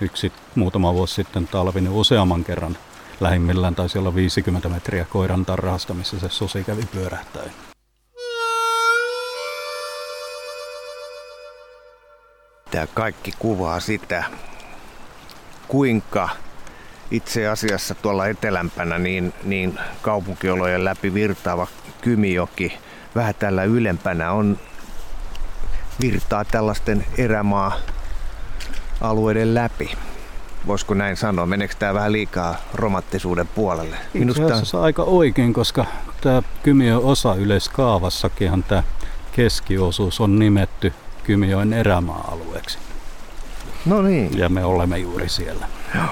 yksi 0.00 0.32
muutama 0.54 0.94
vuosi 0.94 1.14
sitten 1.14 1.48
talvinen 1.48 1.92
useamman 1.92 2.44
kerran. 2.44 2.76
Lähimmillään 3.20 3.74
taisi 3.74 3.98
olla 3.98 4.14
50 4.14 4.68
metriä 4.68 5.04
koiran 5.04 5.46
tarhasta, 5.46 5.94
missä 5.94 6.18
se 6.18 6.28
susi 6.28 6.64
kävi 6.64 6.82
pyörähtäen. 6.92 7.50
Tämä 12.70 12.86
kaikki 12.94 13.32
kuvaa 13.38 13.80
sitä, 13.80 14.24
kuinka 15.68 16.28
itse 17.10 17.48
asiassa 17.48 17.94
tuolla 17.94 18.26
etelämpänä 18.26 18.98
niin, 18.98 19.34
niin 19.44 19.78
kaupunkiolojen 20.02 20.84
läpi 20.84 21.14
virtaava 21.14 21.66
Kymijoki 22.00 22.78
vähän 23.14 23.34
tällä 23.34 23.64
ylempänä 23.64 24.32
on 24.32 24.58
virtaa 26.00 26.44
tällaisten 26.44 27.06
erämaa-alueiden 27.18 29.54
läpi. 29.54 29.90
Voisiko 30.66 30.94
näin 30.94 31.16
sanoa? 31.16 31.46
Meneekö 31.46 31.74
tämä 31.78 31.94
vähän 31.94 32.12
liikaa 32.12 32.56
romanttisuuden 32.74 33.48
puolelle? 33.48 33.96
Minusta 34.14 34.42
Itse 34.42 34.54
asiassa 34.54 34.82
aika 34.82 35.02
oikein, 35.02 35.52
koska 35.52 35.84
tämä 36.20 36.42
Kymiön 36.62 37.00
osa 37.02 37.34
yleiskaavassakin 37.34 38.64
tämä 38.68 38.82
keskiosuus 39.32 40.20
on 40.20 40.38
nimetty 40.38 40.92
Kymijoen 41.24 41.72
erämaa-alueeksi. 41.72 42.78
No 43.86 44.02
niin. 44.02 44.38
Ja 44.38 44.48
me 44.48 44.64
olemme 44.64 44.98
juuri 44.98 45.28
siellä. 45.28 45.66
Joo. 45.94 46.04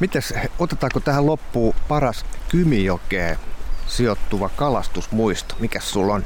Mites, 0.00 0.34
otetaanko 0.58 1.00
tähän 1.00 1.26
loppuun 1.26 1.74
paras 1.88 2.24
Kymijokeen 2.48 3.38
sijoittuva 3.86 4.48
kalastusmuisto? 4.48 5.54
Mikäs 5.58 5.90
sulla 5.90 6.14
on? 6.14 6.24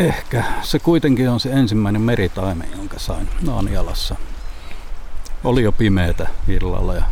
Ehkä. 0.00 0.44
Se 0.62 0.78
kuitenkin 0.78 1.30
on 1.30 1.40
se 1.40 1.50
ensimmäinen 1.50 2.02
meritaime, 2.02 2.64
jonka 2.76 2.98
sain 2.98 3.28
jalassa. 3.72 4.16
Oli 5.44 5.62
jo 5.62 5.72
pimeätä 5.72 6.28
illalla 6.48 6.94
ja 6.94 7.02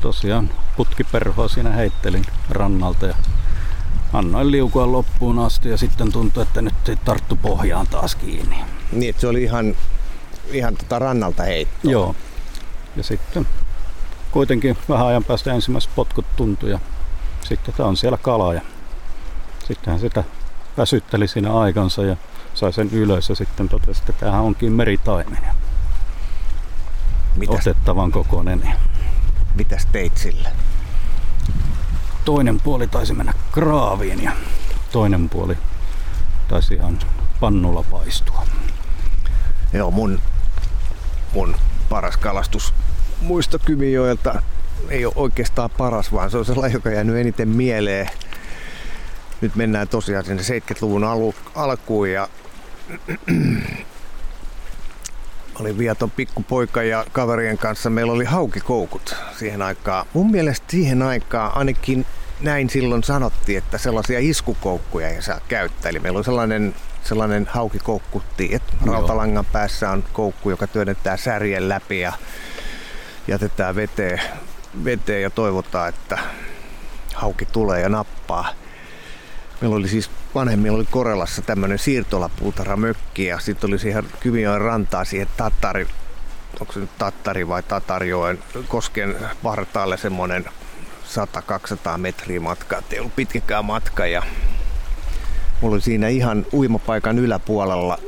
tosiaan 0.00 0.50
putkiperhoa 0.76 1.48
siinä 1.48 1.70
heittelin 1.70 2.24
rannalta 2.50 3.06
ja 3.06 3.14
annoin 4.12 4.50
liukua 4.50 4.92
loppuun 4.92 5.38
asti 5.38 5.68
ja 5.68 5.76
sitten 5.76 6.12
tuntui, 6.12 6.42
että 6.42 6.62
nyt 6.62 6.88
ei 6.88 6.96
tarttu 6.96 7.36
pohjaan 7.36 7.86
taas 7.86 8.14
kiinni. 8.14 8.56
Niin, 8.92 9.10
että 9.10 9.20
se 9.20 9.28
oli 9.28 9.42
ihan, 9.42 9.76
ihan 10.50 10.76
tota 10.76 10.98
rannalta 10.98 11.42
heitto. 11.42 11.90
Joo. 11.90 12.16
Ja 12.96 13.02
sitten 13.02 13.46
kuitenkin 14.30 14.78
vähän 14.88 15.06
ajan 15.06 15.24
päästä 15.24 15.52
ensimmäiset 15.52 15.90
potkut 15.94 16.36
tuntui 16.36 16.70
ja 16.70 16.78
sitten 17.40 17.74
tämä 17.74 17.88
on 17.88 17.96
siellä 17.96 18.18
kala 18.18 18.54
ja 18.54 18.60
sittenhän 19.66 20.00
sitä 20.00 20.24
väsytteli 20.78 21.28
siinä 21.28 21.58
aikansa 21.58 22.02
ja 22.02 22.16
sai 22.54 22.72
sen 22.72 22.88
ylös 22.92 23.28
ja 23.28 23.34
sitten 23.34 23.68
totesi, 23.68 24.00
että 24.00 24.12
tämähän 24.12 24.42
onkin 24.42 24.72
meritaimen. 24.72 25.38
Mitäs, 27.36 27.56
otettavan 27.66 28.12
kokoinen. 28.12 28.62
Mitäs 29.54 29.86
teit 29.92 30.16
sille? 30.16 30.48
Toinen 32.24 32.60
puoli 32.60 32.86
taisi 32.86 33.14
mennä 33.14 33.32
kraaviin 33.52 34.22
ja 34.22 34.32
toinen 34.92 35.28
puoli 35.28 35.58
taisi 36.48 36.74
ihan 36.74 36.98
pannulla 37.40 37.84
paistua. 37.90 38.46
Joo, 39.72 39.90
mun, 39.90 40.20
mun 41.34 41.56
paras 41.88 42.16
kalastus 42.16 42.74
muisto 43.20 43.58
Kymijoelta 43.58 44.42
ei 44.88 45.06
ole 45.06 45.12
oikeastaan 45.16 45.70
paras, 45.78 46.12
vaan 46.12 46.30
se 46.30 46.38
on 46.38 46.44
sellainen, 46.44 46.74
joka 46.74 46.90
jäänyt 46.90 47.16
eniten 47.16 47.48
mieleen. 47.48 48.10
Nyt 49.40 49.56
mennään 49.56 49.88
tosiaan 49.88 50.24
sinne 50.24 50.42
70-luvun 50.42 51.04
alu, 51.04 51.34
alkuun 51.54 52.10
ja 52.10 52.28
olin 55.60 55.78
viaton 55.78 56.10
pikkupoika 56.10 56.82
ja 56.82 57.04
kaverien 57.12 57.58
kanssa 57.58 57.90
meillä 57.90 58.12
oli 58.12 58.24
haukikoukut 58.24 59.16
siihen 59.38 59.62
aikaan. 59.62 60.06
Mun 60.12 60.30
mielestä 60.30 60.66
siihen 60.70 61.02
aikaan 61.02 61.56
ainakin 61.56 62.06
näin 62.40 62.70
silloin 62.70 63.04
sanottiin, 63.04 63.58
että 63.58 63.78
sellaisia 63.78 64.18
iskukoukkuja 64.18 65.08
ei 65.08 65.22
saa 65.22 65.40
käyttää. 65.48 65.90
Eli 65.90 66.00
meillä 66.00 66.16
oli 66.16 66.24
sellainen, 66.24 66.74
sellainen 67.04 67.46
haukikoukku, 67.50 68.22
että 68.50 68.72
rautalangan 68.86 69.46
päässä 69.46 69.90
on 69.90 70.04
koukku, 70.12 70.50
joka 70.50 70.66
työnnetään 70.66 71.18
särjen 71.18 71.68
läpi 71.68 72.00
ja 72.00 72.12
jätetään 73.28 73.76
veteen, 73.76 74.20
veteen 74.84 75.22
ja 75.22 75.30
toivotaan, 75.30 75.88
että 75.88 76.18
hauki 77.14 77.46
tulee 77.46 77.80
ja 77.80 77.88
nappaa. 77.88 78.48
Meillä 79.60 79.76
oli 79.76 79.88
siis 79.88 80.10
vanhemmilla 80.34 80.76
oli 80.76 80.86
Korelassa 80.90 81.42
tämmöinen 81.42 81.78
siirtolapuutarhamökki 81.78 83.24
ja 83.24 83.38
sitten 83.38 83.68
oli 83.68 83.78
siihen 83.78 84.04
Kymijoen 84.20 84.60
rantaa 84.60 85.04
siihen 85.04 85.28
Tattari, 85.36 85.86
onko 86.60 86.72
se 86.72 86.80
nyt 86.80 86.98
Tattari 86.98 87.48
vai 87.48 87.62
Tatarjoen 87.62 88.38
kosken 88.68 89.16
vartaalle 89.44 89.96
semmoinen 89.96 90.44
100-200 91.94 91.98
metriä 91.98 92.40
matkaa, 92.40 92.82
ei 92.90 92.98
ollut 92.98 93.16
pitkäkään 93.16 93.64
matka 93.64 94.06
ja 94.06 94.22
mulla 95.60 95.74
oli 95.74 95.82
siinä 95.82 96.08
ihan 96.08 96.46
uimapaikan 96.52 97.18
yläpuolella 97.18 97.98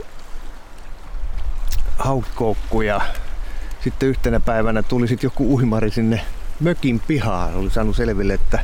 haukkoukku 1.99 2.83
ja 2.83 3.01
sitten 3.85 4.09
yhtenä 4.09 4.41
päivänä 4.41 4.83
tuli 4.83 5.09
sitten 5.09 5.27
joku 5.27 5.55
uimari 5.55 5.91
sinne 5.91 6.21
mökin 6.61 7.01
pihaan. 7.01 7.55
Oli 7.55 7.71
saanut 7.71 7.97
selville, 7.97 8.35
että 8.35 8.59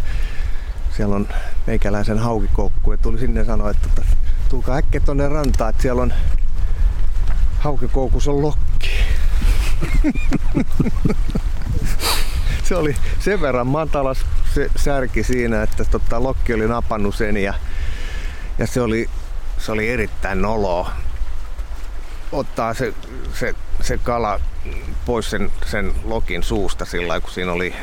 siellä 0.96 1.16
on 1.16 1.28
meikäläisen 1.66 2.18
haukikoukku 2.18 2.92
ja 2.92 2.98
tuli 2.98 3.18
sinne 3.18 3.44
sanoa, 3.44 3.70
että 3.70 3.88
tota, 3.88 4.08
tulkaa 4.48 4.76
äkkiä 4.76 5.00
tonne 5.00 5.28
rantaan, 5.28 5.70
että 5.70 5.82
siellä 5.82 6.02
on 6.02 6.12
haukikoukussa 7.58 8.30
on 8.30 8.42
lokki. 8.42 8.90
se 12.68 12.76
oli 12.76 12.96
sen 13.18 13.40
verran 13.40 13.66
matalas 13.66 14.26
se 14.54 14.70
särki 14.76 15.22
siinä, 15.22 15.62
että 15.62 15.84
tota, 15.84 16.22
lokki 16.22 16.54
oli 16.54 16.68
napannut 16.68 17.14
sen 17.14 17.36
ja, 17.36 17.54
ja 18.58 18.66
se, 18.66 18.80
oli, 18.80 19.10
se 19.58 19.72
oli 19.72 19.88
erittäin 19.88 20.42
noloa 20.42 20.90
ottaa 22.32 22.74
se, 22.74 22.94
se, 23.34 23.54
se 23.80 23.98
kala 23.98 24.40
pois 25.06 25.30
sen, 25.30 25.50
sen 25.66 25.92
lokin 26.04 26.42
suusta 26.42 26.84
sillä 26.84 27.20
kun 27.20 27.30
siinä 27.30 27.52
oli 27.52 27.74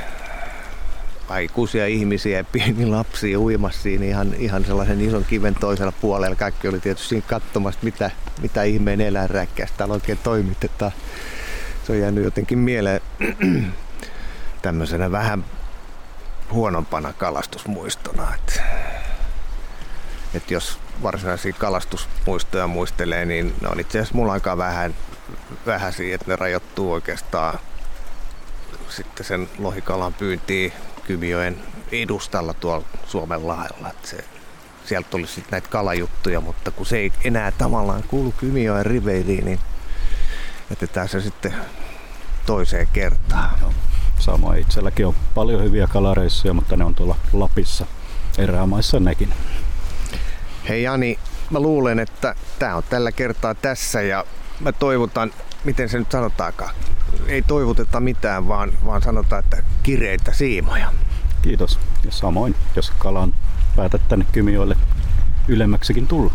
aikuisia 1.29 1.87
ihmisiä 1.87 2.37
ja 2.37 2.43
pieni 2.43 2.85
lapsi 2.85 3.37
uimassa 3.37 3.81
siinä 3.81 4.05
ihan, 4.05 4.33
ihan 4.37 4.65
sellaisen 4.65 5.01
ison 5.01 5.25
kiven 5.25 5.55
toisella 5.55 5.91
puolella. 5.91 6.35
Kaikki 6.35 6.67
oli 6.67 6.79
tietysti 6.79 7.07
siinä 7.07 7.25
katsomassa, 7.27 7.79
mitä, 7.83 8.11
mitä 8.41 8.63
ihmeen 8.63 9.01
eläinräkkäistä 9.01 9.77
täällä 9.77 9.93
oikein 9.93 10.19
toimitetaan. 10.23 10.91
Se 11.83 11.91
on 11.91 11.99
jäänyt 11.99 12.23
jotenkin 12.23 12.59
mieleen 12.59 13.01
tämmöisenä 14.61 15.11
vähän 15.11 15.45
huonompana 16.51 17.13
kalastusmuistona. 17.13 18.35
Että 18.35 18.61
että 20.33 20.53
jos 20.53 20.79
varsinaisia 21.03 21.53
kalastusmuistoja 21.53 22.67
muistelee, 22.67 23.25
niin 23.25 23.55
ne 23.61 23.67
on 23.67 23.79
itse 23.79 23.99
asiassa 23.99 24.15
mulla 24.15 24.33
aika 24.33 24.57
vähän, 24.57 24.95
vähäisiä, 25.65 26.15
että 26.15 26.27
ne 26.27 26.35
rajoittuu 26.35 26.91
oikeastaan 26.91 27.59
sitten 28.89 29.25
sen 29.25 29.49
lohikalan 29.57 30.13
pyyntiin 30.13 30.73
Kymijoen 31.07 31.57
edustalla 31.91 32.53
tuolla 32.53 32.85
Suomen 33.07 33.47
laella. 33.47 33.89
Että 33.89 34.07
se, 34.07 34.25
sieltä 34.85 35.09
tuli 35.09 35.27
sitten 35.27 35.51
näitä 35.51 35.69
kalajuttuja, 35.69 36.41
mutta 36.41 36.71
kun 36.71 36.85
se 36.85 36.97
ei 36.97 37.11
enää 37.23 37.51
tavallaan 37.51 38.03
kuulu 38.03 38.31
Kymijoen 38.31 38.85
riveiliin, 38.85 39.45
niin 39.45 39.59
jätetään 40.69 41.09
se 41.09 41.21
sitten 41.21 41.55
toiseen 42.45 42.87
kertaan. 42.93 43.49
Samoin 44.19 44.61
itselläkin 44.61 45.07
on 45.07 45.15
paljon 45.35 45.63
hyviä 45.63 45.87
kalareissuja, 45.87 46.53
mutta 46.53 46.77
ne 46.77 46.83
on 46.83 46.95
tuolla 46.95 47.15
Lapissa 47.33 47.85
erämaissa 48.37 48.99
nekin. 48.99 49.33
Hei 50.69 50.83
Jani, 50.83 51.19
mä 51.49 51.59
luulen, 51.59 51.99
että 51.99 52.35
tämä 52.59 52.75
on 52.75 52.83
tällä 52.89 53.11
kertaa 53.11 53.55
tässä 53.55 54.01
ja 54.01 54.25
mä 54.59 54.71
toivotan, 54.71 55.31
miten 55.63 55.89
se 55.89 55.99
nyt 55.99 56.11
sanotaankaan, 56.11 56.75
ei 57.27 57.41
toivoteta 57.41 57.99
mitään, 57.99 58.47
vaan, 58.47 58.73
vaan 58.85 59.01
sanotaan, 59.01 59.43
että 59.43 59.63
kireitä 59.83 60.33
siimoja. 60.33 60.93
Kiitos. 61.41 61.79
Ja 62.05 62.11
samoin, 62.11 62.55
jos 62.75 62.91
kalan 62.91 63.33
päätät 63.75 64.01
tänne 64.07 64.25
Kymioille 64.31 64.75
ylemmäksikin 65.47 66.07
tulla. 66.07 66.33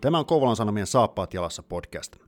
Tämä 0.00 0.18
on 0.18 0.26
Kouvolan 0.26 0.56
Sanomien 0.56 0.86
Saappaat 0.86 1.34
jalassa 1.34 1.62
podcast. 1.62 2.27